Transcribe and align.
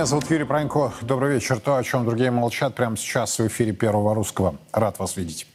Меня 0.00 0.06
зовут 0.06 0.30
Юрий 0.30 0.44
Пронько. 0.44 0.94
Добрый 1.02 1.34
вечер. 1.34 1.60
То, 1.60 1.76
о 1.76 1.84
чем 1.84 2.06
другие 2.06 2.30
молчат, 2.30 2.74
прямо 2.74 2.96
сейчас 2.96 3.38
в 3.38 3.46
эфире 3.48 3.72
Первого 3.72 4.14
Русского. 4.14 4.56
Рад 4.72 4.98
вас 4.98 5.14
видеть. 5.18 5.46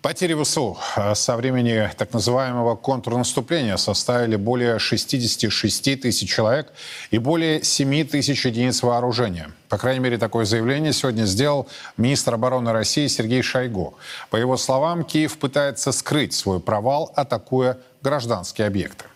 Потери 0.00 0.40
ВСУ 0.40 0.78
со 1.14 1.36
времени 1.36 1.90
так 1.98 2.12
называемого 2.12 2.76
контрнаступления 2.76 3.76
составили 3.78 4.36
более 4.36 4.78
66 4.78 6.00
тысяч 6.00 6.30
человек 6.32 6.72
и 7.10 7.18
более 7.18 7.64
7 7.64 8.06
тысяч 8.06 8.46
единиц 8.46 8.80
вооружения. 8.84 9.50
По 9.68 9.76
крайней 9.76 9.98
мере, 9.98 10.18
такое 10.18 10.44
заявление 10.44 10.92
сегодня 10.92 11.24
сделал 11.24 11.66
министр 11.96 12.34
обороны 12.34 12.70
России 12.70 13.08
Сергей 13.08 13.42
Шойгу. 13.42 13.94
По 14.30 14.36
его 14.36 14.56
словам, 14.56 15.02
Киев 15.02 15.36
пытается 15.36 15.90
скрыть 15.90 16.32
свой 16.32 16.60
провал, 16.60 17.12
атакуя 17.16 17.78
гражданские 18.02 18.68
объекты. 18.68 19.06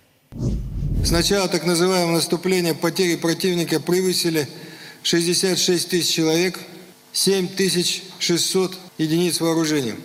С 1.04 1.10
начала 1.10 1.48
так 1.48 1.64
называемого 1.64 2.16
наступления 2.16 2.74
потери 2.74 3.16
противника 3.16 3.78
превысили 3.80 4.48
66 5.02 5.88
тысяч 5.88 6.12
человек, 6.12 6.58
7600 7.12 8.76
единиц 8.98 9.40
вооружения. 9.40 9.96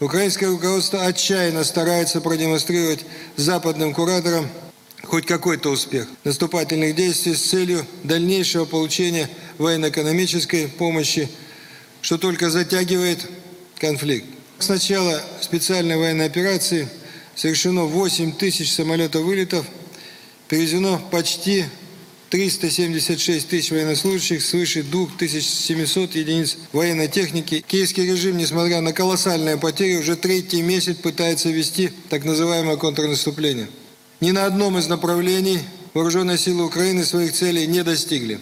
Украинское 0.00 0.50
руководство 0.50 1.04
отчаянно 1.04 1.62
старается 1.64 2.20
продемонстрировать 2.20 3.04
западным 3.36 3.94
кураторам 3.94 4.48
хоть 5.04 5.26
какой-то 5.26 5.70
успех 5.70 6.08
наступательных 6.24 6.94
действий 6.96 7.34
с 7.34 7.42
целью 7.42 7.86
дальнейшего 8.02 8.64
получения 8.64 9.28
военно-экономической 9.58 10.68
помощи, 10.68 11.28
что 12.00 12.18
только 12.18 12.50
затягивает 12.50 13.20
конфликт. 13.78 14.26
С 14.58 14.68
начала 14.68 15.22
специальной 15.40 15.96
военной 15.96 16.26
операции 16.26 16.88
совершено 17.34 17.84
8 17.84 18.32
тысяч 18.32 18.72
самолетов 18.72 19.24
перевезено 20.48 21.00
почти 21.10 21.64
376 22.30 23.48
тысяч 23.48 23.70
военнослужащих, 23.70 24.42
свыше 24.42 24.82
2700 24.82 26.16
единиц 26.16 26.58
военной 26.72 27.08
техники. 27.08 27.64
Киевский 27.66 28.06
режим, 28.06 28.36
несмотря 28.36 28.80
на 28.80 28.92
колоссальные 28.92 29.56
потери, 29.56 29.96
уже 29.96 30.16
третий 30.16 30.62
месяц 30.62 30.96
пытается 30.96 31.50
вести 31.50 31.92
так 32.10 32.24
называемое 32.24 32.76
контрнаступление. 32.76 33.68
Ни 34.20 34.32
на 34.32 34.46
одном 34.46 34.78
из 34.78 34.88
направлений 34.88 35.60
вооруженные 35.94 36.38
силы 36.38 36.64
Украины 36.64 37.04
своих 37.04 37.32
целей 37.32 37.66
не 37.66 37.84
достигли. 37.84 38.40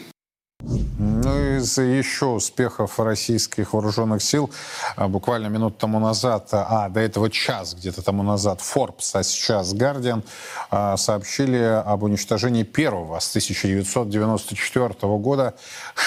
Ну, 1.25 1.57
из 1.57 1.79
еще 1.79 2.27
успехов 2.27 3.01
российских 3.01 3.73
вооруженных 3.73 4.23
сил 4.23 4.51
а, 4.95 5.09
буквально 5.09 5.47
минут 5.47 5.79
тому 5.79 5.99
назад, 5.99 6.49
а 6.53 6.91
до 6.91 7.01
этого 7.01 7.31
час 7.31 7.75
где-то 7.75 8.03
тому 8.03 8.23
назад 8.23 8.61
Forbes, 8.61 9.09
а 9.15 9.23
сейчас 9.23 9.73
Guardian 9.73 10.23
а, 10.71 10.99
сообщили 10.99 11.57
об 11.57 12.03
уничтожении 12.03 12.63
первого 12.63 13.21
с 13.21 13.31
1994 13.31 14.95
года 15.17 15.55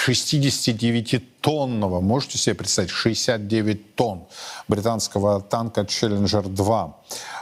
69-тонного, 0.06 2.00
можете 2.00 2.38
себе 2.38 2.54
представить, 2.54 2.90
69 2.90 3.96
тонн 3.96 4.22
британского 4.68 5.40
танка 5.40 5.80
Challenger-2. 5.80 6.92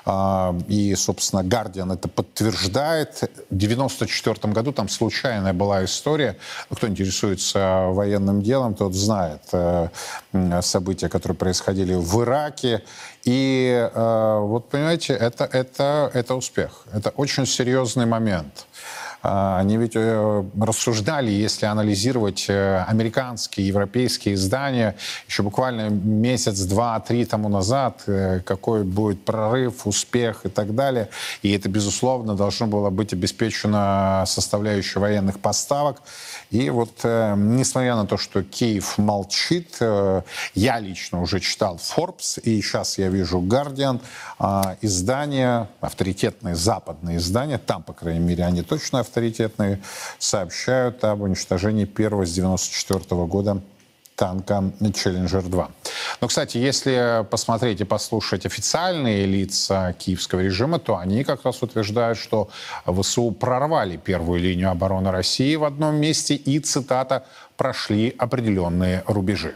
А, 0.08 0.56
и, 0.68 0.94
собственно, 0.94 1.40
Guardian 1.40 1.92
это 1.92 2.06
подтверждает. 2.08 3.16
В 3.50 3.56
1994 3.56 4.52
году 4.52 4.72
там 4.72 4.88
случайная 4.88 5.52
была 5.52 5.84
история. 5.84 6.36
Кто 6.70 6.86
интересуется 6.86 7.65
военным 7.92 8.42
делом, 8.42 8.74
тот 8.74 8.94
знает 8.94 9.42
э, 9.52 9.88
события, 10.62 11.08
которые 11.08 11.36
происходили 11.36 11.94
в 11.94 12.22
Ираке. 12.22 12.82
И 13.24 13.90
э, 13.92 14.38
вот, 14.40 14.68
понимаете, 14.68 15.14
это, 15.14 15.44
это, 15.44 16.10
это 16.14 16.34
успех. 16.34 16.84
Это 16.92 17.10
очень 17.10 17.46
серьезный 17.46 18.06
момент. 18.06 18.66
А, 19.28 19.58
они 19.58 19.76
ведь 19.76 19.96
э, 19.96 20.44
рассуждали, 20.60 21.30
если 21.32 21.66
анализировать 21.66 22.46
э, 22.48 22.84
американские, 22.86 23.66
европейские 23.66 24.36
издания, 24.36 24.94
еще 25.26 25.42
буквально 25.42 25.88
месяц, 25.88 26.60
два, 26.60 27.00
три 27.00 27.24
тому 27.24 27.48
назад, 27.48 28.02
э, 28.06 28.40
какой 28.44 28.84
будет 28.84 29.24
прорыв, 29.24 29.86
успех 29.86 30.42
и 30.44 30.48
так 30.48 30.76
далее. 30.76 31.08
И 31.42 31.50
это, 31.52 31.68
безусловно, 31.68 32.36
должно 32.36 32.68
было 32.68 32.90
быть 32.90 33.12
обеспечено 33.12 34.22
составляющей 34.28 35.00
военных 35.00 35.40
поставок. 35.40 36.02
И 36.56 36.70
вот, 36.70 37.04
несмотря 37.04 37.96
на 37.96 38.06
то, 38.06 38.16
что 38.16 38.42
Киев 38.42 38.96
молчит, 38.96 39.78
я 40.54 40.80
лично 40.80 41.20
уже 41.20 41.38
читал 41.38 41.76
Forbes, 41.76 42.40
и 42.40 42.62
сейчас 42.62 42.96
я 42.96 43.08
вижу 43.08 43.40
Guardian, 43.40 44.00
а, 44.38 44.78
издания, 44.80 45.68
авторитетные 45.82 46.54
западные 46.54 47.18
издания, 47.18 47.58
там, 47.58 47.82
по 47.82 47.92
крайней 47.92 48.20
мере, 48.20 48.44
они 48.46 48.62
точно 48.62 49.00
авторитетные, 49.00 49.82
сообщают 50.18 51.04
об 51.04 51.20
уничтожении 51.20 51.84
первого 51.84 52.24
с 52.24 52.32
94 52.32 53.26
года 53.26 53.60
танка 54.16 54.72
«Челленджер-2». 54.80 55.68
Но, 56.20 56.28
кстати, 56.28 56.58
если 56.58 57.24
посмотреть 57.30 57.80
и 57.80 57.84
послушать 57.84 58.46
официальные 58.46 59.26
лица 59.26 59.92
киевского 59.92 60.40
режима, 60.40 60.78
то 60.78 60.96
они 60.96 61.24
как 61.24 61.44
раз 61.44 61.62
утверждают, 61.62 62.18
что 62.18 62.48
ВСУ 62.86 63.30
прорвали 63.30 63.96
первую 63.96 64.40
линию 64.40 64.70
обороны 64.70 65.10
России 65.10 65.54
в 65.56 65.64
одном 65.64 65.96
месте 65.96 66.34
и, 66.34 66.58
цитата, 66.58 67.24
«прошли 67.56 68.14
определенные 68.18 69.02
рубежи». 69.06 69.54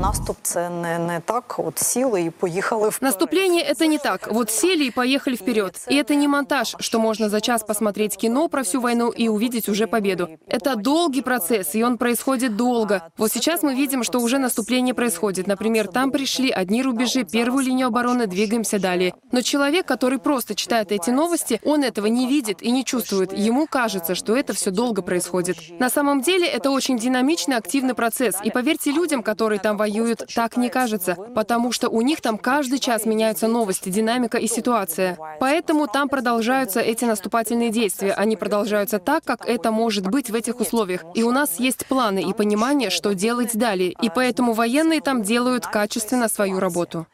Наступ 0.00 0.36
це 0.42 0.70
не, 0.70 0.98
не 0.98 1.20
так, 1.24 1.54
от 1.58 1.78
сіли 1.78 2.22
и 2.22 2.30
поехали 2.30 2.88
вперед. 2.88 3.02
Наступление— 3.02 3.62
это 3.72 3.86
не 3.86 3.98
так. 3.98 4.28
Вот 4.32 4.50
сели 4.50 4.84
и 4.84 4.90
поехали 4.90 5.36
вперед. 5.36 5.86
И 5.90 5.96
это 5.96 6.14
не 6.14 6.28
монтаж, 6.28 6.76
что 6.80 6.98
можно 6.98 7.28
за 7.28 7.40
час 7.40 7.62
посмотреть 7.62 8.16
кино 8.16 8.48
про 8.48 8.62
всю 8.62 8.80
войну 8.80 9.10
и 9.10 9.28
увидеть 9.28 9.68
уже 9.68 9.86
победу. 9.86 10.28
Это 10.46 10.76
долгий 10.76 11.22
процесс, 11.22 11.74
и 11.74 11.82
он 11.82 11.98
происходит 11.98 12.56
долго. 12.56 13.02
Вот 13.18 13.32
сейчас 13.32 13.62
мы 13.62 13.74
видим, 13.74 14.04
что 14.04 14.20
уже 14.20 14.38
наступление 14.38 14.94
происходит. 14.94 15.46
Например, 15.46 15.88
там 15.88 16.10
пришли 16.10 16.50
одни 16.50 16.82
рубежи, 16.82 17.24
первую 17.24 17.64
линию 17.64 17.86
обороны, 17.86 18.26
двигаемся 18.26 18.78
далее. 18.78 19.12
Но 19.32 19.42
человек, 19.42 19.86
который 19.86 20.18
просто 20.18 20.54
читает 20.54 20.92
эти 20.92 21.10
новости, 21.10 21.60
он 21.64 21.82
этого 21.82 22.06
не 22.06 22.26
видит 22.26 22.62
и 22.62 22.70
не 22.70 22.84
чувствует. 22.84 23.32
Ему 23.32 23.66
кажется, 23.66 24.14
что 24.14 24.36
это 24.36 24.52
все 24.52 24.70
долго 24.70 25.02
происходит. 25.02 25.56
На 25.80 25.90
самом 25.90 26.20
деле 26.20 26.46
это 26.46 26.70
очень 26.70 26.98
динамичный, 26.98 27.56
активный 27.56 27.94
процесс. 27.94 28.36
И 28.44 28.50
поверьте 28.50 28.92
людям, 28.92 29.17
которые 29.22 29.58
там 29.58 29.76
воюют, 29.76 30.24
так 30.34 30.56
не 30.56 30.68
кажется, 30.68 31.16
потому 31.34 31.72
что 31.72 31.88
у 31.88 32.00
них 32.02 32.20
там 32.20 32.38
каждый 32.38 32.78
час 32.78 33.04
меняются 33.06 33.48
новости, 33.48 33.88
динамика 33.88 34.38
и 34.38 34.46
ситуация. 34.46 35.16
Поэтому 35.40 35.86
там 35.86 36.08
продолжаются 36.08 36.80
эти 36.80 37.04
наступательные 37.04 37.70
действия. 37.70 38.12
Они 38.12 38.36
продолжаются 38.36 38.98
так, 38.98 39.24
как 39.24 39.46
это 39.46 39.70
может 39.70 40.06
быть 40.06 40.30
в 40.30 40.34
этих 40.34 40.60
условиях. 40.60 41.04
И 41.14 41.22
у 41.22 41.30
нас 41.30 41.58
есть 41.58 41.86
планы 41.86 42.22
и 42.22 42.32
понимание, 42.32 42.90
что 42.90 43.14
делать 43.14 43.56
далее. 43.56 43.94
И 44.02 44.10
поэтому 44.14 44.52
военные 44.52 45.00
там 45.00 45.22
делают 45.22 45.66
качественно 45.66 46.28
свою 46.28 46.60
работу. 46.60 47.06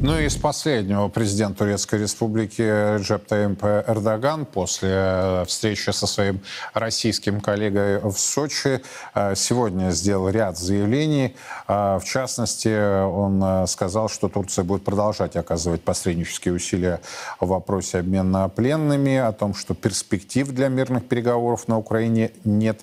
Ну 0.00 0.18
и 0.18 0.26
из 0.26 0.36
последнего 0.36 1.08
президент 1.08 1.58
Турецкой 1.58 2.00
Республики 2.00 2.62
Реджеп 2.62 3.26
Таимп 3.26 3.62
Эрдоган 3.64 4.46
после 4.46 4.90
э, 4.92 5.44
встречи 5.46 5.90
со 5.90 6.06
своим 6.06 6.40
российским 6.72 7.40
коллегой 7.40 8.00
в 8.00 8.12
Сочи 8.12 8.82
э, 9.14 9.34
сегодня 9.34 9.90
сделал 9.90 10.28
ряд 10.28 10.58
заявлений. 10.58 11.36
Э, 11.68 11.98
в 11.98 12.04
частности, 12.04 13.04
он 13.04 13.66
сказал, 13.66 14.08
что 14.08 14.28
Турция 14.28 14.64
будет 14.64 14.84
продолжать 14.84 15.36
оказывать 15.36 15.82
посреднические 15.82 16.54
усилия 16.54 17.00
в 17.40 17.48
вопросе 17.48 17.98
обмена 17.98 18.48
пленными, 18.48 19.16
о 19.16 19.32
том, 19.32 19.54
что 19.54 19.74
перспектив 19.74 20.48
для 20.48 20.68
мирных 20.68 21.06
переговоров 21.06 21.68
на 21.68 21.78
Украине 21.78 22.32
нет. 22.44 22.80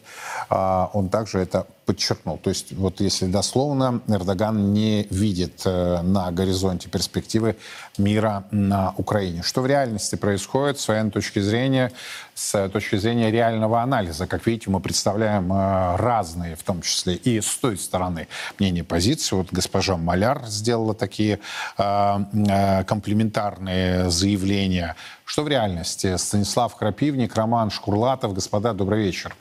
Он 0.50 1.09
также 1.09 1.39
это 1.39 1.68
подчеркнул. 1.91 2.38
То 2.38 2.49
есть 2.49 2.71
вот 2.71 3.01
если 3.01 3.25
дословно, 3.25 4.01
Эрдоган 4.07 4.71
не 4.73 5.07
видит 5.09 5.61
э, 5.65 6.01
на 6.01 6.31
горизонте 6.31 6.88
перспективы 6.88 7.57
мира 7.97 8.45
на 8.51 8.93
Украине. 8.97 9.43
Что 9.43 9.61
в 9.61 9.65
реальности 9.65 10.15
происходит 10.15 10.79
с 10.79 10.88
военной 10.88 11.11
точки 11.11 11.39
зрения, 11.39 11.91
с 12.33 12.69
точки 12.69 12.95
зрения 12.95 13.29
реального 13.29 13.81
анализа? 13.81 14.25
Как 14.25 14.47
видите, 14.47 14.69
мы 14.69 14.79
представляем 14.79 15.51
э, 15.51 15.97
разные, 15.97 16.55
в 16.55 16.63
том 16.63 16.81
числе 16.81 17.15
и 17.15 17.41
с 17.41 17.57
той 17.57 17.77
стороны, 17.77 18.29
мнения 18.57 18.85
позиции. 18.85 19.35
Вот 19.35 19.47
госпожа 19.51 19.97
Маляр 19.97 20.45
сделала 20.47 20.93
такие 20.93 21.39
э, 21.77 22.83
комплементарные 22.88 24.09
заявления. 24.09 24.95
Что 25.25 25.43
в 25.43 25.49
реальности? 25.49 26.15
Станислав 26.15 26.73
Крапивник, 26.77 27.35
Роман 27.35 27.69
Шкурлатов. 27.69 28.33
Господа, 28.33 28.71
добрый 28.71 29.03
вечер. 29.03 29.35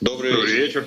Добрый, 0.00 0.32
Добрый 0.32 0.52
вечер. 0.52 0.86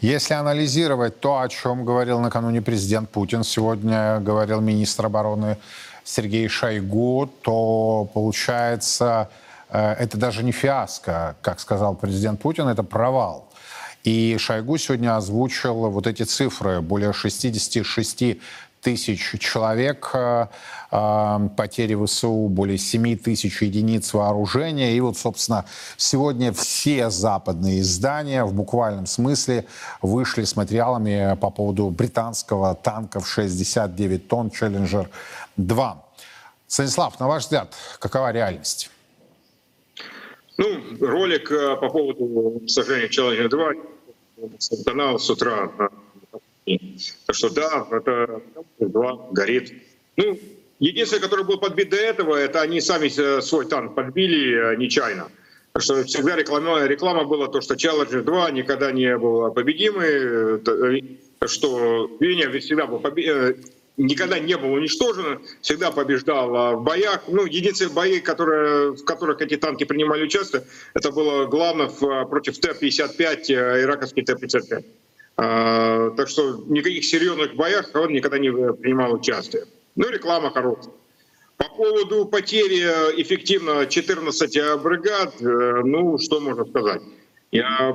Если 0.00 0.32
анализировать 0.32 1.18
то, 1.18 1.40
о 1.40 1.48
чем 1.48 1.84
говорил 1.84 2.20
накануне 2.20 2.62
президент 2.62 3.10
Путин, 3.10 3.42
сегодня 3.42 4.20
говорил 4.20 4.60
министр 4.60 5.06
обороны 5.06 5.58
Сергей 6.04 6.46
Шойгу, 6.46 7.28
то 7.42 8.08
получается, 8.14 9.28
э, 9.70 9.94
это 9.98 10.16
даже 10.18 10.44
не 10.44 10.52
фиаско, 10.52 11.34
как 11.42 11.58
сказал 11.58 11.96
президент 11.96 12.40
Путин, 12.40 12.68
это 12.68 12.84
провал. 12.84 13.48
И 14.04 14.36
Шойгу 14.38 14.78
сегодня 14.78 15.16
озвучил 15.16 15.90
вот 15.90 16.06
эти 16.06 16.22
цифры, 16.22 16.80
более 16.80 17.12
66 17.12 18.38
тысяч 18.84 19.40
человек, 19.40 20.10
э, 20.12 20.46
э, 20.92 21.48
потери 21.56 21.96
ВСУ 22.04 22.48
более 22.48 22.78
7 22.78 23.16
тысяч 23.16 23.62
единиц 23.62 24.12
вооружения. 24.12 24.94
И 24.94 25.00
вот, 25.00 25.16
собственно, 25.16 25.64
сегодня 25.96 26.52
все 26.52 27.10
западные 27.10 27.80
издания 27.80 28.44
в 28.44 28.52
буквальном 28.52 29.06
смысле 29.06 29.64
вышли 30.02 30.44
с 30.44 30.54
материалами 30.54 31.36
по 31.40 31.50
поводу 31.50 31.90
британского 31.90 32.74
танка 32.74 33.20
в 33.20 33.28
69 33.28 34.28
тонн 34.28 34.50
«Челленджер 34.50 35.08
2». 35.58 35.94
Станислав, 36.66 37.18
на 37.20 37.28
ваш 37.28 37.44
взгляд, 37.44 37.74
какова 37.98 38.32
реальность? 38.32 38.90
Ну, 40.58 40.80
ролик 41.00 41.50
э, 41.50 41.76
по 41.76 41.88
поводу 41.88 42.62
сожжения 42.68 43.08
Челленджер 43.08 43.48
2 43.48 43.72
канал 44.84 45.18
с 45.18 45.30
утра. 45.30 45.70
Так 46.66 47.36
что 47.36 47.50
да, 47.50 47.86
это 47.90 48.42
2 48.78 49.28
горит. 49.32 49.72
Ну, 50.16 50.38
единственное, 50.78 51.22
которое 51.22 51.44
был 51.44 51.58
подбит 51.58 51.90
до 51.90 51.96
этого, 51.96 52.36
это 52.36 52.62
они 52.62 52.80
сами 52.80 53.08
свой 53.40 53.66
танк 53.66 53.94
подбили 53.94 54.72
э, 54.72 54.76
нечаянно. 54.76 55.30
Так 55.72 55.82
что 55.82 56.04
всегда 56.04 56.36
реклама, 56.36 56.86
реклама 56.86 57.24
была 57.24 57.48
то, 57.48 57.60
что 57.60 57.74
Challenger 57.74 58.22
2 58.22 58.50
никогда 58.52 58.92
не 58.92 59.16
был 59.18 59.52
победимый, 59.52 60.58
э, 60.60 61.46
что 61.46 62.10
Веня 62.20 62.50
всегда 62.60 62.86
был 62.86 63.00
победим 63.00 63.56
никогда 63.96 64.38
не 64.38 64.56
был 64.56 64.72
уничтожен, 64.72 65.40
всегда 65.60 65.90
побеждал 65.90 66.56
а, 66.56 66.72
в 66.74 66.82
боях. 66.82 67.22
Ну, 67.28 67.46
единственные 67.46 67.94
бои, 67.94 68.20
которые, 68.20 68.92
в 68.92 69.04
которых 69.04 69.40
эти 69.40 69.56
танки 69.56 69.84
принимали 69.84 70.24
участие, 70.24 70.64
это 70.94 71.10
было 71.12 71.46
главное 71.46 71.88
против 71.88 72.58
Т-55, 72.58 73.50
э, 73.50 73.82
ираковский 73.82 74.24
Т-55. 74.24 74.84
А, 75.36 76.10
так 76.10 76.28
что 76.28 76.64
никаких 76.68 77.04
серьезных 77.04 77.54
боях 77.56 77.90
он 77.94 78.12
никогда 78.12 78.38
не 78.38 78.50
принимал 78.50 79.14
участие. 79.14 79.64
Ну, 79.96 80.08
реклама 80.08 80.50
хорошая. 80.50 80.92
По 81.56 81.68
поводу 81.68 82.26
потери 82.26 82.82
э, 82.82 83.20
эффективно 83.20 83.86
14 83.86 84.80
бригад, 84.82 85.34
э, 85.40 85.82
ну, 85.84 86.18
что 86.18 86.40
можно 86.40 86.64
сказать? 86.64 87.00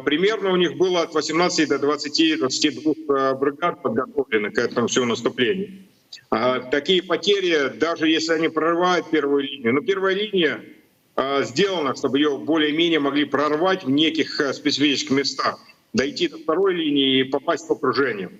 Примерно 0.05 0.53
у 0.53 0.55
них 0.55 0.77
было 0.77 1.01
от 1.01 1.13
18 1.13 1.67
до 1.67 1.75
20-22 1.75 3.37
бригад 3.37 3.81
подготовлены 3.81 4.51
к 4.51 4.57
этому 4.57 4.87
всему 4.87 5.07
наступлению. 5.07 5.83
А, 6.29 6.61
такие 6.61 7.03
потери, 7.03 7.67
даже 7.77 8.07
если 8.07 8.33
они 8.33 8.47
прорывают 8.47 9.09
первую 9.09 9.43
линию, 9.43 9.73
но 9.73 9.81
первая 9.81 10.15
линия 10.15 10.63
сделана, 11.41 11.93
чтобы 11.93 12.19
ее 12.19 12.37
более-менее 12.37 13.01
могли 13.01 13.25
прорвать 13.25 13.83
в 13.83 13.89
неких 13.89 14.39
специфических 14.53 15.11
местах, 15.11 15.59
дойти 15.93 16.27
до 16.27 16.37
второй 16.37 16.75
линии 16.75 17.21
и 17.21 17.23
попасть 17.23 17.67
в 17.67 17.71
окружение. 17.71 18.31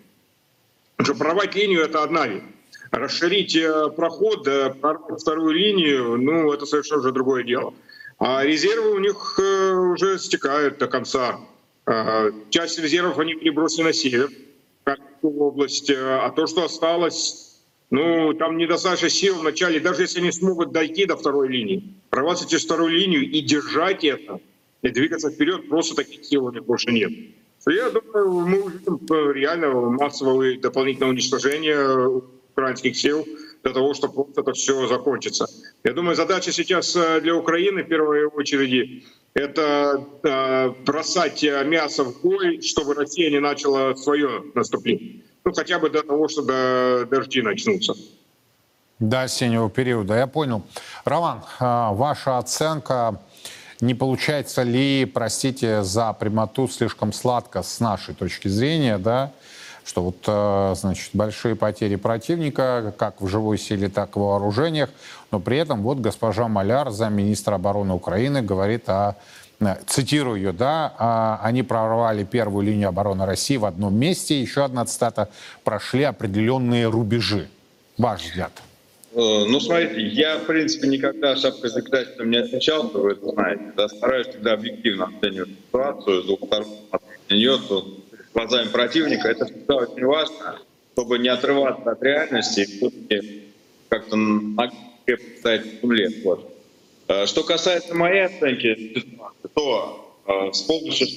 Потому 0.98 1.20
прорвать 1.20 1.56
линию— 1.56 1.82
это 1.84 2.04
одна 2.04 2.28
вещь. 2.28 2.44
Расширить 2.92 3.56
э, 3.56 3.90
проход, 3.96 4.48
э, 4.48 4.72
прорвать 4.72 5.22
вторую 5.22 5.54
линию, 5.54 6.18
ну, 6.18 6.52
это 6.52 6.66
совершенно 6.66 7.00
уже 7.00 7.12
другое 7.12 7.44
дело. 7.44 7.74
А 8.18 8.44
резервы 8.44 8.92
у 8.92 9.00
них 9.00 9.40
э, 9.42 9.74
уже 9.74 10.20
стекают 10.20 10.78
до 10.78 10.88
конца. 10.88 11.40
Часть 12.52 12.78
резервов 12.78 13.18
они 13.18 13.34
перебросили 13.34 13.86
на 13.86 13.94
север, 13.94 14.30
как 14.84 15.00
область, 15.24 15.90
а 15.90 16.30
то, 16.30 16.46
что 16.46 16.66
осталось, 16.66 17.50
ну, 17.90 18.34
там 18.34 18.58
недостаточно 18.58 19.10
сил 19.10 19.40
в 19.40 19.44
начале, 19.44 19.80
даже 19.80 20.04
если 20.04 20.20
они 20.20 20.32
смогут 20.32 20.72
дойти 20.72 21.06
до 21.06 21.18
второй 21.18 21.48
линии, 21.48 21.96
прорваться 22.12 22.48
через 22.48 22.66
вторую 22.66 22.92
линию 22.92 23.28
и 23.28 23.42
держать 23.42 24.04
это, 24.04 24.40
и 24.84 24.90
двигаться 24.90 25.32
вперед, 25.32 25.68
просто 25.68 25.96
таких 25.96 26.24
сил 26.26 26.46
у 26.46 26.52
них 26.52 26.64
больше 26.64 26.92
нет. 26.92 27.12
Я 27.68 27.90
думаю, 27.90 28.32
мы 28.32 28.62
увидим 28.62 29.00
э, 29.10 29.34
реально 29.34 29.74
массовое 29.74 30.60
дополнительное 30.60 31.10
уничтожение 31.10 32.22
украинских 32.52 32.96
сил 32.96 33.26
для 33.64 33.74
того, 33.74 33.94
чтобы 33.94 34.14
просто 34.14 34.42
это 34.42 34.54
все 34.54 34.88
закончится. 34.88 35.48
Я 35.84 35.94
думаю, 35.94 36.16
задача 36.16 36.52
сейчас 36.52 36.96
э, 36.96 37.22
для 37.22 37.36
Украины 37.36 37.84
в 37.84 37.88
первой 37.88 38.26
очереди 38.26 39.04
это 39.34 40.06
э, 40.24 40.70
бросать 40.86 41.44
мясо 41.44 42.04
в 42.04 42.22
бой, 42.22 42.62
чтобы 42.62 42.94
Россия 42.94 43.30
не 43.30 43.40
начала 43.40 43.96
свое 43.96 44.44
наступление 44.56 45.24
ну, 45.50 45.56
хотя 45.56 45.80
бы 45.80 45.90
до 45.90 46.04
того, 46.04 46.28
что 46.28 46.42
до 46.44 47.06
дожди 47.10 47.42
начнутся. 47.42 47.94
До 49.00 49.24
осеннего 49.24 49.70
периода, 49.70 50.16
я 50.16 50.28
понял. 50.28 50.62
Роман, 51.06 51.42
ваша 51.60 52.38
оценка, 52.38 53.22
не 53.82 53.94
получается 53.94 54.64
ли, 54.64 55.06
простите 55.06 55.84
за 55.84 56.14
прямоту, 56.14 56.68
слишком 56.68 57.14
сладко 57.14 57.64
с 57.64 57.80
нашей 57.80 58.14
точки 58.14 58.48
зрения, 58.48 58.98
да, 58.98 59.32
что 59.86 60.04
вот, 60.04 60.18
а, 60.28 60.74
значит, 60.76 61.10
большие 61.14 61.56
потери 61.56 61.96
противника, 61.96 62.94
как 62.98 63.22
в 63.22 63.28
живой 63.28 63.58
силе, 63.58 63.90
так 63.90 64.16
и 64.16 64.20
в 64.20 64.24
вооружениях, 64.24 64.90
но 65.32 65.40
при 65.40 65.58
этом 65.58 65.82
вот 65.82 66.00
госпожа 66.00 66.48
Маляр, 66.48 66.92
замминистра 66.92 67.56
обороны 67.56 67.94
Украины, 67.94 68.42
говорит 68.42 68.88
о 68.90 69.16
Э, 69.62 69.76
цитирую 69.86 70.38
ее, 70.38 70.52
да, 70.54 70.94
а, 70.98 71.40
они 71.44 71.64
прорвали 71.64 72.24
первую 72.24 72.66
линию 72.66 72.90
обороны 72.90 73.26
России 73.26 73.58
в 73.58 73.66
одном 73.66 73.94
месте, 73.94 74.40
еще 74.40 74.64
одна 74.64 74.86
цитата, 74.86 75.30
прошли 75.64 76.04
определенные 76.04 76.88
рубежи. 76.88 77.50
Ваш 77.98 78.24
взгляд. 78.24 78.52
Э, 79.12 79.46
ну, 79.48 79.60
смотрите, 79.60 80.02
я, 80.02 80.38
в 80.38 80.46
принципе, 80.46 80.88
никогда 80.88 81.36
шапкой 81.36 81.70
законодательством 81.72 82.30
не 82.30 82.38
отвечал, 82.38 82.88
вы 82.90 83.14
это 83.14 83.30
знаете. 83.30 83.74
Да, 83.76 83.88
стараюсь 83.88 84.28
всегда 84.28 84.54
объективно 84.54 85.06
оценивать 85.06 85.50
ситуацию, 85.50 86.22
с 86.22 86.26
двух 86.26 86.46
сторон 86.46 86.68
на 87.30 87.34
нее, 87.34 87.58
то 87.68 87.86
глазами 88.34 88.70
противника. 88.70 89.30
Это 89.30 89.46
всегда 89.46 89.76
очень 89.78 90.06
важно, 90.06 90.60
чтобы 90.94 91.18
не 91.20 91.30
отрываться 91.30 91.92
от 91.92 92.04
реальности 92.04 92.68
и 93.10 93.44
как-то 93.90 94.16
поставить 95.06 95.66
в 95.66 95.82
земле. 95.82 96.10
Вот. 96.24 96.56
Э, 97.08 97.26
что 97.26 97.44
касается 97.44 97.96
моей 97.96 98.26
оценки 98.26 99.06
то 99.56 100.16
э, 100.28 100.52
с 100.54 100.62
помощью 100.62 101.08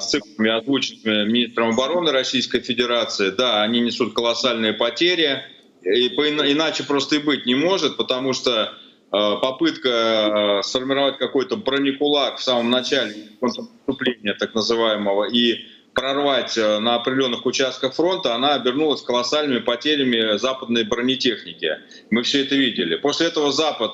цифрами, 0.00 0.50
озвученными 0.50 1.30
министром 1.30 1.70
обороны 1.70 2.10
Российской 2.10 2.60
Федерации, 2.60 3.30
да, 3.30 3.62
они 3.62 3.80
несут 3.80 4.14
колоссальные 4.14 4.72
потери, 4.72 5.42
и 5.84 6.08
иначе 6.08 6.84
просто 6.84 7.16
и 7.16 7.18
быть 7.18 7.46
не 7.46 7.54
может, 7.54 7.96
потому 7.96 8.32
что 8.32 8.52
э, 8.52 8.68
попытка 9.10 10.60
сформировать 10.62 11.18
какой-то 11.18 11.56
бронекулак 11.56 12.38
в 12.38 12.42
самом 12.42 12.70
начале 12.70 13.28
контрнаступления 13.40 14.34
так 14.34 14.54
называемого 14.54 15.24
и 15.24 15.66
прорвать 15.94 16.56
на 16.56 16.96
определенных 16.96 17.46
участках 17.46 17.94
фронта, 17.94 18.34
она 18.34 18.54
обернулась 18.54 19.02
колоссальными 19.02 19.60
потерями 19.60 20.38
западной 20.38 20.82
бронетехники. 20.82 21.78
Мы 22.10 22.24
все 22.24 22.42
это 22.42 22.56
видели. 22.56 22.96
После 22.96 23.28
этого 23.28 23.52
Запад 23.52 23.92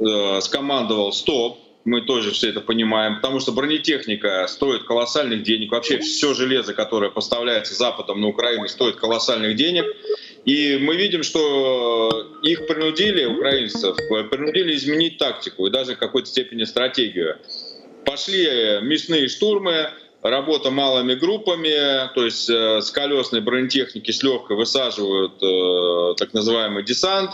э, 0.00 0.40
скомандовал 0.40 1.12
«стоп», 1.12 1.60
мы 1.84 2.00
тоже 2.00 2.30
все 2.30 2.48
это 2.48 2.60
понимаем, 2.60 3.16
потому 3.16 3.40
что 3.40 3.52
бронетехника 3.52 4.46
стоит 4.48 4.84
колоссальных 4.84 5.42
денег. 5.42 5.70
Вообще 5.70 5.98
все 5.98 6.32
железо, 6.32 6.72
которое 6.72 7.10
поставляется 7.10 7.74
Западом 7.74 8.20
на 8.20 8.28
Украину, 8.28 8.68
стоит 8.68 8.96
колоссальных 8.96 9.54
денег. 9.56 9.84
И 10.44 10.76
мы 10.78 10.96
видим, 10.96 11.22
что 11.22 12.38
их 12.42 12.66
принудили, 12.66 13.24
украинцев, 13.24 13.96
принудили 14.30 14.74
изменить 14.74 15.18
тактику 15.18 15.66
и 15.66 15.70
даже 15.70 15.94
в 15.94 15.98
какой-то 15.98 16.28
степени 16.28 16.64
стратегию. 16.64 17.38
Пошли 18.04 18.80
мясные 18.82 19.28
штурмы, 19.28 19.88
работа 20.24 20.70
малыми 20.70 21.14
группами, 21.14 22.12
то 22.14 22.24
есть 22.24 22.48
э, 22.48 22.80
с 22.80 22.90
колесной 22.90 23.42
бронетехники 23.42 24.10
с 24.10 24.22
легкой 24.22 24.56
высаживают 24.56 25.42
э, 25.42 26.14
так 26.16 26.32
называемый 26.32 26.82
десант 26.82 27.30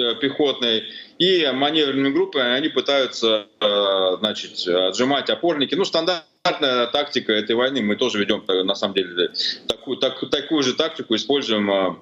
э, 0.00 0.14
пехотный, 0.20 0.84
и 1.18 1.50
маневренными 1.52 2.12
группами 2.12 2.50
они 2.50 2.68
пытаются 2.68 3.46
э, 3.60 4.16
значит, 4.20 4.66
отжимать 4.68 5.30
опорники. 5.30 5.74
Ну, 5.74 5.84
стандартная 5.84 6.86
тактика 6.86 7.32
этой 7.32 7.56
войны. 7.56 7.82
Мы 7.82 7.96
тоже 7.96 8.20
ведем, 8.20 8.44
на 8.46 8.74
самом 8.76 8.94
деле, 8.94 9.30
такую, 9.66 9.96
так, 9.96 10.18
такую 10.30 10.62
же 10.62 10.74
тактику, 10.74 11.16
используем 11.16 11.98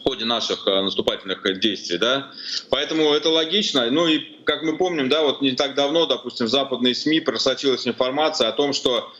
в 0.00 0.02
ходе 0.02 0.24
наших 0.24 0.66
наступательных 0.66 1.60
действий, 1.60 1.98
да. 1.98 2.30
Поэтому 2.70 3.12
это 3.12 3.28
логично. 3.28 3.90
Ну 3.90 4.06
и, 4.06 4.18
как 4.44 4.62
мы 4.62 4.76
помним, 4.76 5.08
да, 5.08 5.22
вот 5.22 5.42
не 5.42 5.52
так 5.52 5.74
давно, 5.74 6.06
допустим, 6.06 6.46
в 6.46 6.50
западные 6.50 6.94
СМИ 6.94 7.20
просочилась 7.20 7.86
информация 7.86 8.48
о 8.48 8.52
том, 8.52 8.72
что 8.72 9.12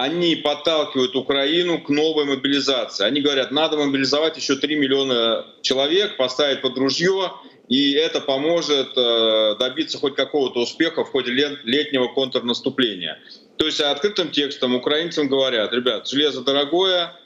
они 0.00 0.36
подталкивают 0.36 1.14
Украину 1.14 1.78
к 1.80 1.90
новой 1.90 2.24
мобилизации. 2.24 3.04
Они 3.04 3.20
говорят, 3.20 3.50
надо 3.50 3.76
мобилизовать 3.76 4.36
еще 4.36 4.56
3 4.56 4.76
миллиона 4.76 5.46
человек, 5.62 6.16
поставить 6.16 6.62
под 6.62 6.78
ружье, 6.78 7.32
и 7.68 7.92
это 7.92 8.20
поможет 8.20 8.96
э, 8.96 9.56
добиться 9.58 9.98
хоть 9.98 10.16
какого-то 10.16 10.60
успеха 10.60 11.04
в 11.04 11.10
ходе 11.10 11.32
летнего 11.64 12.08
контрнаступления. 12.08 13.20
То 13.56 13.66
есть 13.66 13.80
открытым 13.80 14.30
текстом 14.30 14.74
украинцам 14.74 15.28
говорят, 15.28 15.72
ребят, 15.72 16.08
железо 16.08 16.40
дорогое, 16.40 17.12
э, 17.12 17.19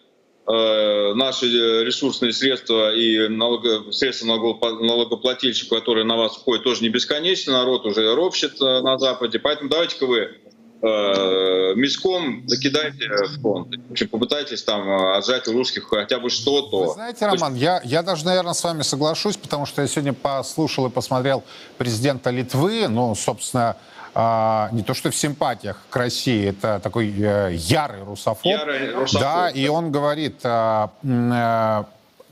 наши 0.47 1.47
ресурсные 1.47 2.33
средства 2.33 2.95
и 2.95 3.29
налого, 3.29 3.91
средства 3.93 4.27
налогоплательщиков, 4.27 5.79
которые 5.79 6.05
на 6.05 6.17
вас 6.17 6.37
входят, 6.37 6.65
тоже 6.65 6.83
не 6.83 6.91
бесконечны, 6.91 7.53
народ 7.53 7.87
уже 7.87 8.15
ропщет 8.15 8.61
э, 8.61 8.81
на 8.83 8.99
Западе, 8.99 9.39
поэтому 9.39 9.71
давайте-ка 9.71 10.07
вы 10.07 10.19
э, 10.19 11.75
мешком 11.77 12.47
закидайте 12.47 13.09
в 13.39 13.91
общем, 13.91 14.09
попытайтесь 14.09 14.63
там 14.63 14.89
э, 14.89 15.17
отжать 15.17 15.49
у 15.49 15.53
русских 15.53 15.89
хотя 15.89 16.19
бы 16.19 16.29
что-то. 16.29 16.85
Вы 16.85 16.93
знаете, 16.93 17.27
Роман, 17.27 17.55
я, 17.55 17.81
я 17.85 18.03
даже, 18.03 18.25
наверное, 18.27 18.53
с 18.53 18.63
вами 18.63 18.83
соглашусь, 18.83 19.37
потому 19.37 19.67
что 19.67 19.83
я 19.83 19.89
сегодня 19.89 20.13
послушал 20.13 20.87
и 20.87 20.91
посмотрел 20.91 21.43
президента 21.79 22.31
Литвы, 22.31 22.87
ну, 22.89 23.15
собственно, 23.15 23.77
а, 24.15 24.69
не 24.73 24.83
то 24.83 24.95
что 24.95 25.11
в 25.11 25.17
симпатиях 25.17 25.79
к 25.91 25.97
России, 25.97 26.49
это 26.51 26.79
такой 26.81 27.13
э, 27.17 27.55
ярый 27.55 28.03
русофоб. 28.05 28.45
Ярый 28.45 28.95
русофоб, 28.95 29.21
Да, 29.21 29.43
да. 29.43 29.51
и 29.51 29.67
он 29.69 29.91
говорит, 29.91 30.41
а, 30.45 30.91
э, 31.03 31.85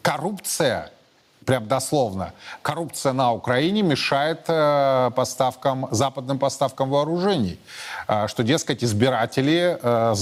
коррупция, 0.03 0.91
прям 1.45 1.67
дословно, 1.67 2.33
коррупция 2.63 3.13
на 3.13 3.33
Украине 3.33 3.83
мешает 3.83 4.45
э, 4.47 5.11
поставкам, 5.17 5.89
западным 5.91 6.39
поставкам 6.39 6.89
вооружений. 6.91 7.59
А, 8.07 8.29
что, 8.29 8.45
дескать, 8.45 8.85
избиратели, 8.85 9.77
э, 9.83 10.15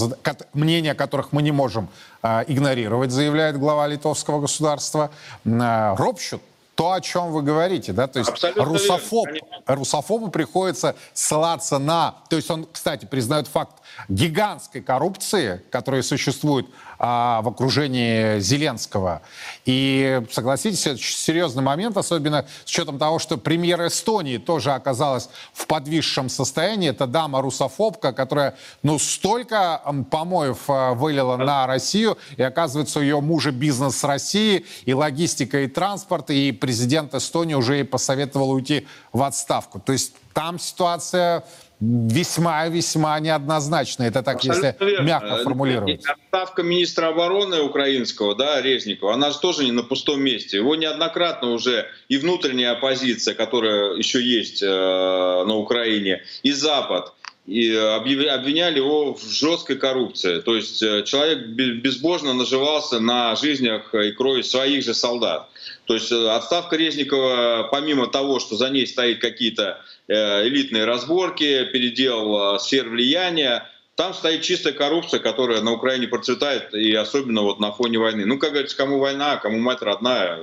мнение 0.54 0.94
которых 0.94 1.32
мы 1.32 1.42
не 1.42 1.52
можем 1.52 1.88
э, 2.22 2.44
игнорировать, 2.46 3.10
заявляет 3.10 3.58
глава 3.58 3.86
литовского 3.86 4.40
государства, 4.40 5.10
э, 5.44 5.94
ропщут 5.96 6.42
то, 6.80 6.92
о 6.92 7.00
чем 7.02 7.30
вы 7.30 7.42
говорите, 7.42 7.92
да, 7.92 8.06
то 8.06 8.20
есть 8.20 8.30
Абсолютно 8.30 8.64
русофоб, 8.64 9.26
верно, 9.26 9.62
русофобу 9.66 10.28
приходится 10.30 10.96
ссылаться 11.12 11.78
на, 11.78 12.14
то 12.30 12.36
есть 12.36 12.50
он, 12.50 12.66
кстати, 12.72 13.04
признает 13.04 13.48
факт 13.48 13.82
гигантской 14.08 14.80
коррупции, 14.80 15.62
которая 15.68 16.00
существует 16.00 16.64
а, 17.02 17.40
в 17.40 17.48
окружении 17.48 18.40
Зеленского. 18.40 19.22
И 19.64 20.20
согласитесь, 20.30 20.86
это 20.86 20.98
серьезный 20.98 21.62
момент, 21.62 21.96
особенно 21.96 22.44
с 22.66 22.70
учетом 22.70 22.98
того, 22.98 23.18
что 23.18 23.38
премьер 23.38 23.86
Эстонии 23.86 24.36
тоже 24.36 24.72
оказалась 24.72 25.30
в 25.54 25.66
подвисшем 25.66 26.28
состоянии. 26.28 26.90
Это 26.90 27.06
дама 27.06 27.40
русофобка, 27.40 28.12
которая, 28.12 28.54
ну, 28.82 28.98
столько 28.98 29.80
помоев 30.10 30.68
а, 30.68 30.92
вылила 30.92 31.38
на 31.38 31.66
Россию, 31.66 32.18
и 32.36 32.42
оказывается, 32.42 32.98
у 32.98 33.02
ее 33.02 33.22
мужа 33.22 33.50
бизнес 33.50 33.96
с 33.96 34.04
Россией, 34.04 34.66
и 34.84 34.92
логистика, 34.92 35.62
и 35.62 35.68
транспорт, 35.68 36.28
и 36.28 36.52
президент 36.52 37.14
Эстонии 37.14 37.54
уже 37.54 37.76
ей 37.76 37.84
посоветовал 37.84 38.50
уйти 38.50 38.86
в 39.14 39.22
отставку. 39.22 39.80
То 39.80 39.92
есть 39.92 40.12
там 40.34 40.58
ситуация 40.58 41.44
весьма-весьма 41.80 43.18
неоднозначная. 43.20 44.08
Это 44.08 44.22
так, 44.22 44.36
Абсолютно 44.36 44.66
если 44.68 44.84
верно. 44.84 45.06
мягко 45.06 45.26
Э, 45.40 45.42
формулировать. 45.44 46.02
Отставка 46.06 46.62
министра 46.62 47.08
обороны 47.08 47.60
украинского, 47.62 48.34
да, 48.34 48.60
Резникова, 48.60 49.14
она 49.14 49.30
же 49.30 49.38
тоже 49.40 49.64
не 49.64 49.72
на 49.72 49.82
пустом 49.82 50.22
месте. 50.22 50.58
Его 50.58 50.76
неоднократно 50.76 51.50
уже 51.52 51.86
и 52.08 52.18
внутренняя 52.18 52.72
оппозиция, 52.72 53.34
которая 53.34 53.94
еще 53.94 54.20
есть 54.22 54.62
э, 54.62 54.66
на 54.66 55.54
Украине, 55.56 56.22
и 56.42 56.52
Запад, 56.52 57.12
и 57.46 57.72
объяви- 57.72 58.26
обвиняли 58.28 58.76
его 58.76 59.14
в 59.14 59.22
жесткой 59.28 59.76
коррупции. 59.76 60.40
То 60.40 60.54
есть 60.56 60.82
э, 60.82 61.02
человек 61.04 61.38
бе- 61.48 61.72
безбожно 61.72 62.34
наживался 62.34 63.00
на 63.00 63.34
жизнях 63.36 63.94
и 63.94 64.12
крови 64.12 64.42
своих 64.42 64.84
же 64.84 64.94
солдат. 64.94 65.48
То 65.86 65.94
есть 65.94 66.12
э, 66.12 66.28
отставка 66.30 66.76
Резникова, 66.76 67.68
помимо 67.72 68.06
того, 68.06 68.38
что 68.38 68.56
за 68.56 68.68
ней 68.70 68.86
стоит 68.86 69.20
какие-то 69.20 69.62
э, 69.62 69.78
элитные 70.12 70.84
разборки, 70.84 71.64
передел 71.64 72.56
э, 72.56 72.58
сфер 72.58 72.88
влияния, 72.88 73.66
там 73.94 74.14
стоит 74.14 74.42
чистая 74.42 74.72
коррупция, 74.72 75.20
которая 75.20 75.60
на 75.60 75.72
Украине 75.72 76.08
процветает, 76.08 76.74
и 76.74 76.92
особенно 76.94 77.42
вот 77.42 77.60
на 77.60 77.70
фоне 77.70 77.98
войны. 77.98 78.24
Ну, 78.24 78.38
как 78.38 78.52
говорится, 78.52 78.76
кому 78.76 78.98
война, 78.98 79.36
кому 79.36 79.58
мать 79.58 79.82
родная. 79.82 80.40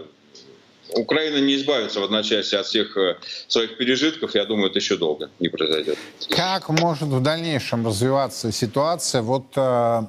Украина 0.94 1.38
не 1.44 1.56
избавится 1.56 2.00
в 2.00 2.04
одночасье 2.04 2.60
от 2.60 2.66
всех 2.66 2.96
э, 2.96 3.18
своих 3.48 3.78
пережитков. 3.78 4.36
Я 4.36 4.46
думаю, 4.46 4.70
это 4.70 4.80
еще 4.80 4.96
долго 4.96 5.30
не 5.40 5.50
произойдет. 5.50 5.98
Как 6.30 6.70
может 6.70 7.10
в 7.10 7.22
дальнейшем 7.22 7.86
развиваться 7.86 8.52
ситуация? 8.52 9.22
Вот 9.22 9.48
э, 9.56 10.02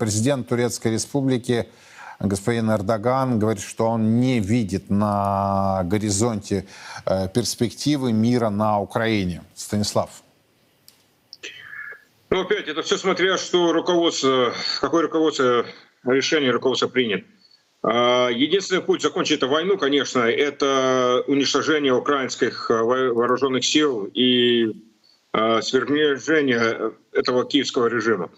президент 0.00 0.48
Турецкой 0.48 0.92
Республики 0.92 1.68
господин 2.20 2.70
Эрдоган 2.70 3.38
говорит, 3.38 3.62
что 3.62 3.86
он 3.86 4.20
не 4.20 4.40
видит 4.40 4.90
на 4.90 5.82
горизонте 5.84 6.66
э, 7.04 7.28
перспективы 7.28 8.12
мира 8.12 8.48
на 8.50 8.80
Украине. 8.80 9.42
Станислав. 9.54 10.10
Ну, 12.30 12.40
опять, 12.40 12.66
это 12.68 12.82
все 12.82 12.96
смотря, 12.96 13.38
что 13.38 13.72
руководство, 13.72 14.52
какое 14.80 15.02
руководство 15.02 15.64
решение 16.04 16.50
руководство 16.50 16.88
принят. 16.88 17.24
А, 17.82 18.28
Единственный 18.30 18.82
путь 18.82 19.02
закончить 19.02 19.38
эту 19.38 19.48
войну, 19.48 19.78
конечно, 19.78 20.20
это 20.20 21.22
уничтожение 21.28 21.94
украинских 21.94 22.68
во- 22.70 23.12
вооруженных 23.12 23.64
сил 23.64 24.10
и 24.12 24.72
а, 25.32 25.62
свержение 25.62 26.92
этого 27.12 27.44
киевского 27.46 27.86
режима. 27.86 28.30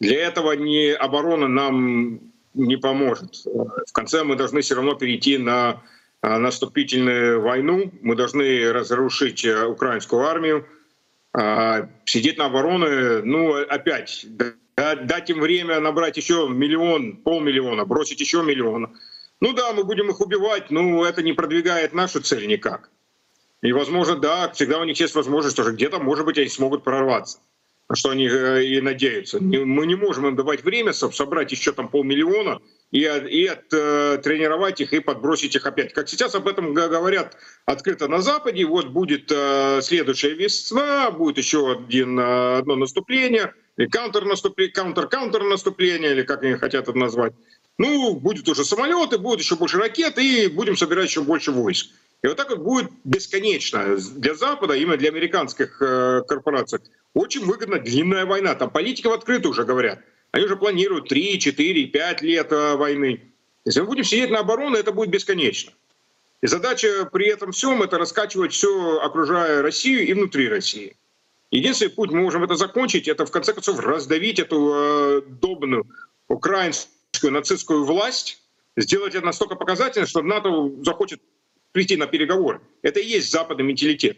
Для 0.00 0.26
этого 0.26 0.52
ни 0.52 0.90
оборона 0.90 1.46
нам 1.46 2.20
не 2.56 2.76
поможет. 2.76 3.44
В 3.44 3.92
конце 3.92 4.24
мы 4.24 4.36
должны 4.36 4.62
все 4.62 4.74
равно 4.74 4.94
перейти 4.94 5.38
на 5.38 5.82
а, 6.22 6.38
наступительную 6.38 7.40
войну. 7.40 7.92
Мы 8.02 8.16
должны 8.16 8.72
разрушить 8.72 9.44
а, 9.46 9.68
украинскую 9.68 10.22
армию, 10.22 10.66
а, 11.32 11.88
сидеть 12.04 12.38
на 12.38 12.46
обороне, 12.46 13.22
ну, 13.22 13.54
опять, 13.54 14.26
да- 14.30 14.96
дать 14.96 15.30
им 15.30 15.40
время 15.40 15.80
набрать 15.80 16.16
еще 16.16 16.48
миллион, 16.48 17.18
полмиллиона, 17.18 17.84
бросить 17.84 18.20
еще 18.20 18.42
миллион. 18.42 18.96
Ну 19.40 19.52
да, 19.52 19.72
мы 19.72 19.84
будем 19.84 20.10
их 20.10 20.20
убивать, 20.20 20.70
но 20.70 21.04
это 21.04 21.22
не 21.22 21.34
продвигает 21.34 21.92
нашу 21.92 22.20
цель 22.22 22.46
никак. 22.46 22.90
И, 23.62 23.72
возможно, 23.72 24.16
да, 24.16 24.50
всегда 24.50 24.78
у 24.78 24.84
них 24.84 24.98
есть 24.98 25.14
возможность, 25.14 25.56
что 25.56 25.70
где-то, 25.70 25.98
может 25.98 26.24
быть, 26.24 26.38
они 26.38 26.48
смогут 26.48 26.84
прорваться. 26.84 27.38
Что 27.92 28.10
они 28.10 28.28
э, 28.28 28.64
и 28.64 28.80
надеются. 28.80 29.40
Мы 29.40 29.86
не 29.86 29.94
можем 29.94 30.26
им 30.26 30.34
давать 30.34 30.64
время, 30.64 30.92
собрать 30.92 31.52
еще 31.52 31.72
там 31.72 31.88
полмиллиона 31.88 32.60
и, 32.90 33.00
и 33.00 33.46
от, 33.46 33.72
э, 33.72 34.18
тренировать 34.22 34.80
их 34.80 34.92
и 34.92 35.00
подбросить 35.00 35.54
их 35.54 35.66
опять. 35.66 35.92
Как 35.92 36.08
сейчас 36.08 36.34
об 36.34 36.48
этом 36.48 36.74
говорят 36.74 37.36
открыто 37.64 38.08
на 38.08 38.22
Западе. 38.22 38.64
Вот 38.64 38.88
будет 38.88 39.30
э, 39.30 39.80
следующая 39.82 40.34
весна, 40.34 41.10
будет 41.12 41.38
еще 41.38 41.72
один, 41.72 42.18
э, 42.18 42.58
одно 42.58 42.74
наступление, 42.74 43.54
или 43.76 43.86
контрнаступление, 43.86 44.74
контр-контр 44.74 45.44
наступление, 45.44 46.12
или 46.12 46.22
как 46.22 46.42
они 46.42 46.54
хотят 46.54 46.88
это 46.88 46.98
назвать. 46.98 47.34
Ну, 47.78 48.14
будет 48.14 48.48
уже 48.48 48.64
самолеты, 48.64 49.18
будет 49.18 49.40
еще 49.40 49.56
больше 49.56 49.78
ракет, 49.78 50.18
и 50.18 50.48
будем 50.48 50.76
собирать 50.76 51.08
еще 51.08 51.20
больше 51.20 51.52
войск. 51.52 51.90
И 52.26 52.28
вот 52.28 52.38
так 52.38 52.50
вот 52.50 52.58
будет 52.58 52.90
бесконечно. 53.04 53.96
Для 54.16 54.34
Запада, 54.34 54.74
именно 54.74 54.96
для 54.96 55.10
американских 55.10 55.80
э, 55.80 56.22
корпораций, 56.26 56.80
очень 57.14 57.44
выгодна 57.44 57.78
длинная 57.78 58.26
война. 58.26 58.56
Там 58.56 58.68
политики 58.68 59.06
в 59.06 59.12
открытую 59.12 59.52
уже 59.52 59.62
говорят. 59.62 60.00
Они 60.32 60.44
уже 60.44 60.56
планируют 60.56 61.08
3, 61.08 61.38
4, 61.38 61.86
5 61.86 62.22
лет 62.22 62.50
э, 62.50 62.74
войны. 62.74 63.32
Если 63.64 63.80
мы 63.80 63.86
будем 63.86 64.02
сидеть 64.02 64.30
на 64.30 64.40
обороне, 64.40 64.80
это 64.80 64.90
будет 64.90 65.10
бесконечно. 65.10 65.72
И 66.40 66.48
задача 66.48 67.08
при 67.12 67.28
этом 67.28 67.52
всем 67.52 67.80
это 67.84 67.96
раскачивать 67.96 68.52
все, 68.52 68.98
окружая 68.98 69.62
Россию 69.62 70.04
и 70.04 70.12
внутри 70.12 70.48
России. 70.48 70.96
Единственный 71.52 71.90
путь 71.90 72.10
мы 72.10 72.22
можем 72.22 72.42
это 72.42 72.56
закончить, 72.56 73.06
это 73.06 73.24
в 73.24 73.30
конце 73.30 73.52
концов 73.52 73.78
раздавить 73.78 74.40
эту 74.40 74.72
э, 74.74 75.22
долбанную 75.28 75.86
украинскую 76.26 77.30
нацистскую 77.30 77.84
власть, 77.84 78.42
сделать 78.76 79.14
это 79.14 79.24
настолько 79.24 79.54
показательно, 79.54 80.08
что 80.08 80.22
НАТО 80.22 80.72
захочет 80.82 81.20
прийти 81.76 81.98
на 81.98 82.06
переговоры. 82.06 82.62
Это 82.80 83.00
и 83.00 83.06
есть 83.06 83.30
западный 83.30 83.62
менталитет. 83.62 84.16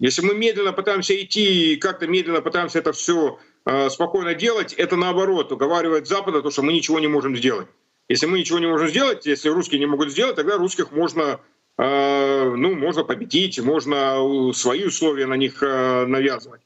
Если 0.00 0.22
мы 0.22 0.34
медленно 0.34 0.72
пытаемся 0.72 1.14
идти 1.14 1.74
и 1.74 1.76
как-то 1.76 2.08
медленно 2.08 2.42
пытаемся 2.42 2.80
это 2.80 2.92
все 2.92 3.38
э, 3.64 3.88
спокойно 3.90 4.34
делать, 4.34 4.72
это 4.72 4.96
наоборот 4.96 5.52
уговаривает 5.52 6.08
Запада, 6.08 6.42
то, 6.42 6.50
что 6.50 6.62
мы 6.62 6.72
ничего 6.72 6.98
не 6.98 7.06
можем 7.06 7.36
сделать. 7.36 7.68
Если 8.08 8.26
мы 8.26 8.40
ничего 8.40 8.58
не 8.58 8.66
можем 8.66 8.88
сделать, 8.88 9.24
если 9.24 9.48
русские 9.50 9.78
не 9.78 9.86
могут 9.86 10.10
сделать, 10.10 10.34
тогда 10.34 10.58
русских 10.58 10.90
можно, 10.90 11.38
э, 11.78 12.54
ну, 12.56 12.74
можно 12.74 13.04
победить, 13.04 13.60
можно 13.60 14.52
свои 14.52 14.84
условия 14.84 15.26
на 15.26 15.36
них 15.36 15.62
э, 15.62 16.06
навязывать. 16.06 16.62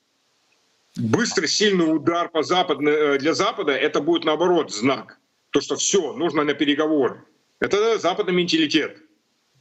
Быстрый, 0.97 1.49
сильный 1.49 1.95
удар 1.95 2.31
по 2.31 2.43
западно, 2.43 2.89
э, 2.89 3.19
для 3.19 3.35
Запада 3.35 3.73
это 3.73 4.01
будет 4.01 4.25
наоборот 4.25 4.73
знак. 4.73 5.19
То, 5.51 5.61
что 5.61 5.77
все, 5.77 6.15
нужно 6.15 6.45
на 6.45 6.55
переговоры. 6.55 7.25
Это 7.61 7.99
западный 7.99 8.33
менталитет. 8.33 9.03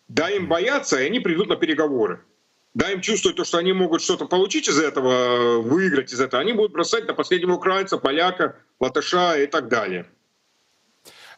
Дай 0.09 0.37
им 0.37 0.47
бояться, 0.47 0.99
и 0.99 1.05
они 1.05 1.19
придут 1.19 1.49
на 1.49 1.55
переговоры. 1.55 2.21
Дай 2.73 2.93
им 2.93 3.01
чувствовать 3.01 3.37
то, 3.37 3.45
что 3.45 3.59
они 3.59 3.73
могут 3.73 4.01
что-то 4.01 4.25
получить 4.25 4.67
из 4.67 4.79
этого, 4.79 5.61
выиграть 5.61 6.11
из 6.11 6.19
этого. 6.19 6.41
Они 6.41 6.53
будут 6.53 6.71
бросать 6.71 7.07
на 7.07 7.13
последнего 7.13 7.53
украинца, 7.53 7.97
поляка, 7.97 8.55
латыша 8.79 9.37
и 9.37 9.45
так 9.45 9.69
далее. 9.69 10.05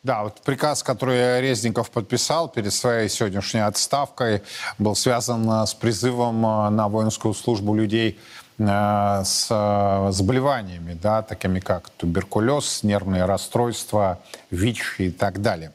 Да, 0.03 0.23
вот 0.23 0.41
приказ, 0.41 0.81
который 0.81 1.41
Резников 1.41 1.91
подписал 1.91 2.49
перед 2.49 2.73
своей 2.73 3.07
сегодняшней 3.07 3.59
отставкой, 3.59 4.41
был 4.79 4.95
связан 4.95 5.47
э, 5.47 5.67
с 5.67 5.75
призывом 5.75 6.43
э, 6.43 6.69
на 6.69 6.87
воинскую 6.87 7.35
службу 7.35 7.75
людей 7.75 8.19
с 8.57 9.47
э, 9.49 10.11
заболеваниями, 10.11 10.97
да, 11.01 11.21
такими 11.23 11.59
как 11.59 11.89
туберкулез, 11.89 12.83
нервные 12.83 13.25
расстройства, 13.25 14.19
ВИЧ 14.51 14.95
и 14.99 15.11
так 15.11 15.41
далее. 15.41 15.71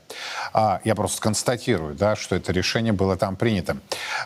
А, 0.52 0.80
я 0.84 0.94
просто 0.94 1.20
констатирую, 1.20 1.94
да, 1.94 2.16
что 2.16 2.36
это 2.36 2.52
решение 2.52 2.92
было 2.92 3.16
там 3.16 3.36
принято. 3.36 3.76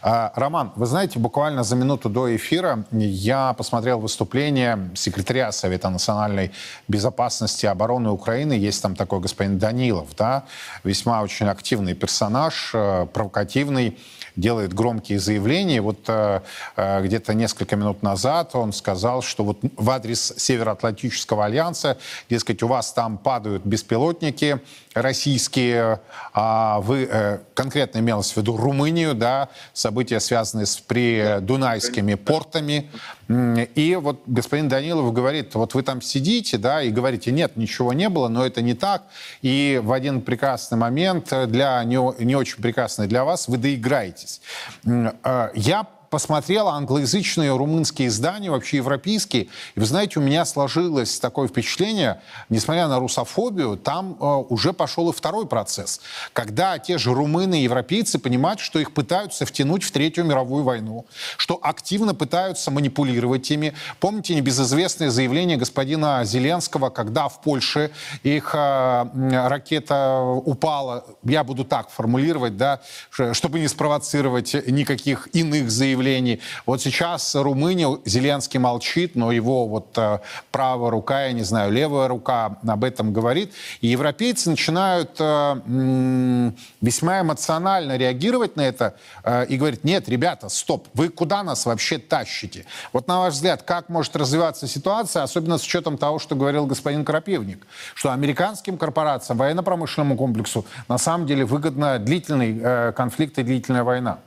А, 0.03 0.33
Роман, 0.37 0.73
вы 0.77 0.87
знаете, 0.87 1.19
буквально 1.19 1.63
за 1.63 1.77
минуту 1.77 2.09
до 2.09 2.35
эфира 2.37 2.85
я 2.91 3.53
посмотрел 3.55 4.01
выступление 4.01 4.91
секретаря 4.95 5.53
Совета 5.53 5.89
национальной 5.89 6.53
безопасности 6.89 7.65
и 7.65 7.69
обороны 7.69 8.11
Украины. 8.11 8.53
Есть 8.53 8.83
там 8.83 8.95
такой 8.95 9.21
господин 9.21 9.59
Данилов, 9.59 10.09
да, 10.17 10.45
весьма 10.85 11.23
очень 11.23 11.47
активный 11.47 11.95
персонаж, 11.95 12.73
э, 12.75 13.07
провокативный, 13.13 13.99
делает 14.37 14.73
громкие 14.75 15.19
заявления. 15.19 15.81
Вот 15.81 16.01
э, 16.09 16.41
э, 16.77 17.03
где-то 17.03 17.35
несколько 17.35 17.77
минут 17.77 18.03
назад 18.03 18.55
он 18.55 18.73
сказал, 18.73 19.23
что 19.23 19.45
вот 19.45 19.59
в 19.77 19.91
адрес 19.91 20.35
Североатлантического 20.37 21.45
альянса, 21.45 21.99
дескать, 22.29 22.63
у 22.63 22.69
вас 22.69 22.93
там 22.93 23.19
падают 23.19 23.65
беспилотники 23.65 24.61
российские, 24.95 26.01
а 26.33 26.81
вы 26.81 27.09
э, 27.11 27.39
конкретно 27.55 28.01
имелось 28.01 28.33
в 28.33 28.37
виду 28.37 28.57
Румынию, 28.57 29.15
да, 29.15 29.49
события, 29.73 30.19
связанные 30.19 30.67
с 30.67 30.77
придунайскими 30.77 32.15
портами. 32.15 32.91
И 33.29 33.97
вот 34.01 34.23
господин 34.27 34.69
Данилов 34.69 35.13
говорит, 35.13 35.55
вот 35.55 35.75
вы 35.75 35.83
там 35.83 36.03
сидите, 36.03 36.59
да, 36.59 36.83
и 36.83 36.91
говорите, 36.91 37.31
нет, 37.31 37.57
ничего 37.57 37.93
не 37.93 38.09
было, 38.09 38.29
но 38.29 38.45
это 38.45 38.63
не 38.63 38.75
так. 38.75 39.05
И 39.43 39.81
в 39.83 39.93
один 39.93 40.23
прекрасный 40.23 40.77
момент, 40.77 41.33
для 41.47 41.83
не, 41.85 42.25
не 42.25 42.35
очень 42.35 42.61
прекрасный 42.61 43.07
для 43.07 43.25
вас, 43.25 43.47
вы 43.47 43.59
доиграетесь. 43.59 44.41
Э, 44.85 45.51
я 45.55 45.87
посмотрел 46.11 46.69
англоязычные 46.69 47.57
румынские 47.57 48.09
издания, 48.09 48.51
вообще 48.51 48.79
европейские, 48.79 49.45
и 49.45 49.81
вы 49.81 49.87
знаете, 49.87 50.19
у 50.19 50.23
меня 50.23 50.45
сложилось 50.45 51.21
такое 51.21 51.47
впечатление, 51.47 52.21
несмотря 52.49 52.89
на 52.89 52.99
русофобию, 52.99 53.77
там 53.77 54.17
э, 54.21 54.25
уже 54.49 54.73
пошел 54.73 55.09
и 55.11 55.13
второй 55.13 55.47
процесс, 55.47 56.01
когда 56.33 56.79
те 56.79 56.99
же 56.99 57.15
румыны 57.15 57.61
и 57.61 57.63
европейцы 57.63 58.19
понимают, 58.19 58.59
что 58.59 58.81
их 58.81 58.93
пытаются 58.93 59.47
втянуть 59.47 59.85
в 59.85 59.93
Третью 59.93 60.25
мировую 60.25 60.65
войну, 60.65 61.07
что 61.37 61.59
активно 61.63 62.15
пытаются 62.15 62.73
манипулировать 62.73 63.49
ими. 63.51 63.73
Помните 64.01 64.35
небезызвестное 64.35 65.11
заявление 65.11 65.57
господина 65.57 66.25
Зеленского, 66.25 66.91
когда 66.91 67.29
в 67.29 67.41
Польше 67.41 67.93
их 68.25 68.51
э, 68.55 69.49
ракета 69.49 70.21
упала, 70.23 71.05
я 71.23 71.45
буду 71.45 71.65
так 71.65 71.91
формулировать, 71.91 72.57
да, 72.57 72.81
чтобы 73.11 73.61
не 73.61 73.69
спровоцировать 73.69 74.55
никаких 74.67 75.29
иных 75.33 75.71
заявлений, 75.71 76.00
заявлений. 76.01 76.41
Вот 76.67 76.81
сейчас 76.81 77.35
Румыния, 77.35 77.99
Зеленский 78.05 78.59
молчит, 78.59 79.15
но 79.15 79.33
его 79.33 79.67
вот 79.67 79.97
э, 79.97 80.19
правая 80.51 80.91
рука, 80.91 81.27
я 81.27 81.33
не 81.33 81.43
знаю, 81.43 81.73
левая 81.73 82.09
рука 82.09 82.59
об 82.67 82.85
этом 82.85 83.13
говорит. 83.13 83.53
И 83.81 83.89
европейцы 83.89 84.51
начинают 84.51 85.11
э, 85.19 86.53
весьма 86.81 87.21
эмоционально 87.21 87.97
реагировать 87.97 88.57
на 88.57 88.63
это 88.63 88.95
э, 89.25 89.47
и 89.47 89.57
говорить, 89.57 89.85
нет, 89.85 90.09
ребята, 90.09 90.49
стоп, 90.49 90.89
вы 90.95 91.09
куда 91.09 91.43
нас 91.43 91.67
вообще 91.67 91.99
тащите? 91.99 92.65
Вот 92.93 93.07
на 93.07 93.21
ваш 93.21 93.35
взгляд, 93.35 93.63
как 93.63 93.89
может 93.89 94.17
развиваться 94.17 94.67
ситуация, 94.67 95.23
особенно 95.23 95.59
с 95.59 95.65
учетом 95.65 95.99
того, 95.99 96.19
что 96.19 96.35
говорил 96.35 96.67
господин 96.67 97.05
Крапивник, 97.05 97.67
что 97.95 98.13
американским 98.13 98.79
корпорациям, 98.79 99.39
военно-промышленному 99.39 100.17
комплексу 100.17 100.65
на 100.89 100.99
самом 100.99 101.27
деле 101.27 101.45
выгодно 101.45 101.99
длительный 101.99 102.93
конфликт 102.93 103.39
и 103.39 103.43
длительная 103.43 103.85
война? 103.85 104.19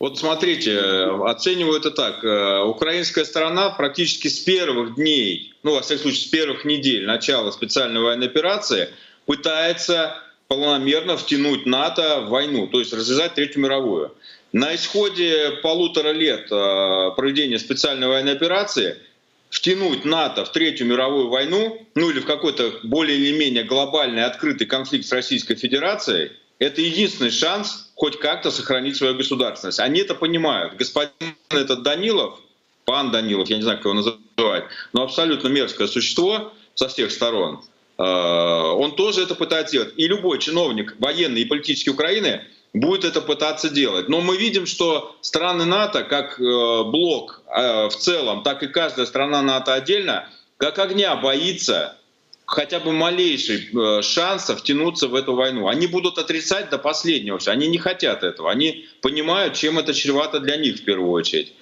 Вот 0.00 0.18
смотрите, 0.18 0.80
оцениваю 1.26 1.78
это 1.78 1.90
так. 1.90 2.24
Э, 2.24 2.62
украинская 2.62 3.26
сторона 3.26 3.68
практически 3.68 4.28
с 4.28 4.38
первых 4.38 4.94
дней, 4.94 5.52
ну, 5.62 5.74
во 5.74 5.82
всяком 5.82 6.04
случае, 6.04 6.22
с 6.22 6.26
первых 6.26 6.64
недель 6.64 7.04
начала 7.04 7.50
специальной 7.50 8.00
военной 8.00 8.28
операции 8.28 8.88
пытается 9.26 10.16
полномерно 10.48 11.18
втянуть 11.18 11.66
НАТО 11.66 12.22
в 12.22 12.30
войну, 12.30 12.66
то 12.66 12.78
есть 12.80 12.94
развязать 12.94 13.34
Третью 13.34 13.60
мировую. 13.60 14.14
На 14.52 14.74
исходе 14.74 15.58
полутора 15.62 16.12
лет 16.12 16.50
э, 16.50 17.10
проведения 17.14 17.58
специальной 17.58 18.08
военной 18.08 18.32
операции 18.32 18.96
втянуть 19.50 20.06
НАТО 20.06 20.46
в 20.46 20.52
Третью 20.52 20.86
мировую 20.86 21.28
войну, 21.28 21.86
ну 21.94 22.08
или 22.08 22.20
в 22.20 22.24
какой-то 22.24 22.72
более 22.84 23.18
или 23.18 23.36
менее 23.36 23.64
глобальный 23.64 24.24
открытый 24.24 24.66
конфликт 24.66 25.04
с 25.04 25.12
Российской 25.12 25.56
Федерацией, 25.56 26.32
это 26.60 26.82
единственный 26.82 27.30
шанс 27.30 27.90
хоть 27.96 28.18
как-то 28.18 28.50
сохранить 28.50 28.96
свою 28.96 29.16
государственность. 29.16 29.80
Они 29.80 30.00
это 30.00 30.14
понимают. 30.14 30.76
Господин 30.76 31.34
этот 31.48 31.82
Данилов, 31.82 32.38
пан 32.84 33.10
Данилов, 33.10 33.48
я 33.48 33.56
не 33.56 33.62
знаю, 33.62 33.78
как 33.78 33.86
его 33.86 33.94
называть, 33.94 34.64
но 34.92 35.02
абсолютно 35.02 35.48
мерзкое 35.48 35.88
существо 35.88 36.52
со 36.74 36.88
всех 36.88 37.10
сторон, 37.10 37.62
э, 37.98 38.02
он 38.02 38.94
тоже 38.94 39.22
это 39.22 39.34
пытается 39.34 39.72
делать. 39.72 39.94
И 39.96 40.06
любой 40.06 40.38
чиновник 40.38 40.94
военный 40.98 41.40
и 41.40 41.46
политический 41.46 41.90
Украины 41.90 42.44
будет 42.74 43.04
это 43.04 43.20
пытаться 43.20 43.70
делать. 43.70 44.08
Но 44.08 44.20
мы 44.20 44.36
видим, 44.36 44.66
что 44.66 45.16
страны 45.22 45.64
НАТО, 45.64 46.04
как 46.04 46.38
э, 46.38 46.42
блок 46.42 47.42
э, 47.46 47.88
в 47.88 47.96
целом, 47.96 48.42
так 48.42 48.62
и 48.62 48.68
каждая 48.68 49.06
страна 49.06 49.42
НАТО 49.42 49.72
отдельно, 49.74 50.28
как 50.58 50.78
огня 50.78 51.16
боится 51.16 51.96
хотя 52.50 52.80
бы 52.80 52.92
малейший 52.92 53.70
э, 53.72 54.02
шанса 54.02 54.56
втянуться 54.56 55.06
в 55.06 55.14
эту 55.14 55.34
войну. 55.36 55.68
Они 55.68 55.86
будут 55.86 56.18
отрицать 56.18 56.68
до 56.68 56.78
последнего. 56.78 57.38
Они 57.46 57.68
не 57.68 57.78
хотят 57.78 58.24
этого. 58.24 58.50
Они 58.50 58.86
понимают, 59.00 59.54
чем 59.54 59.78
это 59.78 59.94
чревато 59.94 60.40
для 60.40 60.56
них 60.56 60.78
в 60.78 60.84
первую 60.84 61.12
очередь. 61.12 61.52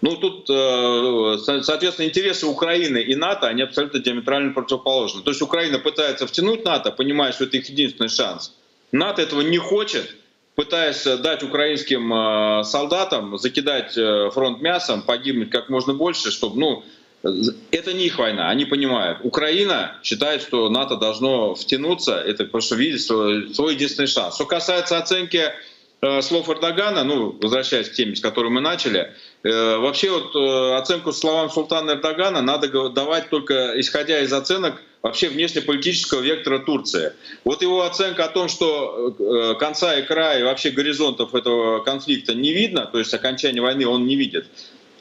Ну, 0.00 0.16
тут, 0.16 0.50
э, 0.50 1.62
соответственно, 1.62 2.06
интересы 2.06 2.46
Украины 2.46 2.98
и 2.98 3.14
НАТО, 3.14 3.46
они 3.46 3.62
абсолютно 3.62 4.00
диаметрально 4.00 4.52
противоположны. 4.52 5.22
То 5.22 5.30
есть 5.30 5.42
Украина 5.42 5.78
пытается 5.78 6.26
втянуть 6.26 6.64
НАТО, 6.64 6.90
понимая, 6.90 7.30
что 7.32 7.44
это 7.44 7.58
их 7.58 7.68
единственный 7.68 8.08
шанс. 8.08 8.52
НАТО 8.90 9.22
этого 9.22 9.42
не 9.42 9.58
хочет, 9.58 10.16
пытаясь 10.56 11.04
дать 11.04 11.44
украинским 11.44 12.12
э, 12.12 12.64
солдатам 12.64 13.38
закидать 13.38 13.92
фронт 14.32 14.60
мясом, 14.60 15.02
погибнуть 15.02 15.50
как 15.50 15.68
можно 15.68 15.94
больше, 15.94 16.32
чтобы, 16.32 16.58
ну, 16.58 16.84
это 17.22 17.92
не 17.92 18.06
их 18.06 18.18
война, 18.18 18.50
они 18.50 18.64
понимают. 18.64 19.18
Украина 19.22 19.96
считает, 20.02 20.42
что 20.42 20.68
НАТО 20.68 20.96
должно 20.96 21.54
втянуться, 21.54 22.16
это 22.16 22.44
просто 22.44 22.74
видеть 22.74 23.02
свой, 23.02 23.54
свой 23.54 23.74
единственный 23.74 24.08
шанс. 24.08 24.34
Что 24.34 24.44
касается 24.44 24.98
оценки 24.98 25.52
э, 26.00 26.22
слов 26.22 26.48
Эрдогана, 26.48 27.04
ну, 27.04 27.38
возвращаясь 27.40 27.88
к 27.88 27.92
теме, 27.92 28.16
с 28.16 28.20
которой 28.20 28.50
мы 28.50 28.60
начали, 28.60 29.12
э, 29.44 29.76
вообще 29.76 30.10
вот 30.10 30.34
э, 30.34 30.76
оценку 30.76 31.12
словам 31.12 31.48
султана 31.48 31.92
Эрдогана 31.92 32.42
надо 32.42 32.90
давать 32.90 33.30
только 33.30 33.78
исходя 33.80 34.20
из 34.20 34.32
оценок 34.32 34.82
вообще 35.02 35.28
внешнеполитического 35.28 36.20
вектора 36.20 36.58
Турции. 36.58 37.12
Вот 37.44 37.62
его 37.62 37.82
оценка 37.82 38.24
о 38.24 38.28
том, 38.28 38.48
что 38.48 39.56
конца 39.58 39.98
и 39.98 40.02
края, 40.02 40.44
вообще 40.44 40.70
горизонтов 40.70 41.34
этого 41.34 41.80
конфликта 41.80 42.34
не 42.34 42.52
видно, 42.52 42.86
то 42.86 42.98
есть 42.98 43.12
окончания 43.12 43.60
войны 43.60 43.84
он 43.84 44.06
не 44.06 44.14
видит, 44.14 44.46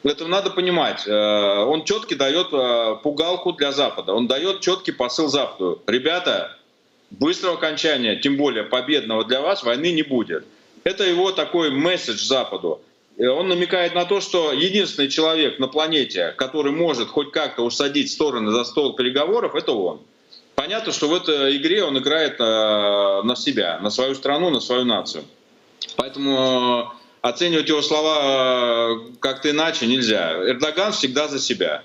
это 0.03 0.27
надо 0.27 0.49
понимать. 0.49 1.07
Э, 1.07 1.63
он 1.63 1.83
четкий 1.83 2.15
дает 2.15 2.47
э, 2.51 2.95
пугалку 3.03 3.53
для 3.53 3.71
Запада. 3.71 4.13
Он 4.13 4.27
дает 4.27 4.61
четкий 4.61 4.91
посыл 4.91 5.27
Западу. 5.27 5.81
Ребята, 5.87 6.57
быстрого 7.11 7.55
окончания, 7.55 8.15
тем 8.15 8.37
более 8.37 8.63
победного 8.63 9.25
для 9.25 9.41
вас, 9.41 9.63
войны 9.63 9.91
не 9.91 10.03
будет. 10.03 10.45
Это 10.83 11.03
его 11.03 11.31
такой 11.31 11.69
месседж 11.69 12.25
Западу. 12.25 12.81
Он 13.19 13.47
намекает 13.47 13.93
на 13.93 14.05
то, 14.05 14.19
что 14.21 14.51
единственный 14.51 15.09
человек 15.09 15.59
на 15.59 15.67
планете, 15.67 16.33
который 16.37 16.71
может 16.71 17.09
хоть 17.09 17.31
как-то 17.31 17.63
усадить 17.63 18.11
стороны 18.11 18.51
за 18.51 18.63
стол 18.63 18.95
переговоров, 18.95 19.53
это 19.53 19.73
он. 19.73 20.01
Понятно, 20.55 20.91
что 20.91 21.07
в 21.07 21.13
этой 21.13 21.57
игре 21.57 21.83
он 21.83 21.97
играет 21.97 22.39
э, 22.39 22.43
на 23.23 23.35
себя, 23.35 23.79
на 23.79 23.89
свою 23.91 24.15
страну, 24.15 24.49
на 24.49 24.59
свою 24.59 24.85
нацию. 24.85 25.23
Поэтому 25.95 26.91
оценивать 27.21 27.69
его 27.69 27.81
слова 27.81 28.91
э, 28.91 29.15
как-то 29.19 29.51
иначе 29.51 29.87
нельзя. 29.87 30.33
Эрдоган 30.49 30.91
всегда 30.91 31.27
за 31.27 31.39
себя. 31.39 31.83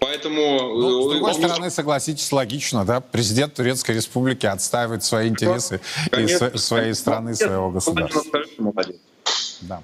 Поэтому... 0.00 0.58
Ну, 0.80 1.08
с 1.08 1.12
другой 1.12 1.32
он... 1.32 1.36
стороны, 1.36 1.70
согласитесь, 1.70 2.30
логично, 2.32 2.84
да? 2.84 3.00
Президент 3.00 3.54
Турецкой 3.54 3.96
Республики 3.96 4.44
отстаивает 4.46 5.04
свои 5.04 5.28
интересы 5.28 5.80
Конечно. 6.10 6.46
и 6.46 6.58
своей 6.58 6.94
страны, 6.94 7.34
своего 7.34 7.70
государства. 7.70 8.22
Да. 9.62 9.82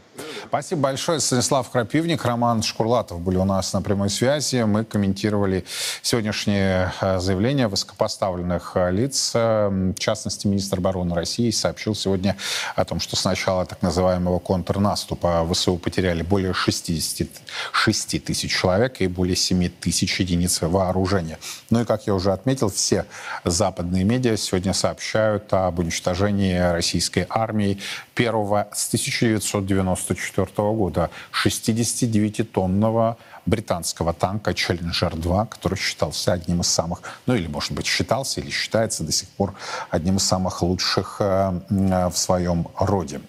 Спасибо 0.52 0.82
большое. 0.82 1.18
Станислав 1.18 1.70
Крапивник, 1.70 2.26
Роман 2.26 2.62
Шкурлатов 2.62 3.20
были 3.20 3.38
у 3.38 3.44
нас 3.46 3.72
на 3.72 3.80
прямой 3.80 4.10
связи. 4.10 4.62
Мы 4.64 4.84
комментировали 4.84 5.64
сегодняшнее 6.02 6.92
э, 7.00 7.20
заявление 7.20 7.68
высокопоставленных 7.68 8.72
э, 8.74 8.90
лиц. 8.90 9.32
Э, 9.32 9.70
в 9.70 9.98
частности, 9.98 10.46
министр 10.46 10.76
обороны 10.76 11.14
России 11.14 11.50
сообщил 11.50 11.94
сегодня 11.94 12.36
о 12.76 12.84
том, 12.84 13.00
что 13.00 13.16
с 13.16 13.24
начала 13.24 13.64
так 13.64 13.80
называемого 13.80 14.40
контрнаступа 14.40 15.48
ВСУ 15.50 15.78
потеряли 15.78 16.20
более 16.20 16.52
66 16.52 18.22
тысяч 18.22 18.54
человек 18.54 19.00
и 19.00 19.06
более 19.06 19.36
7 19.36 19.70
тысяч 19.80 20.20
единиц 20.20 20.60
вооружения. 20.60 21.38
Ну 21.70 21.80
и, 21.80 21.86
как 21.86 22.06
я 22.06 22.14
уже 22.14 22.30
отметил, 22.30 22.68
все 22.68 23.06
западные 23.44 24.04
медиа 24.04 24.36
сегодня 24.36 24.74
сообщают 24.74 25.50
об 25.54 25.78
уничтожении 25.78 26.58
российской 26.58 27.26
армии 27.30 27.78
первого 28.14 28.68
с 28.74 28.88
1994 28.88 30.41
1944 30.44 30.72
года 30.72 31.10
69-тонного 31.32 33.16
британского 33.46 34.12
танка 34.12 34.52
«Челленджер-2», 34.52 35.46
который 35.48 35.76
считался 35.76 36.32
одним 36.32 36.60
из 36.60 36.68
самых, 36.68 37.02
ну 37.26 37.34
или, 37.34 37.46
может 37.46 37.72
быть, 37.72 37.86
считался 37.86 38.40
или 38.40 38.50
считается 38.50 39.04
до 39.04 39.12
сих 39.12 39.28
пор 39.30 39.54
одним 39.90 40.16
из 40.16 40.24
самых 40.24 40.62
лучших 40.62 41.16
э, 41.20 41.60
в 41.68 42.16
своем 42.16 42.68
роде. 42.78 43.20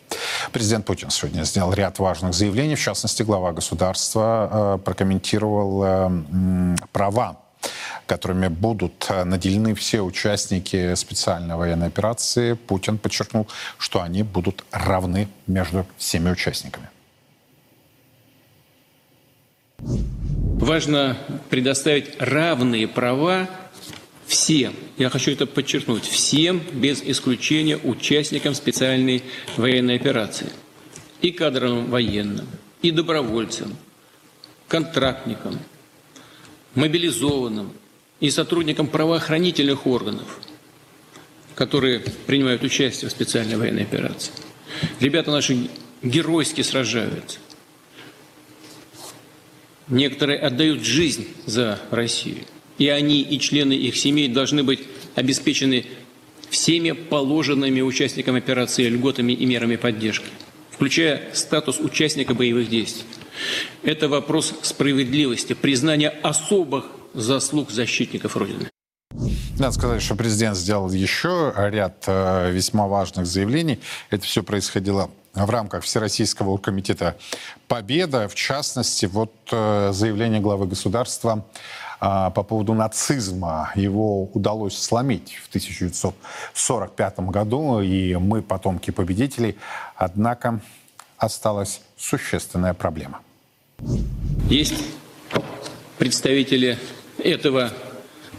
Президент 0.52 0.86
Путин 0.86 1.10
сегодня 1.10 1.44
сделал 1.44 1.74
ряд 1.74 2.00
важных 2.00 2.34
заявлений. 2.34 2.76
В 2.76 2.82
частности, 2.82 3.24
глава 3.24 3.52
государства 3.54 4.76
э, 4.76 4.84
прокомментировал 4.84 5.84
э, 5.84 6.76
права 6.92 7.38
которыми 8.06 8.50
будут 8.50 9.10
наделены 9.24 9.74
все 9.76 10.02
участники 10.02 10.94
специальной 10.96 11.56
военной 11.56 11.88
операции, 11.88 12.52
Путин 12.54 12.98
подчеркнул, 12.98 13.48
что 13.78 14.02
они 14.02 14.24
будут 14.24 14.66
равны 14.72 15.30
между 15.48 15.86
всеми 15.98 16.30
участниками. 16.30 16.90
Важно 19.80 21.18
предоставить 21.50 22.12
равные 22.20 22.88
права 22.88 23.50
всем, 24.26 24.74
я 24.98 25.10
хочу 25.10 25.32
это 25.32 25.46
подчеркнуть, 25.46 26.06
всем 26.06 26.62
без 26.72 27.02
исключения 27.04 27.78
участникам 27.78 28.54
специальной 28.54 29.24
военной 29.58 29.96
операции. 29.96 30.50
И 31.22 31.32
кадровым 31.32 31.90
военным, 31.90 32.48
и 32.82 32.92
добровольцам, 32.92 33.76
контрактникам, 34.68 35.60
мобилизованным 36.76 37.72
и 38.20 38.30
сотрудникам 38.30 38.88
правоохранительных 38.88 39.86
органов, 39.86 40.40
которые 41.56 42.00
принимают 42.00 42.64
участие 42.64 43.10
в 43.10 43.12
специальной 43.12 43.58
военной 43.58 43.84
операции. 43.84 44.32
Ребята 45.00 45.32
наши 45.32 45.70
геройски 46.02 46.62
сражаются. 46.62 47.40
Некоторые 49.90 50.40
отдают 50.40 50.84
жизнь 50.84 51.28
за 51.46 51.80
Россию. 51.92 52.46
И 52.78 52.88
они, 52.88 53.22
и 53.22 53.40
члены 53.40 53.74
их 53.74 53.96
семей 53.98 54.28
должны 54.28 54.64
быть 54.64 54.80
обеспечены 55.16 55.86
всеми 56.50 56.92
положенными 56.92 57.82
участникам 57.82 58.36
операции 58.36 58.88
льготами 58.88 59.34
и 59.34 59.46
мерами 59.46 59.76
поддержки, 59.76 60.28
включая 60.72 61.34
статус 61.34 61.80
участника 61.80 62.34
боевых 62.34 62.70
действий. 62.70 63.06
Это 63.84 64.08
вопрос 64.08 64.54
справедливости, 64.62 65.54
признания 65.54 66.10
особых 66.10 66.86
заслуг 67.14 67.72
защитников 67.72 68.38
Родины. 68.38 68.70
Надо 69.60 69.72
сказать, 69.72 70.02
что 70.02 70.16
президент 70.16 70.58
сделал 70.58 70.92
еще 70.92 71.54
ряд 71.56 72.04
э, 72.08 72.52
весьма 72.52 72.88
важных 72.88 73.28
заявлений. 73.28 73.80
Это 74.10 74.24
все 74.24 74.42
происходило 74.42 75.12
в 75.34 75.50
рамках 75.50 75.84
Всероссийского 75.84 76.52
оргкомитета 76.52 77.18
«Победа». 77.68 78.28
В 78.28 78.36
частности, 78.36 79.06
вот 79.08 79.34
э, 79.52 79.92
заявление 79.92 80.40
главы 80.40 80.68
государства 80.68 81.46
э, 82.00 82.32
по 82.36 82.44
поводу 82.44 82.74
нацизма. 82.74 83.72
Его 83.76 84.26
удалось 84.26 84.78
сломить 84.78 85.36
в 85.44 85.48
1945 85.50 87.20
году, 87.20 87.82
и 87.82 88.16
мы 88.16 88.44
потомки 88.44 88.92
победителей. 88.92 89.58
Однако 89.96 90.62
осталась 91.18 91.82
существенная 91.98 92.76
проблема. 92.76 93.22
Есть 94.50 94.76
представители 95.98 96.78
этого 97.18 97.72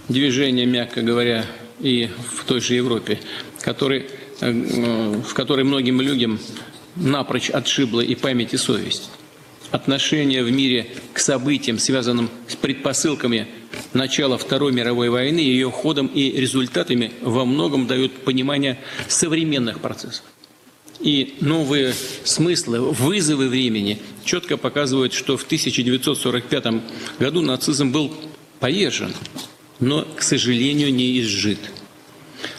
движения, 0.09 0.66
мягко 0.66 1.02
говоря, 1.02 1.44
и 1.80 2.09
в 2.37 2.44
той 2.44 2.61
же 2.61 2.74
Европе, 2.74 3.18
который, 3.62 4.09
э, 4.40 4.52
в 5.26 5.35
которой 5.35 5.64
многим 5.64 6.00
людям 6.00 6.38
напрочь 6.96 7.50
отшибла 7.50 8.00
и 8.00 8.14
память, 8.14 8.54
и 8.54 8.57
совесть. 8.57 9.11
Отношение 9.70 10.44
в 10.44 10.52
мире 10.52 10.87
к 11.12 11.18
событиям, 11.18 11.78
связанным 11.78 12.30
с 12.46 12.54
предпосылками 12.54 13.48
начала 13.92 14.38
Второй 14.38 14.72
мировой 14.72 15.09
войны, 15.09 15.40
ее 15.40 15.70
ходом 15.70 16.07
и 16.07 16.30
результатами 16.30 17.12
во 17.22 17.44
многом 17.44 17.87
дают 17.87 18.12
понимание 18.24 18.78
современных 19.09 19.80
процессов. 19.80 20.24
И 21.00 21.35
новые 21.40 21.92
смыслы, 22.22 22.80
вызовы 22.80 23.48
времени 23.48 24.00
четко 24.24 24.57
показывают, 24.57 25.12
что 25.12 25.37
в 25.37 25.42
1945 25.42 26.66
году 27.18 27.40
нацизм 27.40 27.90
был 27.90 28.14
повержен, 28.61 29.12
но, 29.80 30.02
к 30.02 30.22
сожалению, 30.22 30.94
не 30.94 31.20
изжит. 31.20 31.59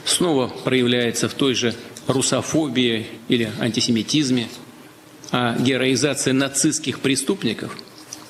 Снова 0.03 0.47
проявляется 0.47 1.29
в 1.29 1.33
той 1.33 1.53
же 1.53 1.73
русофобии 2.07 3.07
или 3.27 3.51
антисемитизме, 3.59 4.47
а 5.31 5.57
героизация 5.57 6.33
нацистских 6.33 6.99
преступников, 6.99 7.77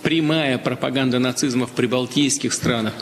прямая 0.01 0.57
пропаганда 0.57 1.19
нацизма 1.19 1.67
в 1.67 1.71
прибалтийских 1.71 2.53
странах, 2.53 2.93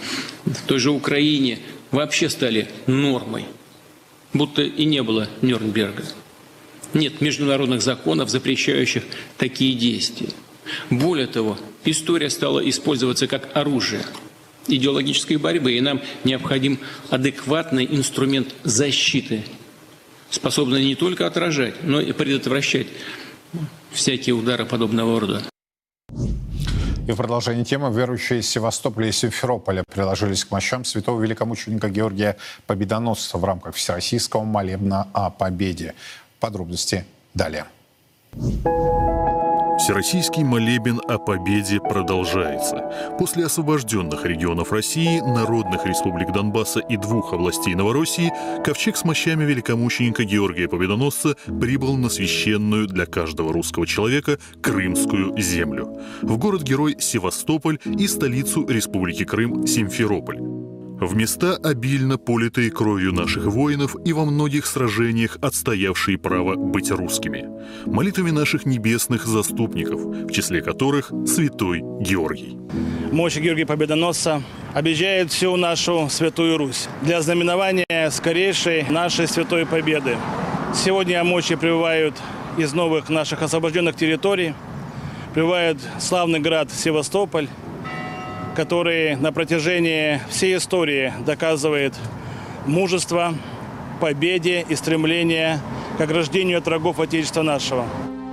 в 0.46 0.66
той 0.66 0.80
же 0.80 0.92
Украине 0.92 1.60
вообще 1.92 2.30
стали 2.30 2.70
нормой, 2.88 3.46
будто 4.34 4.62
и 4.62 4.86
не 4.86 5.04
было 5.04 5.30
Нюрнберга. 5.42 6.04
Нет 6.94 7.22
международных 7.22 7.82
законов, 7.82 8.30
запрещающих 8.30 9.04
такие 9.38 9.76
действия. 9.76 10.30
Более 10.90 11.28
того, 11.28 11.58
история 11.86 12.30
стала 12.30 12.68
использоваться 12.68 13.28
как 13.28 13.50
оружие 13.56 14.04
идеологической 14.68 15.38
борьбы, 15.38 15.74
и 15.74 15.82
нам 15.82 16.02
необходим 16.24 16.80
адекватный 17.10 17.86
инструмент 17.86 18.56
защиты, 18.64 19.44
способный 20.34 20.84
не 20.84 20.96
только 20.96 21.28
отражать, 21.28 21.84
но 21.84 22.02
и 22.02 22.12
предотвращать 22.12 22.88
всякие 23.92 24.36
удары 24.36 24.66
подобного 24.66 25.20
рода. 25.20 25.44
И 27.06 27.12
в 27.12 27.18
продолжении 27.18 27.64
темы 27.64 27.94
верующие 27.94 28.40
из 28.40 28.50
Севастополя 28.50 29.10
и 29.10 29.12
Симферополя 29.12 29.84
приложились 29.92 30.46
к 30.46 30.52
мощам 30.52 30.86
святого 30.86 31.22
великомученика 31.22 31.90
Георгия 31.90 32.38
Победоносца 32.66 33.38
в 33.38 33.44
рамках 33.44 33.76
Всероссийского 33.76 34.44
молебна 34.44 35.08
о 35.14 35.30
победе. 35.30 35.96
Подробности 36.40 37.06
далее. 37.34 37.66
Всероссийский 39.84 40.46
молебен 40.46 41.02
о 41.10 41.18
победе 41.18 41.82
продолжается. 41.82 42.90
После 43.20 43.46
освобожденных 43.46 44.24
регионов 44.24 44.72
России, 44.72 45.20
народных 45.20 45.86
республик 45.86 46.32
Донбасса 46.32 46.80
и 46.80 46.96
двух 46.96 47.34
областей 47.34 47.76
Новороссии, 47.76 48.32
ковчег 48.64 48.96
с 48.96 49.04
мощами 49.04 49.44
великомученика 49.44 50.24
Георгия 50.24 50.70
Победоносца 50.70 51.36
прибыл 51.60 51.98
на 51.98 52.08
священную 52.08 52.88
для 52.88 53.06
каждого 53.06 53.52
русского 53.52 53.86
человека 53.86 54.40
Крымскую 54.62 55.38
землю. 55.38 56.00
В 56.22 56.38
город-герой 56.38 56.96
Севастополь 57.02 57.78
и 57.84 58.08
столицу 58.08 58.66
Республики 58.66 59.26
Крым 59.26 59.68
Симферополь 59.68 60.40
в 61.06 61.16
места, 61.16 61.58
обильно 61.64 62.18
политые 62.18 62.72
кровью 62.72 63.14
наших 63.14 63.46
воинов 63.46 63.96
и 64.06 64.14
во 64.14 64.26
многих 64.26 64.66
сражениях 64.66 65.38
отстоявшие 65.42 66.18
право 66.18 66.56
быть 66.56 66.92
русскими, 66.92 67.48
молитвами 67.86 68.32
наших 68.32 68.66
небесных 68.66 69.26
заступников, 69.26 70.02
в 70.02 70.32
числе 70.32 70.62
которых 70.62 71.12
святой 71.26 71.82
Георгий. 72.00 72.58
Мощь 73.12 73.38
Георгия 73.38 73.66
Победоносца 73.66 74.42
объезжает 74.74 75.32
всю 75.32 75.56
нашу 75.56 76.08
Святую 76.10 76.58
Русь 76.58 76.88
для 77.02 77.22
знаменования 77.22 78.10
скорейшей 78.10 78.84
нашей 78.90 79.28
Святой 79.28 79.66
Победы. 79.66 80.18
Сегодня 80.74 81.24
мощи 81.24 81.56
прибывают 81.56 82.16
из 82.58 82.74
новых 82.74 83.10
наших 83.10 83.42
освобожденных 83.42 83.96
территорий, 83.96 84.54
прибывает 85.34 85.78
славный 86.00 86.40
град 86.40 86.72
Севастополь, 86.72 87.48
который 88.56 89.16
на 89.16 89.32
протяжении 89.32 90.22
всей 90.30 90.58
истории 90.58 91.14
доказывает 91.26 91.94
мужество, 92.66 93.34
победе 94.00 94.66
и 94.68 94.76
стремление 94.76 95.60
к 95.98 96.02
ограждению 96.02 96.60
от 96.60 96.66
врагов 96.66 97.00
Отечества 97.00 97.42
нашего. 97.42 97.86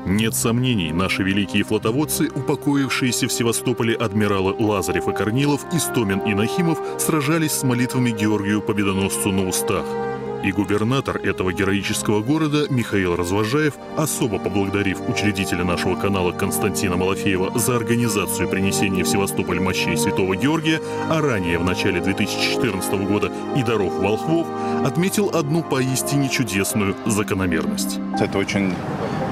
Нет 0.06 0.35
сомнений, 0.35 0.92
наши 0.92 1.22
великие 1.22 1.62
флотоводцы, 1.62 2.28
упокоившиеся 2.35 3.28
в 3.28 3.33
Севастополе 3.33 3.94
адмиралы 3.94 4.54
Лазарев 4.59 5.09
и 5.09 5.12
Корнилов, 5.12 5.66
Истомин 5.72 6.20
и 6.20 6.35
Нахимов, 6.35 6.78
сражались 6.98 7.52
с 7.52 7.62
молитвами 7.62 8.11
Георгию 8.11 8.62
Победоносцу 8.62 9.30
на 9.30 9.46
устах– 9.46 9.85
и 10.42 10.53
губернатор 10.53 11.16
этого 11.16 11.53
героического 11.53 12.22
города 12.22 12.66
Михаил 12.70 13.16
Развожаев, 13.16 13.74
особо 13.96 14.38
поблагодарив 14.38 15.00
учредителя 15.09 15.64
нашего 15.64 15.96
канала 15.96 16.33
Константина 16.33 16.96
Малафеева 16.96 17.59
за 17.59 17.76
организацию 17.76 18.48
принесения 18.48 19.05
в 19.05 19.09
Севастополь 19.09 19.61
мощей 19.61 19.96
Святого 19.96 20.37
Георгия, 20.37 20.81
а 21.09 21.20
ранее 21.20 21.59
в 21.59 21.64
начале 21.64 22.00
2014 22.00 22.92
года 23.07 23.33
и 23.57 23.62
даров 23.62 23.94
волхвов, 23.98 24.46
отметил 24.85 25.31
одну 25.35 25.62
поистине 25.62 26.29
чудесную 26.29 26.96
закономерность. 27.07 27.98
Это 28.20 28.38
очень 28.38 28.74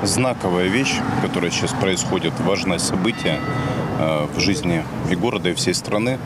знаковая 0.03 0.68
вещь, 0.68 0.94
которая 1.23 1.51
сейчас 1.51 1.73
происходит, 1.73 2.33
важное 2.40 2.79
событие 2.79 3.40
э, 3.99 4.27
в 4.35 4.40
жизни 4.40 4.85
и 5.11 5.14
города, 5.16 5.51
и 5.51 5.55
всей 5.55 5.75
страны. 5.75 6.18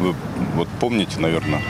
Вы 0.00 0.14
вот 0.56 0.68
помните, 0.80 1.20
наверное, 1.20 1.62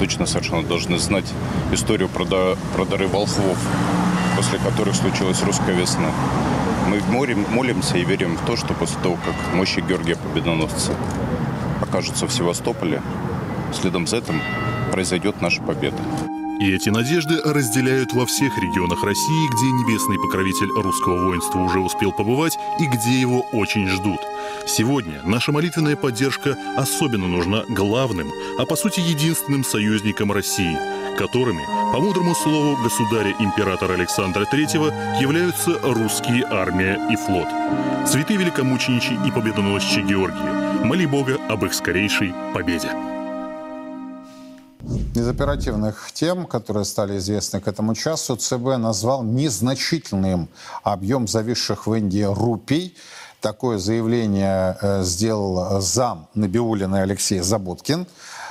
точно 0.00 0.24
совершенно 0.24 0.62
должны 0.62 0.98
знать 0.98 1.26
историю 1.72 2.08
про, 2.08 2.24
про 2.24 2.84
дары 2.86 3.06
волхвов, 3.06 3.58
после 4.34 4.58
которых 4.58 4.94
случилась 4.94 5.42
русская 5.42 5.74
весна. 5.74 6.10
Мы 6.88 7.02
молимся 7.50 7.98
и 7.98 8.04
верим 8.04 8.38
в 8.38 8.46
то, 8.46 8.56
что 8.56 8.72
после 8.72 8.98
того, 9.02 9.18
как 9.26 9.54
мощи 9.54 9.80
Георгия 9.80 10.16
Победоносца 10.16 10.92
окажутся 11.82 12.26
в 12.26 12.32
Севастополе, 12.32 13.02
следом 13.78 14.06
за 14.06 14.16
этим 14.16 14.40
произойдет 14.90 15.42
наша 15.42 15.60
победа. 15.60 15.98
И 16.60 16.74
эти 16.74 16.90
надежды 16.90 17.40
разделяют 17.42 18.12
во 18.12 18.26
всех 18.26 18.58
регионах 18.58 19.02
России, 19.02 19.48
где 19.48 19.70
небесный 19.72 20.18
покровитель 20.18 20.68
русского 20.76 21.24
воинства 21.24 21.58
уже 21.58 21.80
успел 21.80 22.12
побывать 22.12 22.58
и 22.78 22.84
где 22.84 23.18
его 23.18 23.46
очень 23.52 23.88
ждут. 23.88 24.20
Сегодня 24.66 25.22
наша 25.24 25.52
молитвенная 25.52 25.96
поддержка 25.96 26.58
особенно 26.76 27.28
нужна 27.28 27.64
главным, 27.66 28.30
а 28.58 28.66
по 28.66 28.76
сути 28.76 29.00
единственным 29.00 29.64
союзникам 29.64 30.32
России, 30.32 30.76
которыми, 31.16 31.64
по 31.94 31.98
мудрому 31.98 32.34
слову 32.34 32.76
государя-императора 32.82 33.94
Александра 33.94 34.44
III, 34.44 35.18
являются 35.18 35.78
русские 35.82 36.44
армия 36.44 37.00
и 37.10 37.16
флот. 37.16 37.48
Святые 38.06 38.38
великомученичи 38.38 39.18
и 39.26 39.30
победоносчи 39.30 40.00
Георгия, 40.00 40.84
моли 40.84 41.06
Бога 41.06 41.38
об 41.48 41.64
их 41.64 41.72
скорейшей 41.72 42.34
победе. 42.52 43.19
Из 45.14 45.28
оперативных 45.28 46.10
тем, 46.12 46.46
которые 46.46 46.84
стали 46.84 47.18
известны 47.18 47.60
к 47.60 47.68
этому 47.68 47.94
часу, 47.94 48.36
ЦБ 48.36 48.78
назвал 48.78 49.22
незначительным 49.22 50.48
объем 50.82 51.28
зависших 51.28 51.86
в 51.86 51.94
Индии 51.94 52.22
рупий. 52.22 52.96
Такое 53.40 53.78
заявление 53.78 54.76
э, 54.80 55.02
сделал 55.04 55.80
зам 55.80 56.28
Набиулина 56.34 57.02
Алексей 57.02 57.40
Заботкин. 57.40 58.06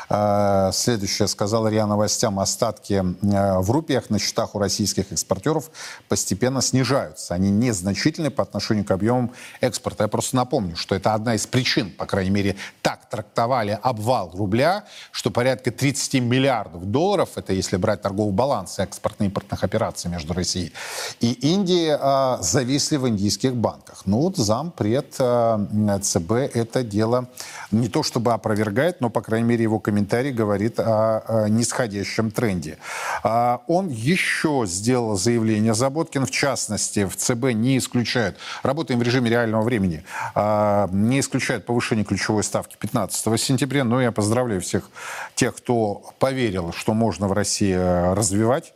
Э, 0.10 0.72
следующее 0.74 1.28
сказал 1.28 1.68
РИА 1.68 1.86
Новостям. 1.86 2.40
Остатки 2.40 2.94
э, 2.94 3.60
в 3.60 3.70
рупиях 3.70 4.10
на 4.10 4.18
счетах 4.18 4.56
у 4.56 4.60
российских 4.60 5.12
экспортеров 5.12 5.70
постепенно 6.08 6.62
снижаются. 6.62 7.36
Они 7.36 7.52
незначительны 7.52 8.32
по 8.32 8.42
отношению 8.42 8.86
к 8.86 8.92
объемам 8.92 9.32
экспорта. 9.62 10.06
Я 10.06 10.08
просто 10.08 10.36
напомню, 10.36 10.76
что 10.76 10.96
это 10.96 11.14
одна 11.14 11.36
из 11.36 11.46
причин, 11.46 11.92
по 11.92 12.06
крайней 12.06 12.32
мере, 12.32 12.56
так 12.82 13.08
трактовали 13.10 13.78
обвал 13.82 14.32
рубля, 14.34 14.86
что 15.12 15.30
порядка 15.30 15.72
30 15.72 16.16
миллиардов 16.22 16.86
долларов, 16.86 17.30
это 17.36 17.54
если 17.54 17.78
брать 17.78 18.02
торговый 18.02 18.34
баланс 18.34 18.80
экспортно-импортных 18.80 19.64
операций 19.64 20.10
между 20.10 20.34
Россией 20.34 20.74
и 21.20 21.34
Индией, 21.54 21.98
э, 22.00 22.42
зависли 22.42 22.98
в 22.98 23.08
индийских 23.08 23.56
банках. 23.56 24.04
Ну 24.06 24.22
вот 24.22 24.38
зампред 24.38 25.14
ЦБ 25.14 26.32
это 26.32 26.84
дело 26.84 27.28
не 27.72 27.88
то 27.88 28.02
чтобы 28.02 28.34
опровергает, 28.34 29.02
но, 29.02 29.10
по 29.10 29.22
крайней 29.22 29.48
мере, 29.48 29.64
его 29.64 29.80
комментарий 29.80 29.99
комментарий 30.00 30.32
говорит 30.32 30.80
о, 30.80 31.48
нисходящем 31.50 32.32
тренде. 32.32 32.78
А, 33.24 33.62
он 33.68 33.90
еще 33.90 34.64
сделал 34.66 35.18
заявление, 35.18 35.74
Заботкин 35.74 36.26
в 36.26 36.32
частности, 36.32 37.06
в 37.06 37.18
ЦБ 37.18 37.52
не 37.54 37.78
исключает, 37.78 38.38
работаем 38.64 39.00
в 39.00 39.04
режиме 39.04 39.30
реального 39.30 39.62
времени, 39.62 40.04
а, 40.36 40.88
не 40.92 41.20
исключает 41.20 41.66
повышение 41.66 42.06
ключевой 42.06 42.44
ставки 42.44 42.78
15 42.80 43.38
сентября, 43.38 43.84
но 43.84 44.02
я 44.02 44.12
поздравляю 44.14 44.62
всех 44.62 44.90
тех, 45.36 45.56
кто 45.56 46.14
поверил, 46.20 46.72
что 46.72 46.94
можно 46.94 47.28
в 47.28 47.34
России 47.34 47.76
развивать 48.14 48.74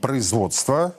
производства. 0.00 0.94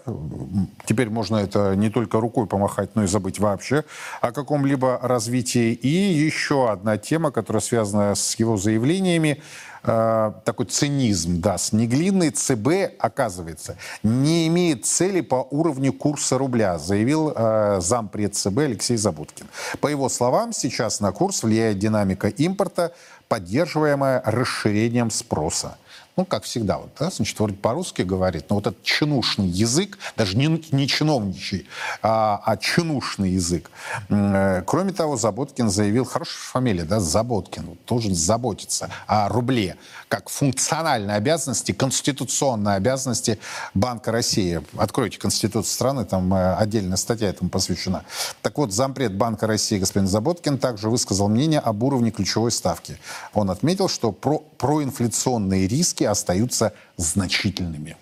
Теперь 0.86 1.10
можно 1.10 1.38
это 1.38 1.76
не 1.76 1.90
только 1.90 2.20
рукой 2.20 2.48
помахать, 2.48 2.96
но 2.96 3.04
и 3.04 3.08
забыть 3.08 3.40
вообще 3.40 3.84
о 4.22 4.32
каком-либо 4.32 5.00
развитии. 5.02 5.74
И 5.74 5.88
еще 5.88 6.72
одна 6.72 6.98
тема, 6.98 7.32
которая 7.32 7.62
связана 7.62 8.16
с 8.16 8.36
его 8.40 8.58
заявлениями, 8.58 9.42
э, 9.84 10.32
такой 10.46 10.66
цинизм, 10.66 11.42
да, 11.42 11.60
снеглинный 11.60 12.32
ЦБ, 12.32 12.98
оказывается, 12.98 13.78
не 14.02 14.48
имеет 14.48 14.86
цели 14.86 15.22
по 15.22 15.48
уровню 15.52 15.94
курса 15.94 16.40
рубля, 16.40 16.80
заявил 16.80 17.34
э, 17.36 17.78
зампред 17.82 18.36
ЦБ 18.36 18.58
Алексей 18.58 18.98
Забудкин. 18.98 19.46
По 19.80 19.88
его 19.88 20.10
словам, 20.10 20.54
сейчас 20.54 21.02
на 21.02 21.12
курс 21.12 21.44
влияет 21.44 21.78
динамика 21.78 22.30
импорта, 22.30 22.94
поддерживаемая 23.28 24.24
расширением 24.26 25.12
спроса 25.12 25.78
ну, 26.18 26.26
как 26.26 26.44
всегда, 26.44 26.78
вот, 26.78 26.92
да, 26.98 27.10
значит, 27.10 27.38
вроде 27.38 27.56
по-русски 27.56 28.04
говорит, 28.04 28.46
но 28.50 28.56
вот 28.56 28.68
этот 28.68 28.82
чинушный 28.84 29.48
язык, 29.48 29.98
даже 30.16 30.38
не, 30.38 30.48
не 30.72 30.88
чиновничий, 30.88 31.68
а, 32.02 32.42
а 32.46 32.56
чинушный 32.56 33.32
язык. 33.32 33.70
Э, 34.10 34.64
кроме 34.66 34.94
того, 34.94 35.18
Заботкин 35.18 35.70
заявил, 35.70 36.06
хорошая 36.06 36.40
фамилия, 36.40 36.84
да, 36.84 37.00
Заботкин, 37.00 37.78
должен 37.86 38.16
заботиться 38.16 38.90
о 39.08 39.28
рубле, 39.28 39.76
как 40.08 40.30
функциональной 40.30 41.16
обязанности, 41.16 41.74
конституционной 41.74 42.76
обязанности 42.76 43.38
Банка 43.74 44.12
России. 44.12 44.62
Откройте 44.78 45.20
Конституцию 45.20 45.74
страны, 45.74 46.06
там 46.06 46.34
э, 46.34 46.56
отдельная 46.56 46.98
статья 46.98 47.28
этому 47.28 47.50
посвящена. 47.50 48.06
Так 48.42 48.58
вот, 48.58 48.72
зампред 48.72 49.16
Банка 49.16 49.48
России 49.48 49.80
господин 49.80 50.08
Заботкин 50.08 50.60
также 50.60 50.90
высказал 50.90 51.28
мнение 51.28 51.60
об 51.60 51.84
уровне 51.84 52.12
ключевой 52.12 52.52
ставки. 52.52 52.98
Он 53.34 53.52
отметил, 53.52 53.90
что 53.90 54.14
про, 54.14 54.40
проинфляционные 54.58 55.68
риски 55.68 56.05
остаются 56.06 56.74
значительными. 56.98 57.98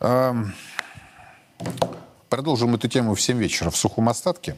Эм, 0.00 0.54
продолжим 2.28 2.74
эту 2.74 2.88
тему 2.88 3.14
в 3.14 3.20
7 3.20 3.38
вечера 3.38 3.70
в 3.70 3.76
сухом 3.76 4.08
остатке 4.08 4.56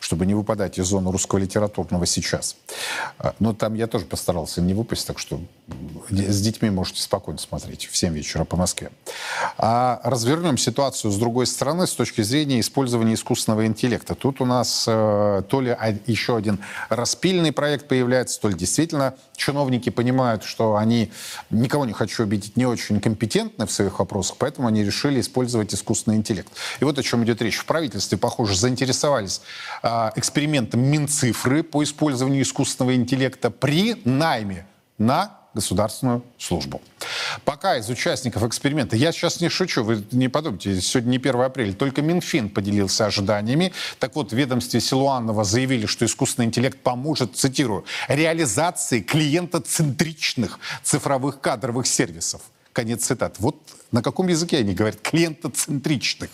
чтобы 0.00 0.26
не 0.26 0.34
выпадать 0.34 0.78
из 0.78 0.86
зоны 0.86 1.12
русского 1.12 1.38
литературного 1.38 2.06
сейчас. 2.06 2.56
А, 3.18 3.34
но 3.38 3.52
там 3.52 3.74
я 3.74 3.86
тоже 3.86 4.06
постарался 4.06 4.60
не 4.60 4.74
выпасть, 4.74 5.06
так 5.06 5.18
что 5.18 5.40
с 6.08 6.40
детьми 6.40 6.70
можете 6.70 7.02
спокойно 7.02 7.38
смотреть 7.38 7.86
в 7.86 7.96
7 7.96 8.12
вечера 8.14 8.44
по 8.44 8.56
Москве. 8.56 8.90
А 9.58 10.00
развернем 10.02 10.58
ситуацию 10.58 11.10
с 11.10 11.16
другой 11.16 11.46
стороны, 11.46 11.86
с 11.86 11.92
точки 11.92 12.22
зрения 12.22 12.60
использования 12.60 13.14
искусственного 13.14 13.66
интеллекта. 13.66 14.14
Тут 14.14 14.40
у 14.40 14.46
нас 14.46 14.84
э, 14.88 15.42
то 15.48 15.60
ли 15.60 15.76
еще 16.06 16.36
один 16.36 16.58
распильный 16.88 17.52
проект 17.52 17.86
появляется, 17.86 18.40
то 18.40 18.48
ли 18.48 18.54
действительно 18.54 19.14
чиновники 19.36 19.90
понимают, 19.90 20.44
что 20.44 20.76
они, 20.76 21.12
никого 21.50 21.84
не 21.84 21.92
хочу 21.92 22.24
обидеть, 22.24 22.56
не 22.56 22.66
очень 22.66 23.00
компетентны 23.00 23.66
в 23.66 23.72
своих 23.72 23.98
вопросах, 23.98 24.36
поэтому 24.38 24.68
они 24.68 24.82
решили 24.82 25.20
использовать 25.20 25.72
искусственный 25.74 26.16
интеллект. 26.16 26.50
И 26.80 26.84
вот 26.84 26.98
о 26.98 27.02
чем 27.02 27.24
идет 27.24 27.40
речь. 27.42 27.58
В 27.58 27.64
правительстве, 27.64 28.18
похоже, 28.18 28.56
заинтересовались 28.56 29.40
экспериментом 29.82 30.80
Минцифры 30.80 31.62
по 31.62 31.82
использованию 31.82 32.42
искусственного 32.42 32.94
интеллекта 32.94 33.50
при 33.50 34.00
найме 34.04 34.66
на 34.98 35.38
государственную 35.54 36.22
службу. 36.38 36.80
Пока 37.44 37.76
из 37.76 37.88
участников 37.88 38.44
эксперимента, 38.44 38.94
я 38.94 39.10
сейчас 39.10 39.40
не 39.40 39.48
шучу, 39.48 39.82
вы 39.82 40.04
не 40.12 40.28
подумайте, 40.28 40.80
сегодня 40.80 41.10
не 41.10 41.16
1 41.16 41.40
апреля, 41.40 41.72
только 41.72 42.02
Минфин 42.02 42.50
поделился 42.50 43.06
ожиданиями. 43.06 43.72
Так 43.98 44.14
вот, 44.14 44.30
в 44.32 44.36
ведомстве 44.36 44.80
Силуанова 44.80 45.42
заявили, 45.44 45.86
что 45.86 46.04
искусственный 46.04 46.46
интеллект 46.46 46.78
поможет, 46.78 47.36
цитирую, 47.36 47.84
реализации 48.08 49.00
клиентоцентричных 49.00 50.60
цифровых 50.84 51.40
кадровых 51.40 51.86
сервисов. 51.86 52.42
Конец 52.72 53.04
цитат. 53.04 53.36
Вот 53.40 53.56
на 53.90 54.02
каком 54.02 54.28
языке 54.28 54.58
они 54.58 54.74
говорят? 54.74 55.00
Клиентоцентричных. 55.00 56.30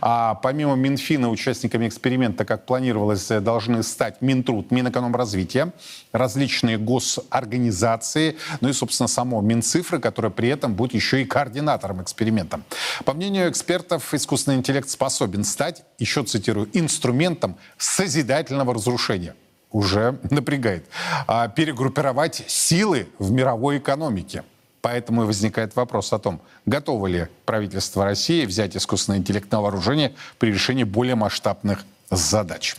А 0.00 0.34
помимо 0.36 0.76
Минфина, 0.76 1.28
участниками 1.28 1.88
эксперимента, 1.88 2.44
как 2.44 2.64
планировалось, 2.64 3.26
должны 3.26 3.82
стать 3.82 4.22
Минтруд, 4.22 4.70
Минэкономразвития, 4.70 5.72
различные 6.12 6.78
госорганизации, 6.78 8.36
ну 8.60 8.68
и, 8.68 8.72
собственно, 8.72 9.08
само 9.08 9.40
Минцифры, 9.40 9.98
которое 9.98 10.30
при 10.30 10.48
этом 10.48 10.74
будет 10.74 10.94
еще 10.94 11.22
и 11.22 11.24
координатором 11.24 12.02
эксперимента. 12.02 12.60
По 13.04 13.12
мнению 13.12 13.50
экспертов, 13.50 14.14
искусственный 14.14 14.58
интеллект 14.58 14.88
способен 14.88 15.42
стать, 15.42 15.82
еще 15.98 16.22
цитирую, 16.22 16.68
инструментом 16.72 17.56
созидательного 17.78 18.74
разрушения 18.74 19.34
уже 19.72 20.18
напрягает, 20.30 20.86
а 21.26 21.48
перегруппировать 21.48 22.44
силы 22.46 23.08
в 23.18 23.30
мировой 23.30 23.78
экономике. 23.78 24.44
Поэтому 24.82 25.22
и 25.22 25.26
возникает 25.26 25.76
вопрос 25.76 26.12
о 26.12 26.18
том, 26.18 26.40
готово 26.64 27.06
ли 27.06 27.28
правительство 27.44 28.04
России 28.04 28.46
взять 28.46 28.76
искусственный 28.76 29.18
интеллект 29.18 29.50
на 29.52 29.60
вооружение 29.60 30.14
при 30.38 30.52
решении 30.52 30.84
более 30.84 31.16
масштабных 31.16 31.84
задач. 32.10 32.76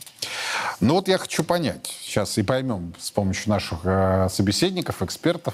Ну 0.79 0.95
вот 0.95 1.07
я 1.07 1.17
хочу 1.17 1.43
понять, 1.43 1.93
сейчас 2.01 2.37
и 2.37 2.43
поймем 2.43 2.93
с 2.99 3.11
помощью 3.11 3.49
наших 3.49 3.79
э, 3.83 4.27
собеседников, 4.29 5.01
экспертов, 5.01 5.53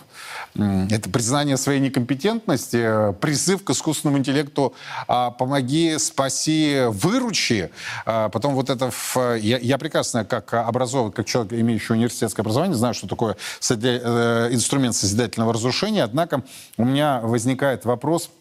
это 0.55 1.09
признание 1.09 1.57
своей 1.57 1.79
некомпетентности, 1.79 3.09
э, 3.09 3.13
призыв 3.13 3.63
к 3.63 3.69
искусственному 3.69 4.19
интеллекту. 4.19 4.73
Э, 5.07 5.31
«помоги, 5.37 5.97
спаси, 5.97 6.83
выручи». 6.87 7.71
Э, 8.05 8.29
потом 8.31 8.55
вот 8.55 8.69
это... 8.69 8.91
Я, 9.37 9.57
я 9.57 9.77
прекрасно, 9.77 10.25
как 10.25 10.53
образован, 10.53 11.11
как 11.11 11.25
человек, 11.25 11.53
имеющий 11.53 11.93
университетское 11.93 12.43
образование, 12.43 12.75
знаю, 12.75 12.93
что 12.93 13.07
такое 13.07 13.35
э, 13.69 14.49
инструмент 14.51 14.95
созидательного 14.95 15.53
разрушения, 15.53 16.03
однако 16.03 16.43
у 16.77 16.85
меня 16.85 17.19
возникает 17.21 17.85
вопрос– 17.85 18.29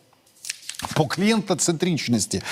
по 0.94 1.04
клиентоцентричности. 1.06 2.42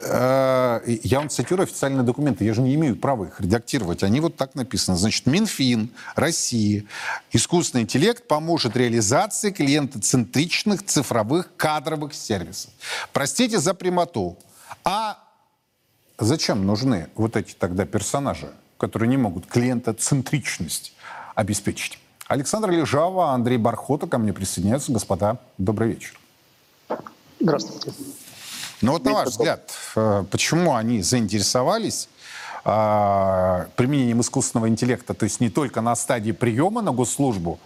Э, 0.00 0.80
я 0.86 1.18
вам 1.18 1.28
цитирую 1.28 1.64
официальные 1.64 2.02
документы. 2.02 2.44
Я 2.44 2.54
же 2.54 2.62
не 2.62 2.74
имею 2.74 2.96
права 2.96 3.24
их 3.24 3.40
редактировать. 3.40 4.02
Они 4.02 4.20
вот 4.20 4.36
так 4.36 4.54
написаны. 4.54 4.96
Значит, 4.96 5.26
Минфин 5.26 5.90
России, 6.16 6.86
искусственный 7.32 7.82
интеллект 7.82 8.26
поможет 8.26 8.76
реализации 8.76 9.50
клиентоцентричных 9.50 10.84
цифровых 10.84 11.54
кадровых 11.56 12.14
сервисов. 12.14 12.70
Простите 13.12 13.58
за 13.58 13.74
прямоту. 13.74 14.38
А 14.82 15.18
зачем 16.18 16.66
нужны 16.66 17.08
вот 17.14 17.36
эти 17.36 17.52
тогда 17.52 17.84
персонажи, 17.84 18.50
которые 18.78 19.08
не 19.08 19.18
могут 19.18 19.46
клиентоцентричность 19.46 20.94
обеспечить? 21.34 21.98
Александр 22.28 22.70
Лежава, 22.70 23.32
Андрей 23.32 23.58
Бархота 23.58 24.06
ко 24.06 24.16
мне 24.16 24.32
присоединяются. 24.32 24.90
Господа, 24.90 25.38
добрый 25.58 25.90
вечер. 25.90 26.18
Здравствуйте. 27.40 27.92
Ну 28.80 28.92
вот 28.92 29.04
на 29.04 29.12
ваш 29.12 29.28
взгляд, 29.28 29.72
э, 29.96 30.24
почему 30.30 30.74
они 30.74 31.02
заинтересовались 31.02 32.08
э, 32.64 33.66
применением 33.76 34.20
искусственного 34.20 34.68
интеллекта, 34.68 35.14
то 35.14 35.24
есть 35.24 35.40
не 35.40 35.50
только 35.50 35.80
на 35.80 35.96
стадии 35.96 36.32
приема 36.32 36.82
на 36.82 36.92
госслужбу, 36.92 37.58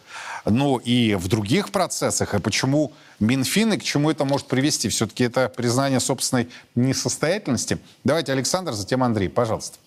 но 0.44 0.78
и 0.78 1.14
в 1.14 1.28
других 1.28 1.70
процессах, 1.70 2.34
и 2.34 2.38
почему 2.38 2.92
Минфин 3.18 3.72
и 3.72 3.78
к 3.78 3.82
чему 3.82 4.10
это 4.10 4.24
может 4.24 4.46
привести? 4.46 4.88
Все-таки 4.88 5.24
это 5.24 5.48
признание 5.48 6.00
собственной 6.00 6.48
несостоятельности. 6.74 7.78
Давайте 8.04 8.32
Александр, 8.32 8.72
затем 8.72 9.02
Андрей, 9.02 9.28
пожалуйста. 9.28 9.78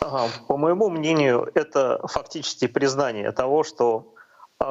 По 0.00 0.56
моему 0.56 0.88
мнению, 0.88 1.50
это 1.54 2.00
фактически 2.08 2.66
признание 2.66 3.30
того, 3.32 3.62
что 3.62 4.06
а, 4.06 4.19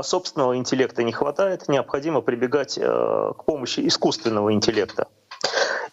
собственного 0.01 0.57
интеллекта 0.57 1.03
не 1.03 1.11
хватает, 1.11 1.67
необходимо 1.67 2.21
прибегать 2.21 2.77
э, 2.77 2.83
к 3.37 3.43
помощи 3.43 3.85
искусственного 3.87 4.53
интеллекта. 4.53 5.07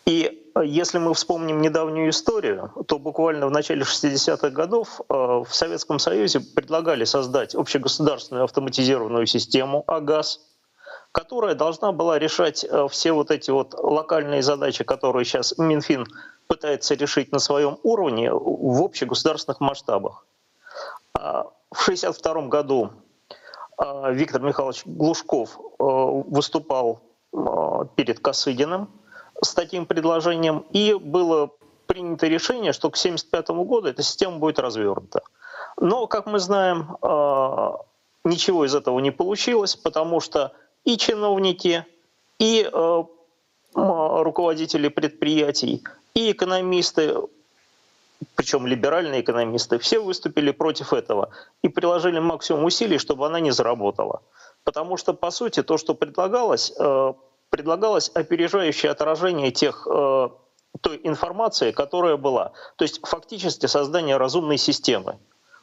И 0.05 0.51
э, 0.55 0.61
если 0.65 0.99
мы 0.99 1.15
вспомним 1.15 1.61
недавнюю 1.63 2.11
историю, 2.11 2.73
то 2.87 2.99
буквально 2.99 3.47
в 3.47 3.51
начале 3.51 3.83
60-х 3.83 4.51
годов 4.51 5.01
э, 5.01 5.15
в 5.15 5.49
Советском 5.51 5.99
Союзе 5.99 6.41
предлагали 6.41 7.05
создать 7.05 7.55
общегосударственную 7.55 8.45
автоматизированную 8.45 9.27
систему 9.27 9.83
АГАЗ, 9.87 10.41
которая 11.13 11.55
должна 11.55 11.93
была 11.93 12.19
решать 12.19 12.67
все 12.91 13.13
вот 13.13 13.31
эти 13.31 13.51
вот 13.51 13.73
локальные 13.73 14.43
задачи, 14.43 14.85
которые 14.85 15.25
сейчас 15.25 15.57
Минфин 15.57 16.07
пытается 16.47 16.95
решить 16.95 17.33
на 17.33 17.39
своем 17.39 17.79
уровне 17.83 18.31
в 18.31 18.83
общегосударственных 18.85 19.61
масштабах. 19.61 20.27
А 21.15 21.45
в 21.73 21.83
1962 21.83 22.43
году 22.49 22.91
а, 22.91 23.06
Виктор 23.79 24.41
Михайлович 24.41 24.83
Глушков 24.87 25.59
а, 25.79 25.85
выступал 25.85 27.01
перед 27.97 28.21
Косыгиным 28.21 28.89
с 29.43 29.53
таким 29.53 29.85
предложением, 29.85 30.65
и 30.73 30.95
было 30.95 31.51
принято 31.87 32.27
решение, 32.27 32.73
что 32.73 32.91
к 32.91 32.97
1975 32.97 33.51
году 33.67 33.89
эта 33.89 34.03
система 34.03 34.39
будет 34.39 34.59
развернута. 34.59 35.23
Но, 35.79 36.07
как 36.07 36.25
мы 36.25 36.39
знаем, 36.39 36.97
ничего 38.25 38.65
из 38.65 38.75
этого 38.75 38.99
не 39.01 39.11
получилось, 39.11 39.77
потому 39.77 40.21
что 40.21 40.53
и 40.85 40.97
чиновники, 40.97 41.85
и 42.39 42.71
руководители 43.75 44.89
предприятий, 44.89 45.85
и 46.15 46.33
экономисты, 46.33 47.15
причем 48.35 48.67
либеральные 48.67 49.21
экономисты, 49.21 49.79
все 49.79 49.99
выступили 49.99 50.51
против 50.53 50.93
этого 50.93 51.31
и 51.63 51.69
приложили 51.69 52.19
максимум 52.19 52.65
усилий, 52.65 52.99
чтобы 52.99 53.27
она 53.27 53.41
не 53.41 53.51
заработала. 53.51 54.23
Потому 54.65 54.97
что, 54.97 55.15
по 55.15 55.31
сути, 55.31 55.63
то, 55.63 55.79
что 55.79 55.95
предлагалось, 55.95 56.73
э, 56.79 57.13
предлагалось 57.51 58.11
опережающее 58.15 58.91
отражение 58.91 59.51
тех, 59.51 59.87
э, 59.91 60.29
той 60.81 61.01
информации, 61.05 61.73
которая 61.73 62.17
была. 62.17 62.53
То 62.77 62.85
есть 62.85 63.01
фактически 63.07 63.67
создание 63.67 64.17
разумной 64.17 64.59
системы 64.59 65.19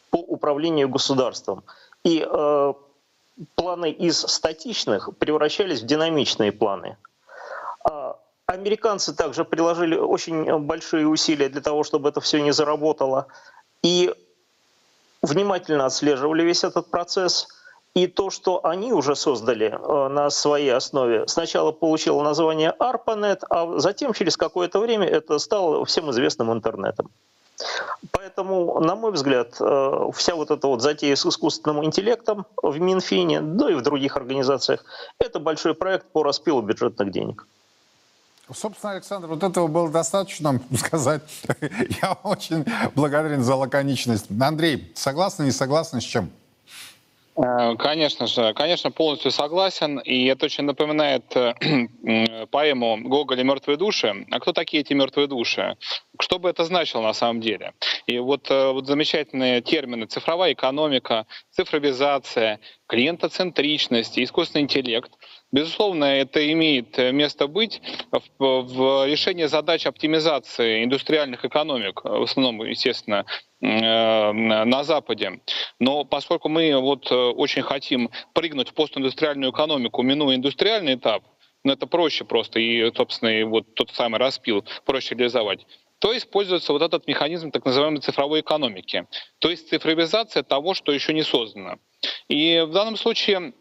по 0.09 0.17
управлению 0.17 0.89
государством. 0.89 1.63
И 2.03 2.25
э, 2.25 2.73
планы 3.55 3.91
из 3.91 4.19
статичных 4.19 5.09
превращались 5.17 5.81
в 5.81 5.85
динамичные 5.85 6.51
планы. 6.51 6.97
Американцы 8.53 9.15
также 9.15 9.45
приложили 9.45 9.95
очень 9.95 10.59
большие 10.59 11.07
усилия 11.07 11.49
для 11.49 11.61
того, 11.61 11.83
чтобы 11.83 12.09
это 12.09 12.21
все 12.21 12.39
не 12.39 12.53
заработало. 12.53 13.25
И 13.81 14.13
внимательно 15.23 15.87
отслеживали 15.87 16.43
весь 16.43 16.63
этот 16.63 16.91
процесс. 16.91 17.47
И 17.95 18.05
то, 18.05 18.29
что 18.29 18.63
они 18.63 18.93
уже 18.93 19.15
создали 19.15 19.71
э, 19.71 20.07
на 20.07 20.29
своей 20.29 20.71
основе, 20.71 21.27
сначала 21.27 21.71
получило 21.71 22.21
название 22.21 22.75
ARPANET, 22.79 23.39
а 23.49 23.79
затем 23.79 24.13
через 24.13 24.37
какое-то 24.37 24.79
время 24.79 25.07
это 25.07 25.39
стало 25.39 25.83
всем 25.85 26.11
известным 26.11 26.51
интернетом. 26.53 27.09
Поэтому, 28.11 28.79
на 28.79 28.95
мой 28.95 29.11
взгляд, 29.11 29.55
э, 29.59 30.09
вся 30.13 30.35
вот 30.35 30.51
эта 30.51 30.67
вот 30.67 30.81
затея 30.81 31.15
с 31.15 31.25
искусственным 31.25 31.83
интеллектом 31.83 32.45
в 32.61 32.79
Минфине, 32.79 33.41
да 33.41 33.71
и 33.71 33.73
в 33.73 33.81
других 33.81 34.15
организациях, 34.15 34.85
это 35.17 35.39
большой 35.39 35.73
проект 35.73 36.05
по 36.11 36.21
распилу 36.23 36.61
бюджетных 36.61 37.11
денег. 37.11 37.47
Собственно, 38.51 38.93
Александр, 38.93 39.27
вот 39.27 39.41
этого 39.41 39.67
было 39.67 39.89
достаточно 39.89 40.59
сказать. 40.77 41.21
Я 42.01 42.13
очень 42.23 42.65
благодарен 42.93 43.41
за 43.41 43.55
лаконичность. 43.55 44.25
Андрей, 44.39 44.91
согласны, 44.95 45.43
не 45.43 45.51
согласны 45.51 46.01
с 46.01 46.03
чем? 46.03 46.29
Э, 47.35 47.75
конечно 47.77 48.27
же, 48.27 48.53
конечно, 48.53 48.91
полностью 48.91 49.31
согласен. 49.31 49.99
И 49.99 50.25
это 50.25 50.45
очень 50.45 50.65
напоминает 50.65 51.23
э, 51.35 52.45
поэму 52.51 52.97
Гоголя 53.03 53.43
«Мертвые 53.43 53.77
души». 53.77 54.25
А 54.29 54.39
кто 54.39 54.51
такие 54.51 54.81
эти 54.81 54.93
мертвые 54.93 55.27
души? 55.27 55.77
Что 56.19 56.37
бы 56.37 56.49
это 56.49 56.65
значило 56.65 57.01
на 57.01 57.13
самом 57.13 57.41
деле? 57.41 57.73
И 58.05 58.19
вот, 58.19 58.51
э, 58.51 58.71
вот 58.71 58.87
замечательные 58.87 59.61
термины 59.61 60.05
«цифровая 60.05 60.53
экономика», 60.53 61.25
«цифровизация», 61.51 62.59
«клиентоцентричность», 62.93 64.19
«искусственный 64.19 64.63
интеллект» 64.63 65.11
Безусловно, 65.51 66.05
это 66.05 66.51
имеет 66.51 66.97
место 66.97 67.45
быть 67.45 67.79
в, 68.11 68.21
в 68.39 69.05
решении 69.07 69.45
задач 69.45 69.85
оптимизации 69.85 70.83
индустриальных 70.83 71.45
экономик, 71.45 72.03
в 72.03 72.23
основном, 72.23 72.63
естественно, 72.63 73.23
э, 73.61 74.31
на 74.31 74.83
Западе. 74.83 75.41
Но 75.77 76.05
поскольку 76.05 76.49
мы 76.49 76.75
вот 76.79 77.11
э, 77.11 77.15
очень 77.15 77.61
хотим 77.61 78.09
прыгнуть 78.33 78.69
в 78.69 78.73
постиндустриальную 78.73 79.51
экономику, 79.51 80.01
минуя 80.01 80.37
индустриальный 80.37 80.95
этап, 80.95 81.23
ну 81.63 81.73
это 81.73 81.85
проще 81.85 82.25
просто, 82.25 82.59
и, 82.59 82.91
собственно, 82.95 83.29
и 83.29 83.43
вот 83.43 83.75
тот 83.75 83.91
самый 83.91 84.17
распил 84.19 84.65
проще 84.85 85.13
реализовать, 85.13 85.67
то 86.03 86.15
используется 86.17 86.73
вот 86.73 86.81
этот 86.81 87.07
механизм 87.07 87.49
так 87.49 87.63
называемой 87.63 88.01
цифровой 88.01 88.41
экономики, 88.41 89.07
то 89.39 89.49
есть 89.49 89.69
цифровизация 89.69 90.43
того, 90.43 90.73
что 90.73 90.91
еще 90.91 91.13
не 91.13 91.23
создано. 91.23 91.77
И 92.27 92.61
в 92.67 92.73
данном 92.73 92.97
случае 92.97 93.53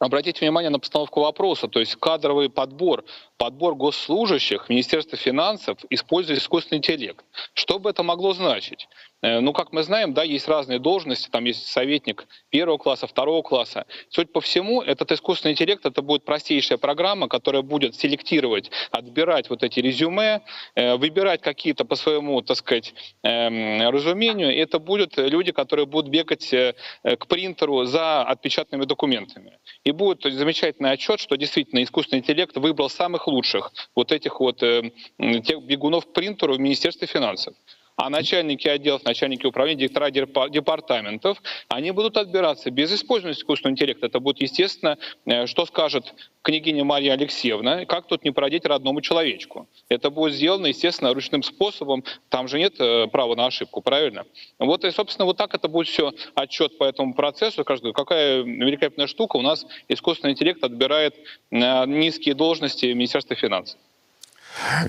обратите 0.00 0.40
внимание 0.40 0.70
на 0.70 0.80
постановку 0.80 1.20
вопроса, 1.20 1.68
то 1.68 1.78
есть 1.78 1.94
кадровый 1.94 2.50
подбор, 2.50 3.04
подбор 3.36 3.76
госслужащих 3.76 4.68
Министерства 4.68 5.16
финансов 5.16 5.78
используя 5.88 6.36
искусственный 6.36 6.78
интеллект. 6.78 7.24
Что 7.52 7.78
бы 7.78 7.90
это 7.90 8.02
могло 8.02 8.34
значить? 8.34 8.88
Э, 9.24 9.40
ну, 9.40 9.54
как 9.54 9.72
мы 9.72 9.82
знаем, 9.82 10.12
да, 10.12 10.22
есть 10.22 10.46
разные 10.48 10.78
должности, 10.78 11.30
там 11.30 11.44
есть 11.44 11.66
советник 11.66 12.26
первого 12.50 12.76
класса, 12.76 13.06
второго 13.06 13.40
класса. 13.40 13.86
Суть 14.10 14.30
по 14.30 14.42
всему, 14.42 14.82
этот 14.82 15.12
искусственный 15.12 15.52
интеллект, 15.52 15.86
это 15.86 16.02
будет 16.02 16.24
простейшая 16.24 16.76
программа, 16.76 17.26
которая 17.28 17.62
будет 17.62 17.94
селектировать, 17.94 18.70
отбирать 18.90 19.48
вот 19.48 19.62
эти 19.62 19.80
резюме, 19.80 20.42
э, 20.74 20.96
выбирать 20.96 21.40
какие-то 21.40 21.86
по 21.86 21.96
своему, 21.96 22.42
так 22.42 22.58
сказать, 22.58 22.92
эм, 23.22 23.88
разумению. 23.88 24.52
И 24.54 24.58
это 24.58 24.78
будут 24.78 25.16
люди, 25.16 25.52
которые 25.52 25.86
будут 25.86 26.10
бегать 26.10 26.52
э, 26.52 26.74
к 27.02 27.26
принтеру 27.26 27.84
за 27.84 28.24
отпечатанными 28.24 28.84
документами. 28.84 29.58
И 29.84 29.92
будет 29.92 30.22
замечательный 30.22 30.90
отчет, 30.90 31.18
что 31.18 31.36
действительно 31.36 31.82
искусственный 31.82 32.20
интеллект 32.20 32.54
выбрал 32.58 32.90
самых 32.90 33.26
лучших 33.26 33.72
вот 33.94 34.12
этих 34.12 34.40
вот 34.40 34.58
тех 34.58 35.62
бегунов 35.62 36.06
к 36.06 36.12
принтеру 36.12 36.56
в 36.56 36.60
Министерстве 36.60 37.06
финансов 37.06 37.54
а 37.96 38.10
начальники 38.10 38.66
отделов, 38.66 39.04
начальники 39.04 39.46
управления, 39.46 39.88
директора 39.88 40.10
департаментов, 40.10 41.40
они 41.68 41.90
будут 41.92 42.16
отбираться 42.16 42.70
без 42.70 42.92
использования 42.92 43.36
искусственного 43.36 43.74
интеллекта. 43.74 44.06
Это 44.06 44.20
будет, 44.20 44.40
естественно, 44.40 44.98
э, 45.26 45.46
что 45.46 45.64
скажет 45.66 46.14
княгиня 46.42 46.84
Мария 46.84 47.12
Алексеевна, 47.12 47.84
как 47.84 48.06
тут 48.06 48.24
не 48.24 48.30
породить 48.30 48.66
родному 48.66 49.00
человечку. 49.00 49.68
Это 49.88 50.10
будет 50.10 50.34
сделано, 50.34 50.66
естественно, 50.66 51.14
ручным 51.14 51.42
способом. 51.42 52.04
Там 52.28 52.48
же 52.48 52.58
нет 52.58 52.74
э, 52.80 53.06
права 53.08 53.36
на 53.36 53.46
ошибку, 53.46 53.80
правильно? 53.80 54.24
Вот 54.58 54.84
и, 54.84 54.90
собственно, 54.90 55.26
вот 55.26 55.36
так 55.36 55.54
это 55.54 55.68
будет 55.68 55.88
все 55.88 56.12
отчет 56.34 56.76
по 56.78 56.84
этому 56.84 57.14
процессу. 57.14 57.64
Каждый, 57.64 57.92
какая 57.92 58.42
великолепная 58.42 59.06
штука 59.06 59.36
у 59.36 59.42
нас 59.42 59.66
искусственный 59.88 60.32
интеллект 60.32 60.62
отбирает 60.64 61.14
э, 61.50 61.86
низкие 61.86 62.34
должности 62.34 62.86
Министерства 62.86 63.36
финансов. 63.36 63.78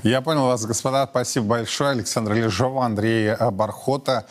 Я 0.03 0.21
понял 0.21 0.45
вас, 0.45 0.65
господа. 0.65 1.07
Спасибо 1.09 1.45
большое. 1.47 1.91
Александр 1.91 2.33
Лежова, 2.33 2.85
Андрей 2.85 3.35
Бархота. 3.51 4.25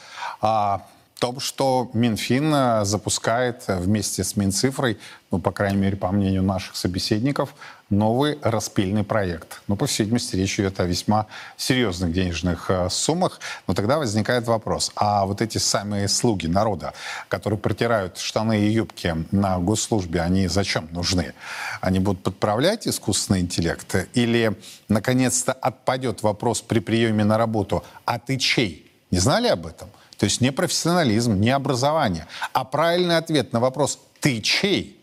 Том, 1.24 1.40
что 1.40 1.90
Минфин 1.94 2.52
э, 2.54 2.84
запускает 2.84 3.64
вместе 3.66 4.22
с 4.22 4.36
Минцифрой, 4.36 4.98
ну, 5.30 5.38
по 5.38 5.52
крайней 5.52 5.78
мере, 5.78 5.96
по 5.96 6.12
мнению 6.12 6.42
наших 6.42 6.76
собеседников, 6.76 7.54
новый 7.88 8.38
распильный 8.42 9.04
проект. 9.04 9.62
Ну, 9.66 9.74
по 9.74 9.86
всей 9.86 10.02
видимости, 10.02 10.36
речь 10.36 10.60
идет 10.60 10.80
о 10.80 10.84
весьма 10.84 11.26
серьезных 11.56 12.12
денежных 12.12 12.66
э, 12.68 12.90
суммах. 12.90 13.40
Но 13.66 13.72
тогда 13.72 13.96
возникает 13.96 14.46
вопрос, 14.46 14.92
а 14.96 15.24
вот 15.24 15.40
эти 15.40 15.56
самые 15.56 16.08
слуги 16.08 16.46
народа, 16.46 16.92
которые 17.28 17.58
протирают 17.58 18.18
штаны 18.18 18.60
и 18.60 18.70
юбки 18.70 19.16
на 19.30 19.58
госслужбе, 19.58 20.20
они 20.20 20.46
зачем 20.46 20.88
нужны? 20.90 21.32
Они 21.80 22.00
будут 22.00 22.22
подправлять 22.22 22.86
искусственный 22.86 23.40
интеллект? 23.40 23.96
Или, 24.12 24.58
наконец-то, 24.88 25.54
отпадет 25.54 26.22
вопрос 26.22 26.60
при 26.60 26.80
приеме 26.80 27.24
на 27.24 27.38
работу, 27.38 27.82
а 28.04 28.18
ты 28.18 28.36
чей? 28.36 28.92
Не 29.10 29.20
знали 29.20 29.48
об 29.48 29.64
этом? 29.64 29.88
То 30.18 30.24
есть 30.24 30.40
не 30.40 30.52
профессионализм, 30.52 31.40
не 31.40 31.50
образование, 31.50 32.26
а 32.52 32.64
правильный 32.64 33.16
ответ 33.16 33.52
на 33.52 33.60
вопрос 33.60 33.98
«ты 34.20 34.40
чей?» 34.40 35.00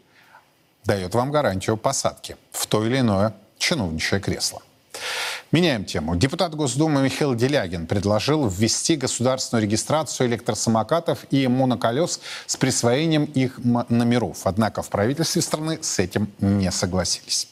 дает 0.83 1.13
вам 1.13 1.31
гарантию 1.31 1.77
посадки 1.77 2.37
в 2.51 2.65
то 2.67 2.85
или 2.85 2.99
иное 2.99 3.33
чиновничье 3.57 4.19
кресло. 4.19 4.61
Меняем 5.51 5.85
тему. 5.85 6.15
Депутат 6.15 6.55
Госдумы 6.55 7.01
Михаил 7.01 7.35
Делягин 7.35 7.85
предложил 7.85 8.47
ввести 8.47 8.95
государственную 8.95 9.63
регистрацию 9.63 10.27
электросамокатов 10.27 11.25
и 11.29 11.47
моноколес 11.47 12.21
с 12.45 12.55
присвоением 12.57 13.25
их 13.25 13.59
номеров. 13.63 14.41
Однако 14.45 14.81
в 14.81 14.89
правительстве 14.89 15.41
страны 15.41 15.79
с 15.81 15.99
этим 15.99 16.31
не 16.39 16.71
согласились. 16.71 17.47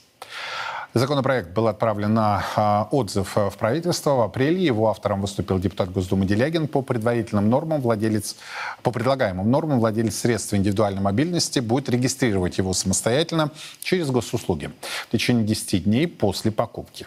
Законопроект 0.95 1.49
был 1.49 1.67
отправлен 1.67 2.15
на 2.15 2.43
а, 2.55 2.87
отзыв 2.91 3.35
в 3.35 3.53
правительство 3.59 4.15
в 4.15 4.21
апреле. 4.21 4.65
Его 4.65 4.89
автором 4.89 5.21
выступил 5.21 5.59
депутат 5.59 5.91
Госдумы 5.91 6.25
Делягин. 6.25 6.67
По 6.67 6.81
предварительным 6.81 7.47
нормам 7.47 7.79
владелец, 7.79 8.35
по 8.81 8.89
предлагаемым 8.89 9.51
нормам 9.51 9.79
владелец 9.79 10.17
средств 10.17 10.55
индивидуальной 10.55 11.01
мобильности 11.01 11.59
будет 11.59 11.89
регистрировать 11.89 12.57
его 12.57 12.73
самостоятельно 12.73 13.51
через 13.81 14.09
госуслуги 14.09 14.71
в 15.07 15.11
течение 15.11 15.45
10 15.45 15.83
дней 15.83 16.07
после 16.07 16.51
покупки. 16.51 17.05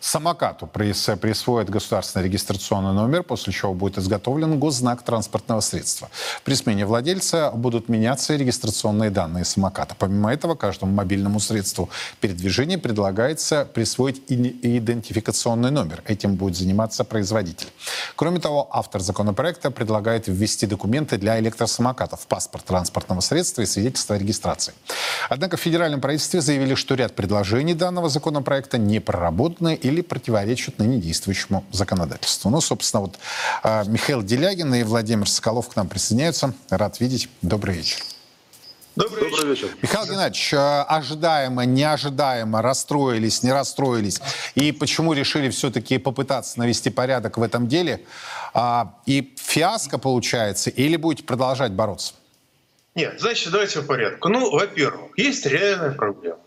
Самокату 0.00 0.66
присвоит 0.66 1.70
государственный 1.70 2.24
регистрационный 2.24 2.92
номер, 2.92 3.22
после 3.22 3.52
чего 3.52 3.74
будет 3.74 3.98
изготовлен 3.98 4.58
госзнак 4.58 5.02
транспортного 5.02 5.60
средства. 5.60 6.08
При 6.44 6.54
смене 6.54 6.86
владельца 6.86 7.50
будут 7.52 7.88
меняться 7.88 8.36
регистрационные 8.36 9.10
данные 9.10 9.44
самоката. 9.44 9.94
Помимо 9.98 10.32
этого, 10.32 10.54
каждому 10.54 10.92
мобильному 10.92 11.40
средству 11.40 11.88
передвижения 12.20 12.78
предлагается 12.78 13.64
присвоить 13.64 14.22
идентификационный 14.28 15.70
номер. 15.70 16.02
Этим 16.06 16.36
будет 16.36 16.56
заниматься 16.56 17.04
производитель. 17.04 17.68
Кроме 18.16 18.40
того, 18.40 18.68
автор 18.70 19.00
законопроекта 19.00 19.70
предлагает 19.70 20.28
ввести 20.28 20.66
документы 20.66 21.18
для 21.18 21.38
электросамокатов, 21.40 22.26
паспорт 22.26 22.64
транспортного 22.64 23.20
средства 23.20 23.62
и 23.62 23.66
свидетельство 23.66 24.16
о 24.16 24.18
регистрации. 24.18 24.74
Однако 25.28 25.56
в 25.56 25.60
федеральном 25.60 26.00
правительстве 26.00 26.40
заявили, 26.40 26.74
что 26.74 26.94
ряд 26.94 27.14
предложений 27.14 27.74
данного 27.74 28.08
законопроекта 28.08 28.78
не 28.78 29.00
проработаны 29.00 29.78
или 29.86 30.00
противоречат 30.00 30.78
ныне 30.78 30.98
действующему 30.98 31.64
законодательству. 31.72 32.50
Ну, 32.50 32.60
собственно, 32.60 33.02
вот 33.02 33.18
а, 33.62 33.84
Михаил 33.84 34.22
Делягин 34.22 34.74
и 34.74 34.82
Владимир 34.82 35.28
Соколов 35.28 35.68
к 35.68 35.76
нам 35.76 35.88
присоединяются. 35.88 36.54
Рад 36.70 37.00
видеть. 37.00 37.28
Добрый 37.42 37.76
вечер. 37.76 38.02
Добрый 38.96 39.24
вечер. 39.24 39.36
Добрый 39.36 39.54
вечер. 39.54 39.68
Михаил 39.82 40.06
Геннадьевич, 40.06 40.54
а, 40.54 40.84
ожидаемо, 40.84 41.64
неожидаемо, 41.66 42.62
расстроились, 42.62 43.42
не 43.42 43.52
расстроились, 43.52 44.20
и 44.54 44.72
почему 44.72 45.12
решили 45.12 45.50
все-таки 45.50 45.98
попытаться 45.98 46.58
навести 46.58 46.90
порядок 46.90 47.36
в 47.36 47.42
этом 47.42 47.68
деле? 47.68 48.04
А, 48.54 48.94
и 49.04 49.34
фиаско 49.36 49.98
получается, 49.98 50.70
или 50.70 50.96
будете 50.96 51.24
продолжать 51.24 51.72
бороться? 51.72 52.14
Нет, 52.94 53.20
значит, 53.20 53.52
давайте 53.52 53.82
по 53.82 53.88
порядку. 53.88 54.30
Ну, 54.30 54.50
во-первых, 54.50 55.18
есть 55.18 55.44
реальная 55.44 55.90
проблема. 55.90 56.38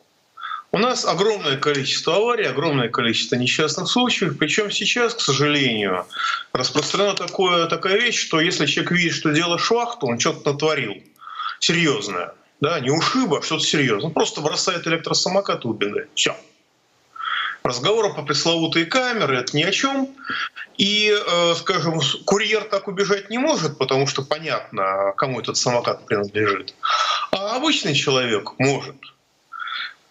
У 0.71 0.77
нас 0.77 1.03
огромное 1.03 1.57
количество 1.57 2.17
аварий, 2.17 2.45
огромное 2.45 2.89
количество 2.89 3.35
несчастных 3.35 3.89
случаев. 3.89 4.37
Причем 4.37 4.69
сейчас, 4.69 5.15
к 5.15 5.19
сожалению, 5.19 6.05
распространена 6.53 7.15
такое, 7.15 7.65
такая 7.65 7.99
вещь, 7.99 8.19
что 8.19 8.39
если 8.39 8.67
человек 8.67 8.91
видит, 8.91 9.13
что 9.13 9.31
дело 9.31 9.57
швах, 9.57 9.97
то 9.99 10.05
он 10.05 10.19
что-то 10.19 10.51
натворил 10.51 10.93
серьезное. 11.59 12.33
Да, 12.61 12.79
не 12.81 12.91
ушиба, 12.91 13.39
а 13.39 13.41
что-то 13.41 13.63
серьезное. 13.63 14.07
Он 14.07 14.13
просто 14.13 14.41
бросает 14.41 14.85
электросамокат 14.85 15.65
и 15.65 15.67
убегает. 15.67 16.09
Все. 16.13 16.35
Разговоры 17.63 18.13
по 18.13 18.21
пресловутые 18.21 18.85
камеры— 18.85 19.37
это 19.39 19.57
ни 19.57 19.63
о 19.63 19.71
чем. 19.71 20.09
И, 20.77 21.11
э, 21.11 21.55
скажем, 21.55 21.99
курьер 22.25 22.63
так 22.63 22.87
убежать 22.87 23.29
не 23.29 23.37
может, 23.37 23.77
потому 23.77 24.05
что 24.05 24.21
понятно, 24.21 25.13
кому 25.17 25.41
этот 25.41 25.57
самокат 25.57 26.05
принадлежит. 26.05 26.75
А 27.31 27.55
обычный 27.55 27.95
человек 27.95 28.53
может. 28.59 28.95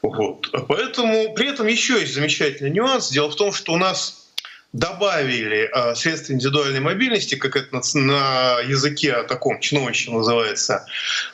Вот. 0.02 0.48
Поэтому 0.68 1.34
при 1.34 1.48
этом 1.48 1.66
еще 1.66 2.00
есть 2.00 2.14
замечательный 2.14 2.70
нюанс. 2.70 3.10
Дело 3.10 3.30
в 3.30 3.36
том, 3.36 3.52
что 3.52 3.72
у 3.72 3.76
нас 3.76 4.28
добавили 4.72 5.70
э, 5.72 5.94
средства 5.94 6.32
индивидуальной 6.32 6.80
мобильности, 6.80 7.34
как 7.34 7.56
это 7.56 7.74
на, 7.74 7.80
на 7.94 8.60
языке 8.60 9.22
таком 9.24 9.60
чиновничьем 9.60 10.14
называется, 10.14 10.86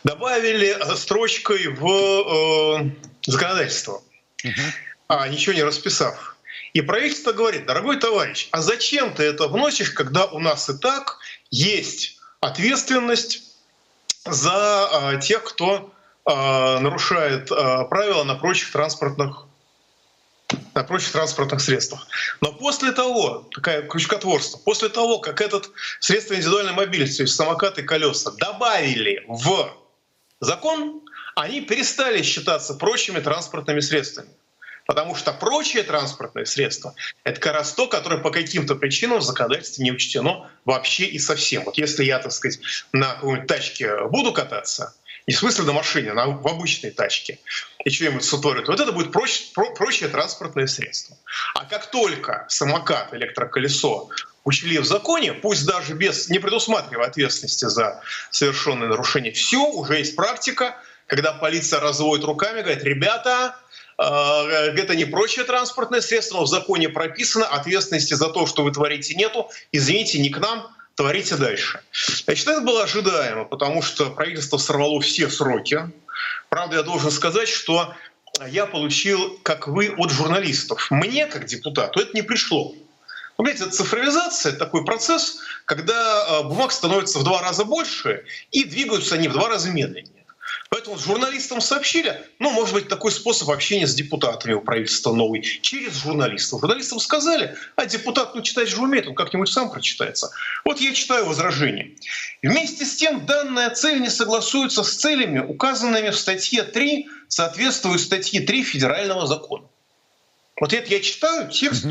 добавили 0.05 0.77
строчкой 0.95 1.69
в 1.69 1.87
э, 1.87 2.91
законодательство, 3.27 4.03
uh-huh. 4.45 4.51
а 5.09 5.29
ничего 5.29 5.55
не 5.55 5.63
расписав. 5.63 6.37
И 6.75 6.81
правительство 6.81 7.33
говорит, 7.33 7.67
дорогой 7.67 7.99
товарищ, 7.99 8.49
а 8.53 8.63
зачем 8.63 9.15
ты 9.15 9.25
это 9.25 9.49
вносишь, 9.49 9.91
когда 9.91 10.27
у 10.27 10.39
нас 10.39 10.69
и 10.71 10.79
так 10.79 11.19
есть 11.51 12.19
ответственность 12.41 13.57
за 14.25 15.13
э, 15.13 15.21
тех, 15.21 15.43
кто 15.45 15.77
а, 15.77 15.94
нарушает 16.27 17.53
а, 17.53 17.85
правила 17.85 18.25
на 18.25 18.35
прочих 18.35 18.73
транспортных 18.73 19.47
на 20.75 20.85
прочих 20.85 21.13
транспортных 21.13 21.61
средствах. 21.61 22.07
Но 22.41 22.53
после 22.53 22.93
того, 22.93 23.49
такая 23.55 23.83
крючкотворство, 23.83 24.59
после 24.59 24.89
того, 24.89 25.19
как 25.19 25.41
этот 25.41 25.71
средство 26.01 26.35
индивидуальной 26.35 26.73
мобильности, 26.73 27.19
то 27.19 27.23
есть 27.25 27.35
самокаты 27.35 27.83
и 27.83 27.85
колеса, 27.85 28.33
добавили 28.39 29.25
в 29.27 29.71
закон, 30.41 31.01
они 31.37 31.61
перестали 31.61 32.23
считаться 32.23 32.75
прочими 32.75 33.21
транспортными 33.21 33.81
средствами. 33.81 34.29
Потому 34.87 35.15
что 35.15 35.33
прочие 35.33 35.83
транспортные 35.83 36.45
средства— 36.45 36.95
это 37.25 37.41
как 37.41 37.55
раз 37.55 37.73
то, 37.73 37.87
которое 37.87 38.19
по 38.19 38.31
каким-то 38.31 38.75
причинам 38.75 39.21
в 39.21 39.23
законодательстве 39.23 39.83
не 39.83 39.93
учтено 39.93 40.51
вообще 40.67 41.07
и 41.07 41.19
совсем. 41.19 41.65
Вот 41.65 41.79
если 41.79 42.05
я, 42.05 42.19
так 42.19 42.33
сказать, 42.33 42.61
на 42.93 43.15
какой-нибудь 43.15 43.47
тачке 43.47 44.07
буду 44.09 44.33
кататься, 44.33 44.95
не 45.27 45.35
в 45.35 45.39
смысле 45.39 45.65
на 45.65 45.73
машине, 45.73 46.11
а 46.11 46.27
в 46.27 46.47
обычной 46.47 46.91
тачке, 46.91 47.39
и 47.85 47.91
что-нибудь 47.91 48.25
сутворят, 48.25 48.69
вот 48.69 48.81
это 48.81 48.93
будет 48.93 49.13
проч, 49.13 49.53
про, 49.53 49.71
прочее 49.75 50.09
транспортное 50.09 50.67
средство. 50.67 51.17
А 51.55 51.65
как 51.65 51.91
только 51.91 52.45
самокат, 52.49 53.15
электроколесо 53.15 54.09
учли 54.45 54.79
в 54.79 54.85
законе, 54.85 55.33
пусть 55.33 55.67
даже 55.67 55.95
без, 55.95 56.29
не 56.29 56.39
предусматривая 56.39 57.07
ответственности 57.07 57.67
за 57.67 58.03
совершенное 58.31 58.89
нарушение, 58.89 59.33
все, 59.33 59.65
уже 59.67 59.99
есть 59.99 60.17
практика, 60.17 60.77
когда 61.07 61.33
полиция 61.33 61.81
разводит 61.81 62.25
руками, 62.25 62.61
говорит, 62.61 62.85
ребята, 62.85 63.57
э, 63.99 64.03
это 64.03 64.95
не 64.95 65.07
прочее 65.07 65.45
транспортное 65.45 66.01
средство, 66.03 66.39
но 66.39 66.45
в 66.45 66.49
законе 66.49 66.89
прописано, 66.91 67.47
ответственности 67.47 68.15
за 68.15 68.29
то, 68.29 68.47
что 68.47 68.63
вы 68.63 68.73
творите, 68.73 69.15
нету, 69.15 69.51
извините, 69.73 70.19
не 70.19 70.31
к 70.31 70.39
нам, 70.39 70.74
творите 70.95 71.37
дальше. 71.37 71.81
Значит, 72.25 72.49
это 72.49 72.61
было 72.61 72.85
ожидаемо, 72.85 73.45
потому 73.45 73.83
что 73.83 74.11
правительство 74.11 74.59
сорвало 74.59 75.01
все 75.01 75.29
сроки. 75.29 75.91
Правда, 76.49 76.77
я 76.77 76.83
должен 76.83 77.11
сказать, 77.11 77.49
что 77.49 77.95
я 78.49 78.67
получил, 78.67 79.39
как 79.43 79.69
вы, 79.69 79.95
от 79.97 80.11
журналистов. 80.11 80.91
Мне, 80.91 81.27
как 81.27 81.47
депутату, 81.47 82.01
это 82.01 82.11
не 82.15 82.23
пришло. 82.23 82.75
Вы 83.37 83.45
понимаете, 83.45 83.71
цифровизация— 83.71 84.51
это 84.53 84.61
такой 84.61 84.85
процесс, 84.85 85.39
когда 85.65 86.25
э, 86.41 86.43
бумаг 86.45 86.71
становится 86.71 87.19
в 87.19 87.25
два 87.25 87.43
раза 87.43 87.65
больше, 87.65 88.25
и 88.53 88.65
двигаются 88.65 89.17
они 89.17 89.27
в 89.27 89.33
два 89.33 89.49
раза 89.49 89.71
медленнее. 89.71 90.14
Поэтому 90.71 90.99
журналистам 90.99 91.61
сообщили, 91.61 92.21
ну, 92.39 92.51
может 92.51 92.75
быть, 92.75 92.89
такой 92.89 93.13
способ 93.13 93.51
общения 93.51 93.87
с 93.87 93.95
депутатами 93.95 94.55
у 94.55 94.61
правительства 94.61 95.13
новый, 95.13 95.43
через 95.43 96.03
журналистов. 96.03 96.61
Журналистам 96.61 97.01
сказали, 97.01 97.57
а 97.77 97.87
депутат, 97.87 98.35
ну, 98.35 98.43
читать 98.43 98.69
же 98.69 98.81
умеет, 98.81 99.07
он 99.07 99.15
как-нибудь 99.15 99.49
сам 99.49 99.71
прочитается. 99.71 100.31
Вот 100.65 100.81
я 100.81 100.93
читаю 100.93 101.27
возражение. 101.27 101.93
Вместе 102.43 102.85
с 102.85 102.97
тем, 102.97 103.27
данная 103.27 103.71
цель 103.71 104.01
не 104.01 104.11
согласуется 104.11 104.83
с 104.83 104.95
целями, 104.95 105.39
указанными 105.41 106.11
в 106.11 106.19
статье 106.19 106.63
3, 106.63 107.09
соответствует 107.29 108.01
статье 108.01 108.41
3 108.41 108.63
федерального 108.65 109.27
закона. 109.27 109.67
Вот 110.61 110.73
это 110.73 110.91
я 110.91 111.01
читаю 111.01 111.51
текст, 111.51 111.87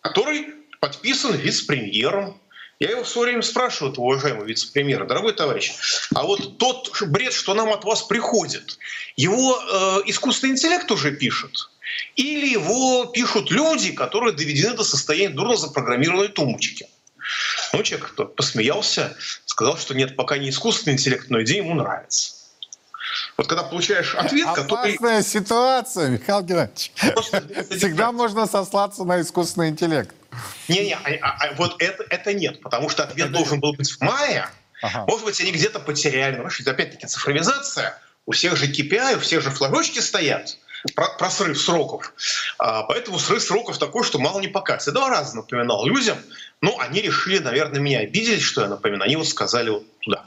который 0.00 0.54
подписан 0.80 1.34
вице-премьером, 1.34 2.40
я 2.78 2.90
его 2.90 3.04
все 3.04 3.20
время 3.20 3.42
спрашиваю, 3.42 3.94
уважаемый 3.94 4.46
вице-премьер, 4.46 5.06
дорогой 5.06 5.32
товарищ, 5.32 5.72
а 6.14 6.24
вот 6.24 6.58
тот 6.58 7.02
бред, 7.02 7.32
что 7.32 7.54
нам 7.54 7.72
от 7.72 7.84
вас 7.84 8.02
приходит, 8.02 8.78
его 9.16 9.58
э, 9.58 10.02
искусственный 10.06 10.52
интеллект 10.52 10.90
уже 10.90 11.12
пишет? 11.12 11.70
Или 12.16 12.48
его 12.48 13.06
пишут 13.06 13.50
люди, 13.50 13.92
которые 13.92 14.34
доведены 14.34 14.76
до 14.76 14.84
состояния 14.84 15.34
дурно 15.34 15.56
запрограммированной 15.56 16.28
тумбочки? 16.28 16.88
Ну, 17.72 17.82
человек 17.82 18.14
посмеялся, 18.36 19.16
сказал, 19.46 19.78
что 19.78 19.94
нет, 19.94 20.16
пока 20.16 20.36
не 20.38 20.50
искусственный 20.50 20.94
интеллект, 20.94 21.30
но 21.30 21.42
идея 21.42 21.62
ему 21.62 21.74
нравится. 21.74 22.34
Вот 23.36 23.46
когда 23.46 23.62
получаешь 23.62 24.14
ответ, 24.14 24.46
Опасная 24.46 24.96
который... 24.96 25.22
ситуация, 25.22 26.08
Михаил 26.08 26.42
Геннадьевич. 26.42 26.92
Всегда 27.70 28.12
можно 28.12 28.46
сослаться 28.46 29.04
на 29.04 29.20
искусственный 29.20 29.68
интеллект. 29.70 30.14
Не-не, 30.68 30.94
а, 30.94 31.00
а, 31.22 31.44
а, 31.44 31.54
вот 31.54 31.80
это, 31.80 32.04
это 32.08 32.34
нет, 32.34 32.60
потому 32.60 32.88
что 32.88 33.04
ответ 33.04 33.32
должен 33.32 33.60
был 33.60 33.72
быть 33.74 33.90
в 33.90 34.00
мае. 34.00 34.48
Ага. 34.82 35.04
Может 35.06 35.24
быть, 35.24 35.40
они 35.40 35.52
где-то 35.52 35.80
потеряли. 35.80 36.36
Ну, 36.36 36.46
опять-таки, 36.46 37.06
цифровизация. 37.06 37.98
У 38.26 38.32
всех 38.32 38.56
же 38.56 38.66
KPI, 38.66 39.16
у 39.16 39.20
всех 39.20 39.42
же 39.42 39.50
флажочки 39.50 40.00
стоят 40.00 40.58
про, 40.94 41.08
про 41.16 41.30
срыв 41.30 41.60
сроков. 41.60 42.12
А, 42.58 42.82
поэтому 42.82 43.18
срыв 43.18 43.42
сроков 43.42 43.78
такой, 43.78 44.04
что 44.04 44.18
мало 44.18 44.40
не 44.40 44.48
покажется. 44.48 44.90
Я 44.90 44.94
два 44.94 45.08
раза 45.08 45.36
напоминал 45.36 45.86
людям, 45.86 46.18
но 46.60 46.78
они 46.78 47.00
решили, 47.00 47.38
наверное, 47.38 47.80
меня 47.80 48.00
обидеть, 48.00 48.42
что 48.42 48.62
я 48.62 48.68
напоминаю. 48.68 49.04
Они 49.04 49.16
вот 49.16 49.28
сказали 49.28 49.70
вот 49.70 49.84
туда. 50.00 50.24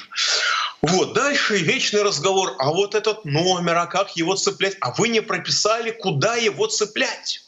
Вот, 0.82 1.14
дальше 1.14 1.57
вечный 1.57 2.03
разговор. 2.03 2.55
А 2.60 2.72
вот 2.72 2.95
этот 2.95 3.26
номер, 3.26 3.78
а 3.78 3.86
как 3.86 4.16
его 4.16 4.36
цеплять? 4.36 4.78
А 4.82 4.91
вы 4.93 5.10
не 5.10 5.22
прописали, 5.22 5.91
куда 5.91 6.36
его 6.36 6.68
цеплять. 6.68 7.43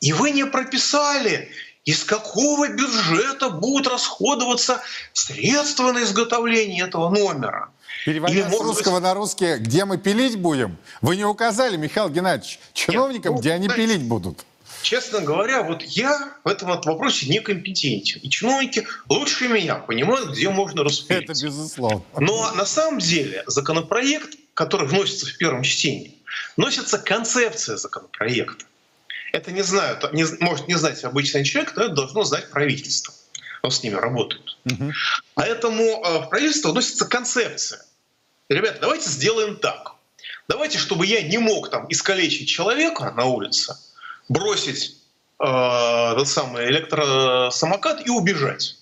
И 0.00 0.12
вы 0.12 0.30
не 0.30 0.44
прописали, 0.44 1.50
из 1.84 2.04
какого 2.04 2.68
бюджета 2.68 3.50
будут 3.50 3.88
расходоваться 3.88 4.80
средства 5.12 5.92
на 5.92 6.02
изготовление 6.02 6.84
этого 6.84 7.10
номера. 7.10 7.70
Переводя 8.04 8.34
Или, 8.34 8.42
с 8.42 8.60
русского 8.60 8.94
быть... 8.94 9.02
на 9.02 9.14
русский, 9.14 9.56
где 9.56 9.84
мы 9.84 9.98
пилить 9.98 10.38
будем, 10.38 10.76
вы 11.00 11.16
не 11.16 11.24
указали, 11.24 11.76
Михаил 11.76 12.08
Геннадьевич, 12.08 12.58
чиновникам, 12.72 13.32
Нет, 13.32 13.36
ну, 13.36 13.40
где 13.40 13.52
они 13.52 13.66
знаете, 13.66 13.86
пилить 13.86 14.02
будут. 14.02 14.44
Честно 14.82 15.20
говоря, 15.20 15.62
вот 15.62 15.82
я 15.82 16.34
в 16.44 16.48
этом 16.48 16.68
вопросе 16.68 17.26
некомпетентен. 17.30 18.20
И 18.20 18.28
чиновники 18.28 18.86
лучше 19.08 19.48
меня 19.48 19.76
понимают, 19.76 20.32
где 20.32 20.50
можно 20.50 20.84
распилить. 20.84 21.24
Это 21.24 21.32
безусловно. 21.32 22.02
Но 22.18 22.52
на 22.52 22.66
самом 22.66 22.98
деле 22.98 23.44
законопроект, 23.46 24.36
который 24.52 24.86
вносится 24.86 25.24
в 25.24 25.38
первом 25.38 25.62
чтении, 25.62 26.18
вносится 26.58 26.98
концепция 26.98 27.78
законопроекта. 27.78 28.66
Это 29.34 29.50
не 29.50 29.62
знают, 29.62 30.12
не, 30.12 30.24
может 30.38 30.68
не 30.68 30.74
знать 30.74 31.02
обычный 31.02 31.44
человек, 31.44 31.74
но 31.74 31.86
это 31.86 31.94
должно 31.94 32.22
знать 32.22 32.50
правительство. 32.50 33.12
Он 33.62 33.72
с 33.72 33.82
ними 33.82 33.96
работает. 33.96 34.56
Угу. 34.64 34.92
Поэтому 35.34 35.82
э, 35.82 36.18
в 36.20 36.28
правительство 36.28 36.70
вносится 36.70 37.04
концепция. 37.04 37.84
Ребята, 38.48 38.78
давайте 38.80 39.10
сделаем 39.10 39.56
так. 39.56 39.96
Давайте, 40.46 40.78
чтобы 40.78 41.06
я 41.06 41.20
не 41.22 41.38
мог 41.38 41.68
там 41.68 41.86
искалечить 41.88 42.48
человека 42.48 43.10
на 43.10 43.24
улице, 43.24 43.76
бросить 44.28 44.98
э, 45.40 45.44
этот 45.44 46.28
самый 46.28 46.68
электросамокат 46.68 48.06
и 48.06 48.10
убежать. 48.10 48.76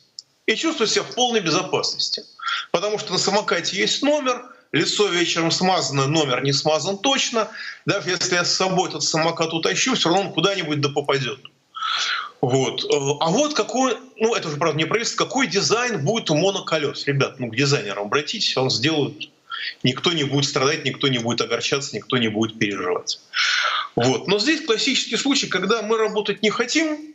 И 0.44 0.54
чувствовать 0.54 0.92
себя 0.92 1.04
в 1.04 1.14
полной 1.14 1.40
безопасности. 1.40 2.24
Потому 2.72 2.98
что 2.98 3.14
на 3.14 3.18
самокате 3.18 3.78
есть 3.78 4.02
номер, 4.02 4.51
лицо 4.72 5.08
вечером 5.08 5.50
смазано, 5.50 6.06
номер 6.06 6.42
не 6.42 6.52
смазан 6.52 6.98
точно. 6.98 7.48
Даже 7.86 8.10
если 8.10 8.34
я 8.34 8.44
с 8.44 8.54
собой 8.54 8.88
этот 8.88 9.02
самокат 9.02 9.52
утащу, 9.52 9.94
все 9.94 10.08
равно 10.08 10.28
он 10.28 10.32
куда-нибудь 10.32 10.80
да 10.80 10.88
попадет. 10.88 11.40
Вот. 12.40 12.84
А 12.90 13.30
вот 13.30 13.54
какой, 13.54 13.96
ну 14.16 14.34
это 14.34 14.48
уже, 14.48 14.56
правда, 14.56 14.78
не 14.78 14.84
правительство, 14.84 15.24
какой 15.24 15.46
дизайн 15.46 16.04
будет 16.04 16.30
у 16.30 16.34
моноколес. 16.34 17.06
Ребят, 17.06 17.38
ну 17.38 17.48
к 17.48 17.56
дизайнерам 17.56 18.06
обратитесь, 18.06 18.56
он 18.56 18.70
сделает 18.70 19.28
Никто 19.82 20.12
не 20.12 20.24
будет 20.24 20.44
страдать, 20.44 20.84
никто 20.84 21.08
не 21.08 21.18
будет 21.18 21.40
огорчаться, 21.40 21.94
никто 21.94 22.16
не 22.18 22.28
будет 22.28 22.58
переживать. 22.58 23.20
Вот. 23.94 24.26
Но 24.26 24.38
здесь 24.38 24.64
классический 24.64 25.16
случай, 25.16 25.46
когда 25.46 25.82
мы 25.82 25.98
работать 25.98 26.42
не 26.42 26.50
хотим, 26.50 27.14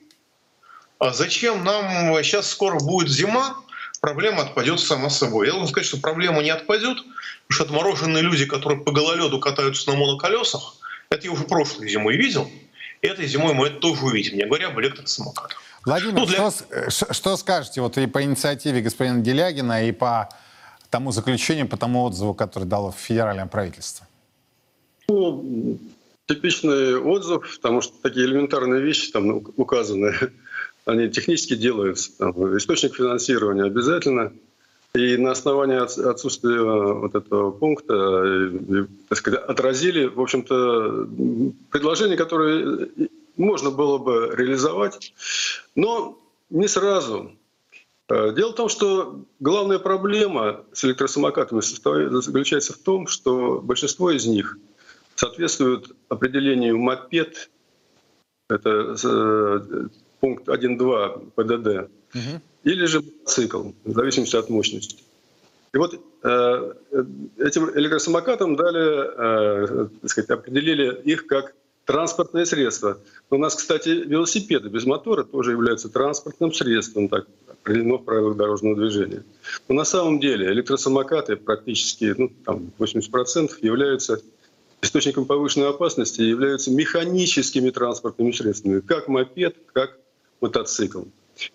а 0.99 1.13
зачем 1.13 1.63
нам 1.63 2.23
сейчас 2.23 2.49
скоро 2.49 2.79
будет 2.79 3.09
зима, 3.09 3.57
проблема 4.01 4.43
отпадет 4.43 4.79
сама 4.79 5.09
собой. 5.09 5.47
Я 5.47 5.53
должен 5.53 5.69
сказать, 5.69 5.87
что 5.87 5.97
проблема 5.97 6.41
не 6.41 6.49
отпадет, 6.49 6.97
потому 6.97 7.49
что 7.49 7.63
отмороженные 7.63 8.23
люди, 8.23 8.45
которые 8.45 8.81
по 8.81 8.91
гололеду 8.91 9.39
катаются 9.39 9.91
на 9.91 9.97
моноколесах, 9.97 10.75
это 11.09 11.25
я 11.25 11.31
уже 11.31 11.43
прошлой 11.43 11.89
зимой 11.89 12.17
видел, 12.17 12.49
и 13.01 13.07
этой 13.07 13.27
зимой 13.27 13.53
мы 13.53 13.67
это 13.67 13.79
тоже 13.79 14.05
увидим, 14.05 14.37
не 14.37 14.45
говоря 14.45 14.67
об 14.67 14.79
электросамокатах. 14.79 15.61
Владимир, 15.85 16.13
ну, 16.13 16.25
для... 16.25 16.51
что, 16.89 17.13
что 17.13 17.37
скажете 17.37 17.81
вот 17.81 17.97
и 17.97 18.07
по 18.07 18.21
инициативе 18.21 18.81
господина 18.81 19.21
Делягина, 19.21 19.87
и 19.87 19.91
по 19.91 20.29
тому 20.89 21.11
заключению, 21.11 21.67
по 21.67 21.77
тому 21.77 22.03
отзыву, 22.03 22.33
который 22.33 22.65
дало 22.65 22.91
федеральное 22.91 23.45
правительство? 23.45 24.05
Ну, 25.07 25.79
типичный 26.25 26.99
отзыв, 26.99 27.55
потому 27.55 27.81
что 27.81 27.93
такие 28.01 28.25
элементарные 28.25 28.81
вещи 28.81 29.11
там 29.11 29.43
указаны, 29.55 30.13
они 30.87 31.09
технически 31.09 31.55
делаются. 31.55 32.11
Источник 32.57 32.95
финансирования 32.95 33.65
обязательно. 33.65 34.33
И 34.95 35.17
на 35.17 35.31
основании 35.31 35.77
отсутствия 35.77 36.61
вот 36.61 37.13
этого 37.13 37.51
пункта 37.51 38.51
так 39.09 39.17
сказать, 39.17 39.43
отразили, 39.43 40.05
в 40.05 40.19
общем-то, 40.19 41.07
предложения, 41.69 42.15
которые 42.15 42.89
можно 43.35 43.69
было 43.69 43.97
бы 43.97 44.33
реализовать, 44.35 45.13
но 45.75 46.17
не 46.49 46.67
сразу. 46.67 47.33
Э, 48.09 48.33
дело 48.33 48.53
в 48.53 48.55
том, 48.55 48.69
что 48.69 49.25
главная 49.39 49.79
проблема 49.79 50.63
с 50.73 50.85
электросамокатами 50.85 51.61
заключается 52.21 52.73
в 52.73 52.77
том, 52.77 53.07
что 53.07 53.61
большинство 53.61 54.09
из 54.11 54.25
них 54.25 54.57
соответствуют 55.15 55.95
определению 56.09 56.77
мопед, 56.77 57.49
это 58.49 58.95
э, 59.03 59.87
пункт 60.19 60.47
1.2 60.47 61.31
ПДД, 61.35 61.89
угу. 62.13 62.41
или 62.63 62.85
же 62.85 63.01
мотоцикл, 63.01 63.71
в 63.83 63.93
зависимости 63.93 64.35
от 64.35 64.49
мощности. 64.49 65.03
И 65.73 65.77
вот 65.77 65.99
э, 66.23 66.73
этим 67.37 67.69
электросамокатам 67.77 68.55
дали, 68.55 69.89
так 70.01 70.09
сказать, 70.09 70.29
определили 70.29 71.01
их 71.03 71.27
как 71.27 71.53
транспортное 71.87 72.45
средство. 72.45 72.99
У 73.29 73.37
нас, 73.37 73.55
кстати, 73.55 73.89
велосипеды 73.89 74.69
без 74.69 74.85
мотора 74.85 75.23
тоже 75.23 75.51
являются 75.51 75.89
транспортным 75.89 76.53
средством, 76.53 77.07
так 77.07 77.25
определено 77.47 77.97
в 77.97 78.03
правилах 78.03 78.35
дорожного 78.35 78.75
движения. 78.75 79.23
Но 79.69 79.75
на 79.75 79.85
самом 79.85 80.19
деле 80.19 80.47
электросамокаты 80.47 81.37
практически 81.37 82.13
ну, 82.17 82.29
там 82.45 82.71
80% 82.77 83.51
являются 83.61 84.21
источником 84.81 85.25
повышенной 85.25 85.69
опасности 85.69 86.21
являются 86.21 86.71
механическими 86.71 87.69
транспортными 87.69 88.31
средствами, 88.31 88.81
как 88.81 89.07
мопед, 89.07 89.55
как 89.73 89.97
мотоцикл. 90.41 91.03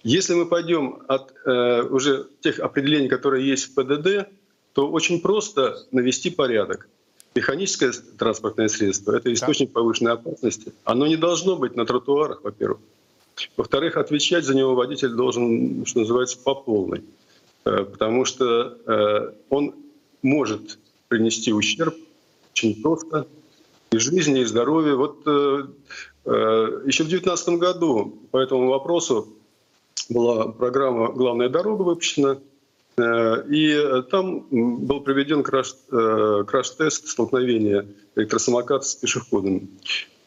Если 0.03 0.35
мы 0.35 0.47
пойдем 0.47 1.03
от 1.09 1.35
э, 1.45 1.83
уже 1.83 2.28
тех 2.41 2.61
определений, 2.61 3.09
которые 3.09 3.49
есть 3.49 3.64
в 3.64 3.74
ПДД, 3.74 4.28
то 4.72 4.91
очень 4.91 5.20
просто 5.20 5.76
навести 5.91 6.30
порядок 6.30 6.89
механическое 7.35 7.93
транспортное 8.18 8.68
средство— 8.68 9.12
это 9.16 9.33
источник 9.33 9.72
повышенной 9.72 10.12
опасности. 10.12 10.72
Оно 10.85 11.07
не 11.07 11.16
должно 11.16 11.57
быть 11.57 11.76
на 11.76 11.87
тротуарах, 11.87 12.43
во-первых. 12.43 12.80
Во-вторых, 13.57 13.97
отвечать 13.97 14.45
за 14.45 14.55
него 14.55 14.74
водитель 14.74 15.11
должен, 15.11 15.87
что 15.87 16.01
называется, 16.01 16.39
по 16.39 16.55
полной. 16.55 17.03
Э, 17.64 17.85
потому 17.85 18.24
что 18.24 18.78
э, 18.87 19.33
он 19.49 19.74
может 20.22 20.78
принести 21.09 21.53
ущерб 21.53 21.95
очень 22.53 22.80
просто 22.83 23.26
и 23.91 23.99
жизни, 23.99 24.41
и 24.41 24.45
здоровью. 24.45 24.99
Вот 24.99 25.22
э, 25.26 25.64
еще 26.24 27.04
в 27.04 27.08
2019 27.08 27.48
году 27.58 28.18
по 28.30 28.38
этому 28.38 28.68
вопросу 28.68 29.28
была 30.08 30.48
программа 30.48 31.08
«Главная 31.12 31.48
дорога» 31.48 31.82
выпущена— 31.82 32.38
Э, 32.96 33.44
и 33.48 34.02
там 34.10 34.46
был 34.50 35.00
проведен 35.00 35.42
краш, 35.42 35.74
э, 35.90 36.44
краш-тест 36.46 37.08
столкновения 37.08 37.86
электросамоката 38.16 38.84
с 38.84 38.94
пешеходом. 38.94 39.68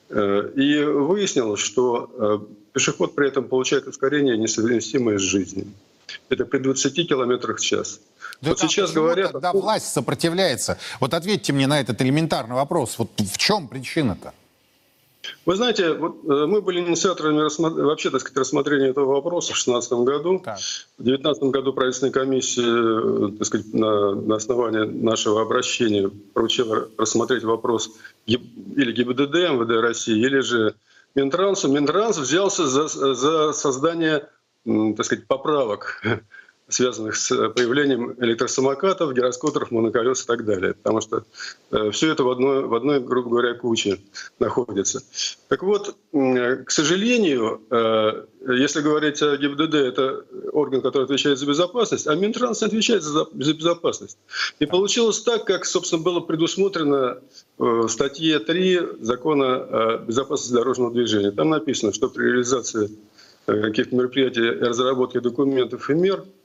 Э, 0.10 0.52
и 0.56 0.84
выяснилось, 0.84 1.60
что 1.60 2.48
пешеход 2.74 3.16
при 3.16 3.28
этом 3.28 3.46
получает 3.46 3.88
ускорение, 3.88 4.38
несовместимое 4.38 5.20
с 5.20 5.22
жизнью. 5.22 5.68
Это 6.30 6.46
при 6.46 6.60
20 6.60 7.08
километрах 7.08 7.60
в 7.60 7.64
час. 7.64 8.00
Да 8.42 8.50
вот 8.50 8.60
сейчас 8.60 8.92
говорят... 8.92 9.32
Тогда 9.32 9.52
власть 9.52 9.92
сопротивляется. 9.92 10.78
Вот 11.00 11.14
ответьте 11.14 11.54
мне 11.54 11.68
на 11.68 11.80
этот 11.80 12.02
элементарный 12.02 12.56
вопрос. 12.56 12.98
Вот 12.98 13.10
в 13.18 13.38
чем 13.38 13.68
причина-то? 13.68 14.34
Вы 15.46 15.56
знаете, 15.56 15.94
вот 15.94 16.24
э, 16.24 16.46
мы 16.46 16.62
были 16.62 16.80
инициаторами 16.80 17.42
вообще, 17.82 18.10
так 18.10 18.22
сказать, 18.22 18.38
рассмотрения 18.38 18.90
этого 18.90 19.06
вопроса 19.06 19.54
в 19.54 19.64
2016 19.64 19.92
году. 20.06 20.42
Так. 20.44 20.58
В 20.98 21.04
2019 21.04 21.44
году 21.44 21.74
правительственная 21.74 22.14
комиссия, 22.14 22.64
э, 22.64 23.32
так 23.38 23.48
сказать, 23.48 23.74
на, 23.74 24.16
на 24.16 24.36
основании 24.36 24.86
нашего 24.86 25.42
обращения 25.42 26.10
поручила 26.34 26.90
рассмотреть 26.98 27.44
вопрос 27.44 27.92
или 28.26 28.92
ГИБДД 28.92 29.36
МВД 29.52 29.82
России, 29.82 30.20
или 30.20 30.40
же 30.40 30.76
Минтрансу. 31.16 31.70
Минтранс 31.70 32.18
взялся 32.18 32.68
за, 32.68 32.88
за 32.88 33.54
создание, 33.54 34.28
так 34.66 35.06
сказать, 35.06 35.28
поправок 35.28 36.02
связанных 36.68 37.16
с 37.16 37.50
появлением 37.50 38.16
электросамокатов, 38.20 39.14
гироскутеров, 39.14 39.70
моноколес 39.70 40.24
и 40.24 40.26
так 40.26 40.46
далее. 40.46 40.74
Потому 40.74 41.00
что 41.00 41.24
э, 41.72 41.92
все 41.92 42.12
это 42.12 42.24
в 42.24 42.30
одной, 42.30 42.66
в 42.66 42.74
одной, 42.74 43.00
грубо 43.00 43.30
говоря, 43.30 43.54
куче 43.54 44.00
находится. 44.40 45.04
Так 45.48 45.62
вот, 45.62 45.96
э, 46.14 46.56
к 46.64 46.72
сожалению, 46.72 47.62
э, 47.70 48.26
если 48.48 48.82
говорить 48.82 49.22
о 49.22 49.38
ГИБДД, 49.38 49.76
это 49.76 50.26
орган, 50.54 50.82
который 50.82 51.04
отвечает 51.04 51.38
за 51.38 51.46
безопасность, 51.46 52.08
а 52.08 52.16
Минтранс 52.16 52.64
отвечает 52.64 53.04
за, 53.04 53.28
за 53.32 53.54
безопасность. 53.54 54.18
И 54.60 54.66
получилось 54.66 55.22
так, 55.22 55.46
как, 55.46 55.66
собственно, 55.66 56.02
было 56.02 56.20
предусмотрено 56.20 57.20
в 57.60 57.88
статье 57.90 58.40
3 58.40 59.02
закона 59.02 59.56
о 59.56 59.98
безопасности 60.00 60.54
дорожного 60.54 60.92
движения. 60.92 61.32
Там 61.32 61.50
написано, 61.50 61.94
что 61.94 62.10
при 62.10 62.24
реализации 62.24 62.90
каких-то 63.46 63.96
мероприятий 63.96 64.50
разработке 64.50 65.20
документов 65.20 65.92
и 65.92 65.94
мер– 65.94 66.24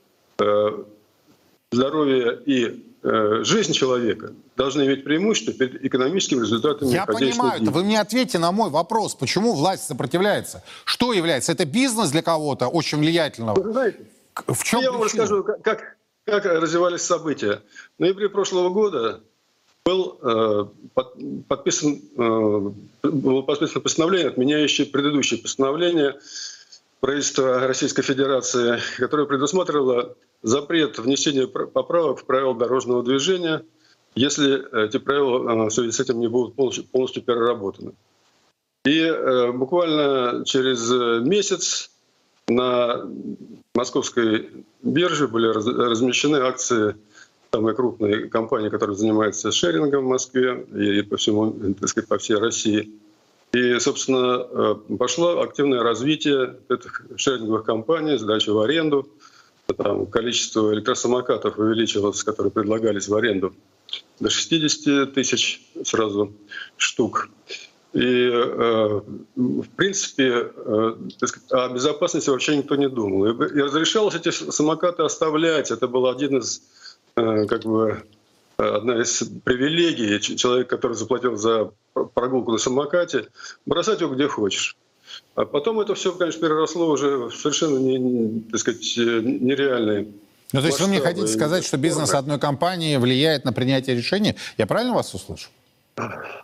здоровье 1.71 2.39
и 2.45 2.83
э, 3.03 3.43
жизнь 3.43 3.73
человека 3.73 4.33
должны 4.57 4.85
иметь 4.85 5.03
преимущество 5.03 5.53
перед 5.53 5.83
экономическими 5.85 6.41
результатами 6.41 6.89
Я 6.89 7.05
понимаю, 7.05 7.61
это 7.61 7.71
вы 7.71 7.83
мне 7.83 7.99
ответьте 7.99 8.39
на 8.39 8.51
мой 8.51 8.69
вопрос, 8.69 9.15
почему 9.15 9.53
власть 9.53 9.83
сопротивляется? 9.83 10.63
Что 10.83 11.13
является? 11.13 11.51
Это 11.51 11.65
бизнес 11.65 12.11
для 12.11 12.21
кого-то 12.21 12.67
очень 12.67 12.99
влиятельного? 12.99 13.61
Вы 13.61 13.71
знаете, 13.71 13.99
в 14.47 14.63
чем 14.63 14.81
я 14.81 14.91
вам 14.91 15.03
расскажу, 15.03 15.43
как, 15.43 15.97
как 16.25 16.45
развивались 16.45 17.01
события. 17.01 17.61
В 17.97 18.01
ноябре 18.01 18.29
прошлого 18.29 18.69
года 18.69 19.21
был 19.85 20.19
э, 20.21 20.65
подписан, 21.47 22.01
э, 22.17 23.07
было 23.07 23.41
подписано 23.41 23.81
постановление, 23.81 24.27
отменяющее 24.27 24.85
предыдущее 24.87 25.39
постановление 25.39 26.19
правительства 27.01 27.67
Российской 27.67 28.03
Федерации, 28.03 28.79
которое 28.97 29.27
предусматривало 29.27 30.15
запрет 30.43 30.97
внесения 30.99 31.47
поправок 31.47 32.19
в 32.19 32.25
правила 32.25 32.55
дорожного 32.55 33.03
движения, 33.03 33.65
если 34.15 34.85
эти 34.85 34.97
правила 34.97 35.65
э, 35.65 35.65
в 35.65 35.71
связи 35.71 35.91
с 35.91 35.99
этим 35.99 36.19
не 36.19 36.27
будут 36.27 36.55
полностью, 36.55 36.85
полностью 36.85 37.23
переработаны. 37.23 37.93
И 38.85 38.99
э, 38.99 39.51
буквально 39.51 40.45
через 40.45 40.89
месяц 41.25 41.91
на 42.47 43.07
московской 43.75 44.65
бирже 44.81 45.27
были 45.27 45.47
раз, 45.47 45.65
размещены 45.65 46.37
акции 46.37 46.95
самой 47.51 47.75
крупной 47.75 48.29
компании, 48.29 48.69
которая 48.69 48.95
занимается 48.95 49.51
шерингом 49.51 50.05
в 50.05 50.09
Москве 50.09 50.65
и 50.75 51.01
по 51.01 51.17
всему, 51.17 51.51
так 51.79 51.89
сказать, 51.89 52.07
по 52.07 52.17
всей 52.17 52.37
России. 52.37 52.91
И, 53.53 53.79
собственно, 53.79 54.47
э, 54.49 54.75
пошло 54.97 55.41
активное 55.41 55.83
развитие 55.83 56.57
этих 56.69 57.05
шеринговых 57.17 57.65
компаний, 57.65 58.17
сдача 58.17 58.53
в 58.53 58.59
аренду– 58.59 59.07
там 59.73 60.05
количество 60.07 60.73
электросамокатов 60.73 61.57
увеличилось, 61.57 62.23
которые 62.23 62.51
предлагались 62.51 63.07
в 63.07 63.15
аренду, 63.15 63.53
до 64.19 64.29
60 64.29 65.13
тысяч 65.13 65.61
сразу 65.83 66.33
штук. 66.77 67.29
И, 67.93 68.29
э, 68.31 69.01
в 69.35 69.69
принципе, 69.75 70.49
э, 70.55 70.95
о 71.49 71.69
безопасности 71.69 72.29
вообще 72.29 72.55
никто 72.55 72.75
не 72.75 72.87
думал. 72.87 73.27
И, 73.27 73.61
разрешалось 73.61 74.15
эти 74.15 74.29
самокаты 74.31 75.03
оставлять. 75.03 75.71
Это 75.71 75.87
был 75.87 76.07
один 76.07 76.37
из, 76.37 76.61
как 77.15 77.63
бы, 77.63 78.03
одна 78.61 79.01
из 79.01 79.23
привилегий 79.43 80.19
человека, 80.19 80.75
который 80.77 80.93
заплатил 80.93 81.35
за 81.35 81.71
прогулку 81.93 82.51
на 82.51 82.57
самокате, 82.57 83.27
бросать 83.65 84.01
его 84.01 84.13
где 84.13 84.27
хочешь. 84.27 84.77
А 85.35 85.45
потом 85.45 85.79
это 85.79 85.95
все, 85.95 86.13
конечно, 86.13 86.41
переросло 86.41 86.89
уже 86.89 87.17
в 87.17 87.31
совершенно 87.31 87.77
не, 87.77 88.41
так 88.51 88.59
сказать, 88.59 88.81
нереальные 88.97 90.07
ну, 90.53 90.59
то 90.59 90.67
есть 90.67 90.81
вы 90.81 90.87
мне 90.87 90.99
хотите 90.99 91.27
сказать, 91.27 91.63
что 91.63 91.77
бизнес 91.77 92.13
одной 92.13 92.39
компании 92.39 92.97
влияет 92.97 93.45
на 93.45 93.53
принятие 93.53 93.95
решений? 93.95 94.35
Я 94.57 94.67
правильно 94.67 94.93
вас 94.93 95.13
услышал? 95.13 95.49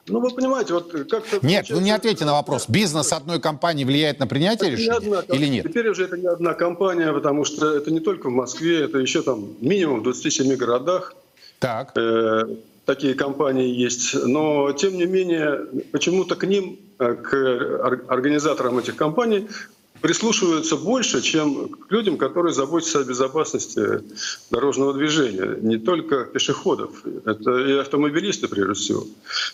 Ну, 0.07 0.19
вы 0.19 0.29
понимаете, 0.31 0.73
вот 0.73 0.91
как-то... 0.91 1.45
Нет, 1.45 1.69
вы 1.69 1.81
не 1.81 1.91
ответьте 1.91 2.25
на 2.25 2.33
вопрос. 2.33 2.69
Бизнес 2.69 3.11
одной 3.11 3.39
компании 3.39 3.85
влияет 3.85 4.19
на 4.19 4.27
принятие 4.27 4.69
это 4.69 4.77
решений 4.77 5.07
не 5.07 5.15
одна, 5.15 5.35
или 5.35 5.47
нет? 5.47 5.67
Теперь 5.67 5.89
уже 5.89 6.05
это 6.05 6.17
не 6.17 6.27
одна 6.27 6.53
компания, 6.53 7.11
потому 7.11 7.43
что 7.43 7.73
это 7.73 7.91
не 7.91 7.99
только 7.99 8.29
в 8.29 8.33
Москве, 8.33 8.81
это 8.81 8.99
еще 8.99 9.21
там 9.21 9.55
минимум 9.61 10.01
в 10.01 10.03
27 10.03 10.55
городах. 10.55 11.15
Так. 11.59 11.97
Э, 11.97 12.43
такие 12.85 13.13
компании 13.13 13.73
есть. 13.73 14.15
Но, 14.25 14.71
тем 14.73 14.97
не 14.97 15.05
менее, 15.05 15.67
почему-то 15.91 16.35
к 16.35 16.45
ним 16.45 16.79
Э, 16.99 17.13
к 17.13 18.01
организаторам 18.07 18.79
этих 18.79 18.95
компаний 18.95 19.47
прислушиваются 20.01 20.77
больше, 20.77 21.21
чем 21.21 21.69
к 21.69 21.91
людям, 21.91 22.17
которые 22.17 22.53
заботятся 22.53 22.99
о 22.99 23.03
безопасности 23.03 24.01
дорожного 24.49 24.93
движения. 24.93 25.57
Не 25.61 25.77
только 25.77 26.25
пешеходов, 26.25 27.03
это 27.25 27.57
и 27.57 27.73
автомобилисты 27.73 28.47
прежде 28.47 28.73
всего. 28.73 29.05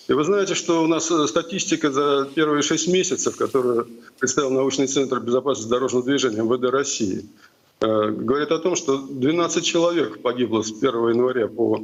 И 0.08 0.14
вы 0.14 0.24
знаете, 0.24 0.54
что 0.54 0.84
у 0.84 0.88
нас 0.88 1.12
статистика 1.28 1.92
за 1.92 2.30
первые 2.34 2.62
шесть 2.62 2.88
месяцев, 2.88 3.36
которую 3.36 3.88
представил 4.20 4.52
научный 4.52 4.88
центр 4.88 5.20
безопасности 5.20 5.70
дорожного 5.70 6.06
движения 6.06 6.44
МВД 6.44 6.72
России, 6.72 7.20
э, 7.20 7.53
говорит 7.88 8.52
о 8.52 8.60
том, 8.60 8.76
что 8.76 8.98
12 8.98 9.64
человек 9.64 10.22
погибло 10.22 10.62
с 10.62 10.72
1 10.72 10.84
января 11.10 11.48
по 11.48 11.84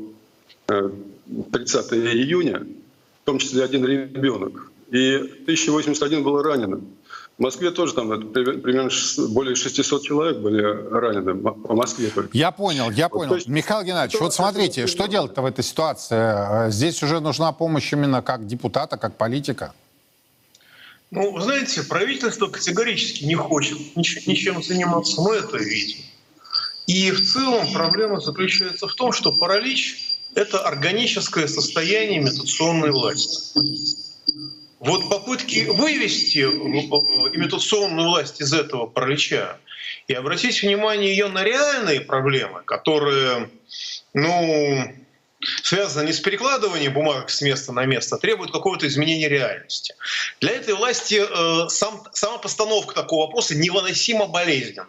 30 0.68 1.92
э, 1.92 1.96
июня, 2.14 2.66
в 3.24 3.26
том 3.26 3.40
числе 3.40 3.64
один 3.64 3.86
ребенок 3.86 4.70
и 4.92 5.16
1081 5.16 6.24
было 6.24 6.44
ранено. 6.44 6.82
В 7.38 7.42
Москве 7.42 7.72
тоже 7.72 7.94
там 7.94 8.32
примерно 8.32 8.90
более 9.30 9.56
600 9.56 10.04
человек 10.04 10.40
были 10.40 10.62
ранены 10.62 11.36
по 11.36 11.74
Москве 11.74 12.10
только. 12.10 12.38
Я 12.38 12.52
понял, 12.52 12.92
я 12.92 13.08
понял. 13.08 13.30
Вот, 13.30 13.36
есть, 13.36 13.48
Михаил 13.48 13.84
Геннадьевич, 13.84 14.20
вот 14.20 14.34
смотрите, 14.34 14.88
что 14.88 15.08
делать-то 15.08 15.42
в 15.42 15.46
этой 15.46 15.64
ситуации? 15.64 16.68
Э, 16.68 16.72
здесь 16.72 17.02
уже 17.02 17.22
нужна 17.22 17.54
помощь 17.54 17.94
именно 17.94 18.22
как 18.22 18.46
депутата, 18.46 18.98
как 18.98 19.16
политика. 19.16 19.74
Ну, 21.12 21.40
знаете, 21.40 21.84
правительство 21.84 22.48
категорически 22.48 23.24
не 23.24 23.36
хочет 23.36 23.96
ничем 23.96 24.62
заниматься, 24.62 25.22
мы 25.22 25.36
это 25.36 25.58
видим. 25.58 26.04
И 26.86 27.12
в 27.12 27.22
целом 27.22 27.72
проблема 27.74 28.20
заключается 28.20 28.88
в 28.88 28.94
том, 28.94 29.12
что 29.12 29.32
паралич— 29.32 30.18
это 30.36 30.60
органическое 30.60 31.48
состояние 31.48 32.20
имитационной 32.20 32.92
власти. 32.92 33.60
Вот 34.80 35.10
попытки 35.10 35.66
вывести 35.66 36.40
имитационную 36.40 38.10
власть 38.10 38.40
из 38.40 38.54
этого 38.54 38.86
паралича 38.86 39.58
и 40.08 40.14
обратить 40.14 40.62
внимание 40.62 41.12
ее 41.12 41.28
на 41.28 41.44
реальные 41.44 42.02
проблемы, 42.02 42.62
которые, 42.64 43.50
ну, 44.14 44.94
связаны 45.64 46.08
не 46.08 46.14
с 46.14 46.20
перекладыванием 46.20 46.94
бумаг 46.94 47.30
с 47.30 47.42
места 47.42 47.72
на 47.72 47.86
место, 47.86 48.16
а 48.16 48.20
требуют 48.20 48.52
какого-то 48.52 48.88
изменения 48.88 49.30
реальности. 49.30 49.96
Для 50.42 50.52
этой 50.52 50.74
власти 50.74 51.22
э, 51.22 51.70
сам, 51.70 52.04
сама 52.14 52.38
постановка 52.38 52.94
такого 52.94 53.26
вопроса 53.28 53.56
невыносимо 53.56 54.28
болезненна. 54.28 54.88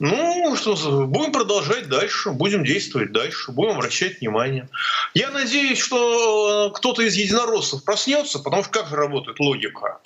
Ну, 0.00 0.56
что, 0.56 1.06
будем 1.06 1.32
продолжать 1.32 1.88
дальше, 1.88 2.30
будем 2.30 2.64
действовать 2.64 3.12
дальше, 3.12 3.52
будем 3.52 3.76
обращать 3.76 4.20
внимание. 4.20 4.68
Я 5.14 5.30
надеюсь, 5.30 5.78
что 5.78 6.68
э, 6.68 6.76
кто-то 6.76 7.02
из 7.02 7.14
единороссов 7.14 7.84
проснется, 7.84 8.40
потому 8.40 8.64
что 8.64 8.72
как 8.72 8.88
же 8.88 8.96
работает 8.96 9.38
логика? 9.38 10.00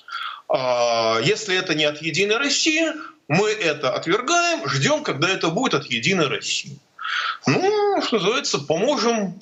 А, 0.49 1.19
если 1.23 1.57
это 1.57 1.75
не 1.75 1.85
от 1.85 2.03
«Единой 2.03 2.37
России», 2.37 2.93
мы 3.29 3.51
это 3.51 3.93
отвергаем, 3.95 4.69
ждем, 4.69 5.03
когда 5.03 5.29
это 5.29 5.49
будет 5.49 5.75
от 5.75 5.87
«Единой 5.87 6.29
России». 6.29 6.79
Ну, 7.47 8.03
что 8.03 8.17
называется, 8.17 8.59
поможем 8.59 9.41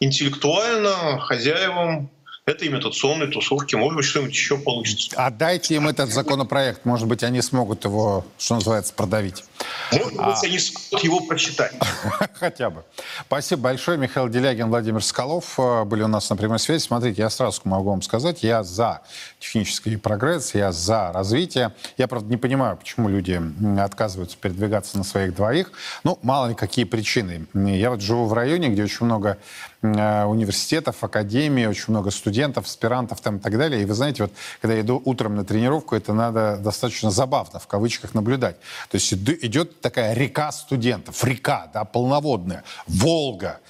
интеллектуально 0.00 1.18
хозяевам 1.20 2.10
этой 2.48 2.68
имитационной 2.68 3.28
тусовки. 3.28 3.74
Может 3.76 3.96
быть, 3.96 4.06
что-нибудь 4.06 4.32
еще 4.32 4.56
получится. 4.56 5.10
Отдайте 5.16 5.74
им 5.74 5.86
этот 5.86 6.10
законопроект. 6.10 6.84
Может 6.84 7.06
быть, 7.06 7.22
они 7.22 7.42
смогут 7.42 7.84
его, 7.84 8.24
что 8.38 8.56
называется, 8.56 8.94
продавить. 8.94 9.44
Может 9.92 10.12
быть, 10.12 10.20
а... 10.20 10.40
они 10.42 10.58
смогут 10.58 11.04
его 11.04 11.20
прочитать. 11.20 11.72
Хотя 12.34 12.70
бы. 12.70 12.84
Спасибо 13.26 13.62
большое. 13.62 13.98
Михаил 13.98 14.28
Делягин, 14.28 14.68
Владимир 14.68 15.02
Скалов 15.02 15.58
э, 15.58 15.84
были 15.84 16.02
у 16.02 16.08
нас 16.08 16.30
на 16.30 16.36
прямой 16.36 16.58
связи. 16.58 16.82
Смотрите, 16.82 17.22
я 17.22 17.30
сразу 17.30 17.60
могу 17.64 17.90
вам 17.90 18.02
сказать, 18.02 18.42
я 18.42 18.62
за 18.62 19.02
технический 19.38 19.96
прогресс, 19.96 20.54
я 20.54 20.72
за 20.72 21.12
развитие. 21.12 21.72
Я, 21.96 22.08
правда, 22.08 22.28
не 22.30 22.36
понимаю, 22.36 22.76
почему 22.76 23.08
люди 23.08 23.40
отказываются 23.78 24.36
передвигаться 24.38 24.96
на 24.96 25.04
своих 25.04 25.34
двоих. 25.34 25.70
Ну, 26.04 26.18
мало 26.22 26.48
ли 26.48 26.54
какие 26.54 26.84
причины. 26.84 27.46
Я 27.54 27.90
вот 27.90 28.00
живу 28.00 28.26
в 28.26 28.32
районе, 28.32 28.68
где 28.68 28.84
очень 28.84 29.06
много 29.06 29.38
университетов, 29.82 31.04
академий, 31.04 31.66
очень 31.66 31.86
много 31.88 32.10
студентов, 32.10 32.66
аспирантов 32.66 33.20
там 33.20 33.36
и 33.36 33.40
так 33.40 33.56
далее. 33.56 33.82
И 33.82 33.84
вы 33.84 33.94
знаете, 33.94 34.24
вот 34.24 34.32
когда 34.60 34.74
я 34.74 34.80
иду 34.80 35.00
утром 35.04 35.36
на 35.36 35.44
тренировку, 35.44 35.94
это 35.94 36.12
надо 36.12 36.56
достаточно 36.56 37.10
забавно, 37.10 37.58
в 37.60 37.66
кавычках, 37.66 38.14
наблюдать. 38.14 38.56
То 38.90 38.96
есть 38.96 39.12
идет 39.12 39.80
такая 39.80 40.14
река 40.14 40.50
студентов, 40.50 41.22
река, 41.24 41.70
да, 41.72 41.84
полноводная, 41.84 42.64
Волга. 42.86 43.60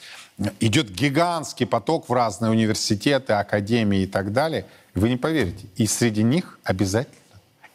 Идет 0.60 0.90
гигантский 0.90 1.66
поток 1.66 2.08
в 2.08 2.12
разные 2.12 2.50
университеты, 2.52 3.32
академии 3.32 4.02
и 4.02 4.06
так 4.06 4.32
далее. 4.32 4.66
Вы 4.94 5.10
не 5.10 5.16
поверите, 5.16 5.66
и 5.76 5.86
среди 5.86 6.22
них 6.22 6.58
обязательно, 6.64 7.16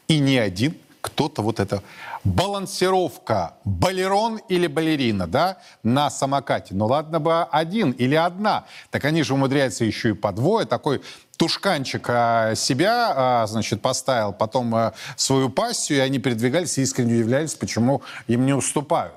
и 0.07 0.19
не 0.19 0.37
один 0.37 0.75
кто-то 1.03 1.41
вот 1.41 1.59
это 1.59 1.83
балансировка 2.23 3.55
балерон 3.65 4.37
или 4.47 4.67
балерина, 4.67 5.27
да, 5.27 5.57
на 5.83 6.09
самокате. 6.09 6.73
Ну 6.73 6.85
ладно 6.85 7.19
бы 7.19 7.43
один 7.43 7.91
или 7.91 8.15
одна. 8.15 8.63
Так 8.89 9.03
они 9.03 9.21
же 9.23 9.33
умудряются 9.33 9.83
еще 9.83 10.11
и 10.11 10.13
по 10.13 10.31
двое. 10.31 10.65
Такой 10.65 11.01
тушканчик 11.35 12.05
а, 12.07 12.55
себя, 12.55 13.13
а, 13.15 13.47
значит, 13.47 13.81
поставил, 13.81 14.31
потом 14.31 14.73
а, 14.73 14.93
свою 15.17 15.49
пассию, 15.49 15.97
и 15.97 16.01
они 16.01 16.19
передвигались 16.19 16.77
и 16.77 16.81
искренне 16.81 17.15
удивлялись, 17.15 17.53
почему 17.55 18.01
им 18.27 18.45
не 18.45 18.53
уступают. 18.53 19.15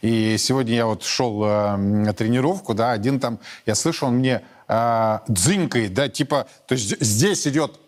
И 0.00 0.38
сегодня 0.38 0.74
я 0.74 0.86
вот 0.86 1.04
шел 1.04 1.44
э, 1.44 1.76
на 1.76 2.14
тренировку, 2.14 2.72
да, 2.72 2.92
один 2.92 3.20
там, 3.20 3.38
я 3.66 3.74
слышу, 3.74 4.06
он 4.06 4.14
мне 4.14 4.40
э, 4.66 5.18
дзынькает, 5.28 5.92
да, 5.92 6.08
типа, 6.08 6.46
то 6.66 6.74
есть 6.74 6.98
здесь 7.02 7.46
идет 7.46 7.79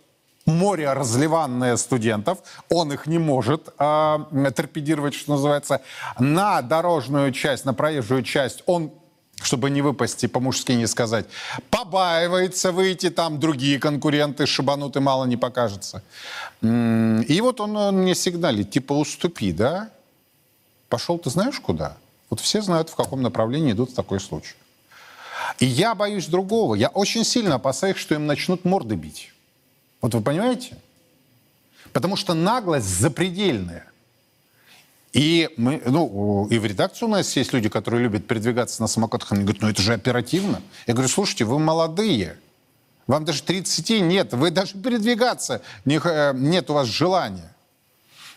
море 0.47 0.93
разливанное 0.93 1.77
студентов, 1.77 2.39
он 2.69 2.93
их 2.93 3.07
не 3.07 3.19
может 3.19 3.69
э, 3.79 4.51
торпедировать, 4.55 5.15
что 5.15 5.33
называется. 5.33 5.83
На 6.19 6.63
дорожную 6.63 7.33
часть, 7.33 7.65
на 7.65 7.75
проезжую 7.75 8.23
часть 8.23 8.63
он 8.67 8.93
чтобы 9.43 9.71
не 9.71 9.83
выпасть 9.83 10.23
и 10.25 10.29
по-мужски 10.29 10.73
не 10.73 10.87
сказать, 10.87 11.27
побаивается 11.69 12.71
выйти, 12.71 13.11
там 13.11 13.41
другие 13.41 13.79
конкуренты 13.81 14.47
шибануты 14.47 15.01
мало 15.01 15.25
не 15.25 15.37
покажется. 15.37 16.03
И 16.63 17.39
вот 17.43 17.61
он, 17.61 17.77
он 17.77 17.97
мне 18.03 18.15
сигналит, 18.15 18.71
типа 18.71 18.93
уступи, 18.93 19.53
да? 19.53 19.91
Пошел 20.89 21.19
ты 21.19 21.31
знаешь 21.31 21.59
куда? 21.59 21.97
Вот 22.31 22.41
все 22.41 22.63
знают, 22.63 22.89
в 22.89 22.95
каком 22.95 23.23
направлении 23.23 23.73
идут 23.73 23.91
в 23.91 23.95
такой 23.95 24.21
случай. 24.21 24.55
И 25.59 25.67
я 25.67 25.95
боюсь 25.95 26.27
другого. 26.27 26.75
Я 26.75 26.89
очень 26.89 27.25
сильно 27.25 27.57
опасаюсь, 27.57 27.97
что 27.97 28.15
им 28.15 28.27
начнут 28.27 28.65
морды 28.65 28.95
бить. 28.95 29.33
Вот 30.03 30.15
вы 30.15 30.21
понимаете? 30.21 30.77
Потому 31.93 32.17
что 32.17 32.35
наглость 32.35 32.87
запредельная. 32.87 33.87
И, 35.13 35.51
мы, 35.57 35.83
ну, 35.85 36.47
и 36.51 36.59
в 36.59 36.65
редакции 36.65 37.05
у 37.05 37.09
нас 37.09 37.37
есть 37.37 37.53
люди, 37.53 37.69
которые 37.69 38.03
любят 38.03 38.27
передвигаться 38.27 38.81
на 38.83 38.89
самокатах. 38.89 39.33
Они 39.33 39.43
говорят, 39.43 39.63
ну 39.63 39.69
это 39.69 39.83
же 39.83 39.93
оперативно. 39.93 40.63
Я 40.87 40.95
говорю, 40.95 41.09
слушайте, 41.09 41.45
вы 41.45 41.59
молодые. 41.59 42.39
Вам 43.07 43.25
даже 43.25 43.43
30 43.43 44.03
нет. 44.03 44.33
Вы 44.33 44.51
даже 44.51 44.75
передвигаться 44.79 45.63
э, 45.85 46.33
нет 46.35 46.71
у 46.71 46.75
вас 46.75 46.89
желания. 46.89 47.52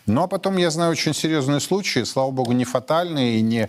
Ну, 0.06 0.22
а 0.22 0.28
потом 0.28 0.56
я 0.56 0.70
знаю 0.70 0.92
очень 0.92 1.14
серьезные 1.14 1.60
случаи, 1.60 2.04
слава 2.04 2.30
богу, 2.30 2.52
не 2.52 2.64
фатальные 2.64 3.38
и 3.38 3.42
не 3.42 3.68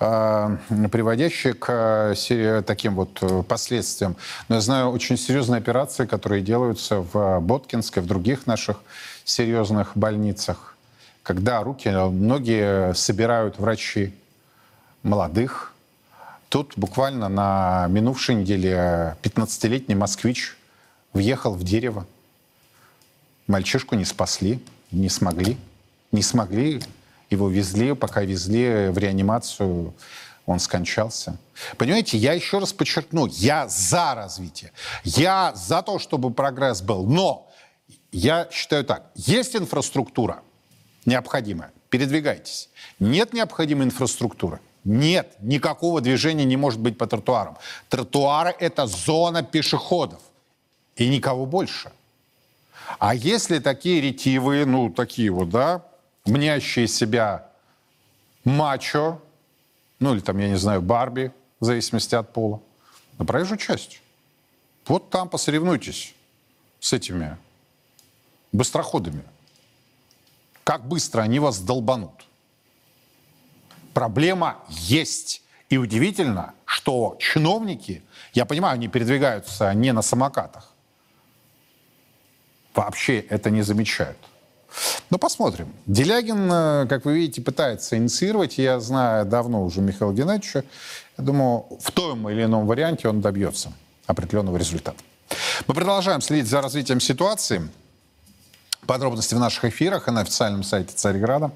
э, 0.00 0.56
приводящие 0.92 1.54
к 1.54 2.14
э, 2.30 2.62
таким 2.66 2.94
вот 2.94 3.18
э, 3.22 3.42
последствиям. 3.42 4.16
Но 4.48 4.56
я 4.56 4.60
знаю 4.60 4.90
очень 4.90 5.16
серьезные 5.16 5.58
операции, 5.58 6.04
которые 6.04 6.42
делаются 6.42 7.00
в 7.00 7.40
Боткинской, 7.40 8.02
в 8.02 8.06
других 8.06 8.46
наших 8.46 8.80
серьезных 9.24 9.92
больницах 9.96 10.74
когда 11.28 11.62
руки, 11.62 11.90
ноги 11.90 12.94
собирают 12.94 13.58
врачи 13.58 14.14
молодых. 15.02 15.74
Тут 16.48 16.72
буквально 16.76 17.28
на 17.28 17.86
минувшей 17.90 18.34
неделе 18.34 19.14
15-летний 19.22 19.94
москвич 19.94 20.56
въехал 21.12 21.52
в 21.52 21.62
дерево. 21.64 22.06
Мальчишку 23.46 23.94
не 23.94 24.06
спасли, 24.06 24.58
не 24.90 25.10
смогли. 25.10 25.58
Не 26.12 26.22
смогли, 26.22 26.80
его 27.30 27.48
везли, 27.48 27.94
пока 27.94 28.22
везли 28.22 28.88
в 28.88 28.98
реанимацию, 28.98 29.94
он 30.46 30.58
скончался. 30.58 31.38
Понимаете, 31.76 32.16
я 32.16 32.32
еще 32.32 32.58
раз 32.58 32.72
подчеркну, 32.72 33.26
я 33.26 33.68
за 33.68 34.14
развитие. 34.14 34.72
Я 35.04 35.52
за 35.54 35.82
то, 35.82 35.98
чтобы 35.98 36.30
прогресс 36.30 36.80
был. 36.80 37.06
Но 37.06 37.50
я 38.12 38.48
считаю 38.50 38.84
так, 38.84 39.10
есть 39.14 39.54
инфраструктура– 39.54 40.40
необходимое. 41.04 41.72
Передвигайтесь. 41.90 42.70
Нет 42.98 43.32
необходимой 43.32 43.86
инфраструктуры. 43.86 44.60
Нет, 44.84 45.36
никакого 45.40 46.00
движения 46.00 46.44
не 46.44 46.56
может 46.56 46.80
быть 46.80 46.96
по 46.96 47.06
тротуарам. 47.06 47.58
Тротуары– 47.90 48.54
это 48.58 48.86
зона 48.86 49.42
пешеходов. 49.42 50.20
И 50.96 51.08
никого 51.08 51.44
больше. 51.46 51.92
А 52.98 53.14
если 53.14 53.58
такие 53.58 54.00
ретивые, 54.00 54.64
ну, 54.64 54.90
такие 54.90 55.30
вот, 55.30 55.50
да, 55.50 55.84
мнящие 56.28 56.86
себя 56.86 57.48
мачо, 58.44 59.20
ну, 59.98 60.14
или 60.14 60.20
там, 60.20 60.38
я 60.38 60.48
не 60.48 60.56
знаю, 60.56 60.82
Барби, 60.82 61.32
в 61.60 61.64
зависимости 61.64 62.14
от 62.14 62.32
пола, 62.32 62.60
на 63.18 63.24
проезжую 63.24 63.58
часть. 63.58 64.00
Вот 64.86 65.10
там 65.10 65.28
посоревнуйтесь 65.28 66.14
с 66.80 66.92
этими 66.92 67.36
быстроходами 68.52 69.24
как 70.68 70.86
быстро 70.86 71.22
они 71.22 71.38
вас 71.38 71.60
долбанут. 71.60 72.26
Проблема 73.94 74.58
есть. 74.68 75.42
И 75.70 75.78
удивительно, 75.78 76.52
что 76.66 77.16
чиновники, 77.18 78.02
я 78.34 78.44
понимаю, 78.44 78.74
они 78.74 78.86
передвигаются 78.86 79.72
не 79.72 79.94
на 79.94 80.02
самокатах, 80.02 80.70
вообще 82.74 83.20
это 83.20 83.48
не 83.48 83.62
замечают. 83.62 84.18
Но 85.10 85.18
посмотрим. 85.18 85.72
Делягин, 85.86 86.50
э, 86.50 86.86
как 86.88 87.04
вы 87.04 87.14
видите, 87.14 87.40
пытается 87.40 87.96
инициировать. 87.96 88.58
Я 88.58 88.80
знаю 88.80 89.26
давно 89.26 89.64
уже 89.64 89.80
Михаила 89.80 90.12
Геннадьевича. 90.12 90.64
Я 91.16 91.24
думаю, 91.24 91.66
в 91.80 91.90
том 91.92 92.28
или 92.28 92.44
ином 92.44 92.66
варианте 92.66 93.08
он 93.08 93.20
добьется 93.20 93.72
определенного 94.06 94.56
результата. 94.56 94.98
Мы 95.66 95.74
продолжаем 95.74 96.20
следить 96.20 96.48
за 96.48 96.60
развитием 96.60 97.00
ситуации. 97.00 97.68
Подробности 98.86 99.34
в 99.34 99.38
наших 99.38 99.66
эфирах 99.66 100.08
и 100.08 100.10
на 100.10 100.22
официальном 100.22 100.62
сайте 100.62 100.94
Царьграда. 100.94 101.50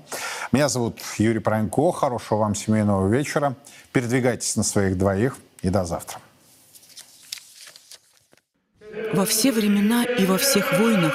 Меня 0.51 0.69
зовут 0.69 0.99
Юрий 1.17 1.39
Пронько. 1.39 1.91
Хорошего 1.93 2.41
вам 2.41 2.55
семейного 2.55 3.09
вечера. 3.09 3.55
Передвигайтесь 3.93 4.57
на 4.57 4.63
своих 4.63 4.99
двоих 4.99 5.39
и 5.63 5.71
до 5.71 5.85
завтра. 5.85 6.19
Во 9.15 9.25
все 9.25 9.53
времена 9.53 10.05
и 10.05 10.27
во 10.27 10.37
всех 10.37 10.79
войнах 10.79 11.15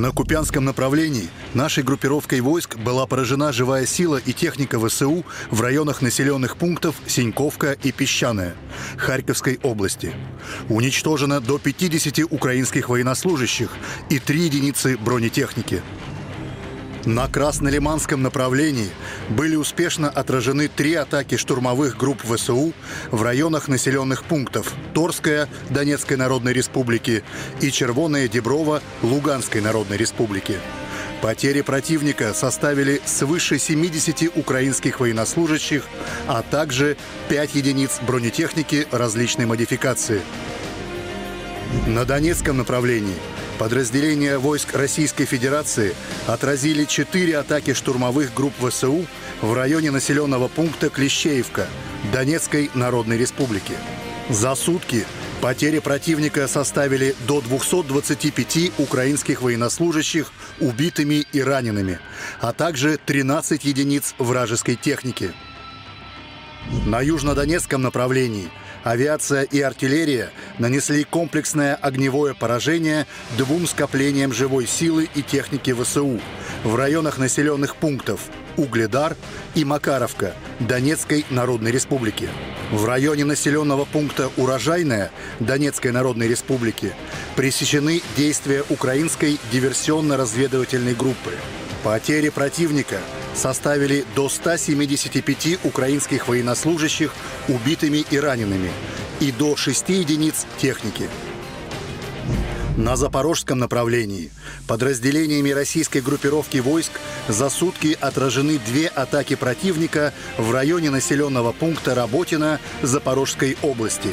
На 0.00 0.12
Купянском 0.12 0.64
направлении 0.64 1.28
нашей 1.52 1.84
группировкой 1.84 2.40
войск 2.40 2.78
была 2.78 3.04
поражена 3.04 3.52
живая 3.52 3.84
сила 3.84 4.16
и 4.16 4.32
техника 4.32 4.80
ВСУ 4.80 5.26
в 5.50 5.60
районах 5.60 6.00
населенных 6.00 6.56
пунктов 6.56 6.94
Синьковка 7.06 7.72
и 7.72 7.92
Песчаная 7.92 8.54
Харьковской 8.96 9.60
области. 9.62 10.14
Уничтожено 10.70 11.42
до 11.42 11.58
50 11.58 12.32
украинских 12.32 12.88
военнослужащих 12.88 13.68
и 14.08 14.18
3 14.18 14.40
единицы 14.40 14.96
бронетехники. 14.96 15.82
На 17.06 17.28
Краснолиманском 17.28 18.22
направлении 18.22 18.90
были 19.30 19.56
успешно 19.56 20.10
отражены 20.10 20.68
три 20.68 20.94
атаки 20.94 21.36
штурмовых 21.36 21.96
групп 21.96 22.20
ВСУ 22.22 22.74
в 23.10 23.22
районах 23.22 23.68
населенных 23.68 24.24
пунктов 24.24 24.74
Торская 24.92 25.48
Донецкой 25.70 26.18
Народной 26.18 26.52
Республики 26.52 27.24
и 27.62 27.70
Червоная 27.70 28.28
Деброва 28.28 28.82
Луганской 29.02 29.62
Народной 29.62 29.96
Республики. 29.96 30.58
Потери 31.22 31.62
противника 31.62 32.34
составили 32.34 33.00
свыше 33.06 33.58
70 33.58 34.36
украинских 34.36 35.00
военнослужащих, 35.00 35.84
а 36.26 36.42
также 36.42 36.98
5 37.30 37.54
единиц 37.54 37.98
бронетехники 38.06 38.86
различной 38.90 39.46
модификации. 39.46 40.20
На 41.86 42.04
Донецком 42.04 42.58
направлении 42.58 43.16
подразделения 43.60 44.38
войск 44.38 44.74
Российской 44.74 45.26
Федерации 45.26 45.94
отразили 46.26 46.86
4 46.86 47.36
атаки 47.36 47.74
штурмовых 47.74 48.32
групп 48.32 48.54
ВСУ 48.58 49.04
в 49.42 49.52
районе 49.52 49.90
населенного 49.90 50.48
пункта 50.48 50.88
Клещеевка 50.88 51.66
Донецкой 52.10 52.70
Народной 52.72 53.18
Республики. 53.18 53.74
За 54.30 54.54
сутки 54.54 55.04
Потери 55.42 55.78
противника 55.78 56.48
составили 56.48 57.14
до 57.28 57.42
225 57.42 58.72
украинских 58.78 59.42
военнослужащих 59.42 60.32
убитыми 60.58 61.26
и 61.30 61.42
ранеными, 61.42 61.98
а 62.40 62.54
также 62.54 62.96
13 62.96 63.62
единиц 63.62 64.14
вражеской 64.18 64.76
техники. 64.76 65.32
На 66.86 67.02
южнодонецком 67.02 67.82
направлении 67.82 68.50
авиация 68.84 69.42
и 69.42 69.60
артиллерия 69.60 70.30
нанесли 70.58 71.04
комплексное 71.04 71.74
огневое 71.74 72.34
поражение 72.34 73.06
двум 73.36 73.66
скоплениям 73.66 74.32
живой 74.32 74.66
силы 74.66 75.08
и 75.14 75.22
техники 75.22 75.72
ВСУ 75.72 76.20
в 76.64 76.74
районах 76.74 77.18
населенных 77.18 77.76
пунктов 77.76 78.20
Угледар 78.56 79.16
и 79.54 79.64
Макаровка 79.64 80.34
Донецкой 80.58 81.24
Народной 81.30 81.70
Республики. 81.70 82.28
В 82.70 82.84
районе 82.84 83.24
населенного 83.24 83.84
пункта 83.84 84.30
Урожайная 84.36 85.10
Донецкой 85.38 85.92
Народной 85.92 86.28
Республики 86.28 86.92
пресечены 87.36 88.02
действия 88.16 88.64
украинской 88.68 89.38
диверсионно-разведывательной 89.50 90.94
группы. 90.94 91.32
Потери 91.82 92.28
противника 92.28 92.98
составили 93.34 94.04
до 94.14 94.28
175 94.28 95.64
украинских 95.64 96.28
военнослужащих 96.28 97.12
убитыми 97.48 98.04
и 98.10 98.18
ранеными 98.18 98.70
и 99.20 99.32
до 99.32 99.56
6 99.56 99.88
единиц 99.88 100.46
техники. 100.58 101.08
На 102.76 102.96
запорожском 102.96 103.58
направлении 103.58 104.30
подразделениями 104.66 105.50
российской 105.50 106.00
группировки 106.00 106.58
войск 106.58 106.92
за 107.28 107.50
сутки 107.50 107.96
отражены 108.00 108.58
две 108.58 108.86
атаки 108.86 109.34
противника 109.34 110.14
в 110.38 110.50
районе 110.50 110.90
населенного 110.90 111.52
пункта 111.52 111.94
Работина 111.94 112.58
Запорожской 112.82 113.58
области. 113.62 114.10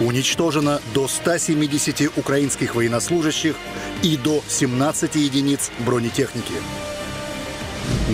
Уничтожено 0.00 0.80
до 0.94 1.06
170 1.06 2.16
украинских 2.16 2.74
военнослужащих 2.74 3.54
и 4.02 4.16
до 4.16 4.42
17 4.48 5.14
единиц 5.16 5.70
бронетехники. 5.86 6.54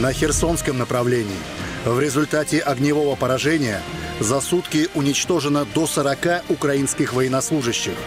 На 0.01 0.13
Херсонском 0.13 0.79
направлении 0.79 1.41
в 1.85 1.99
результате 1.99 2.61
огневого 2.61 3.17
поражения 3.17 3.83
за 4.21 4.41
сутки 4.41 4.89
уничтожено 4.95 5.65
до 5.75 5.89
40 5.89 6.45
украинских 6.51 7.15
военнослужащих– 7.15 7.95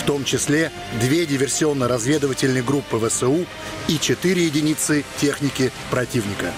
в 0.00 0.04
том 0.04 0.24
числе 0.24 0.72
две 0.98 1.26
диверсионно-разведывательные 1.26 2.62
группы 2.62 2.98
ВСУ 2.98 3.44
и 3.86 3.98
четыре 3.98 4.46
единицы 4.46 5.04
техники 5.18 5.70
противника. 5.90 6.52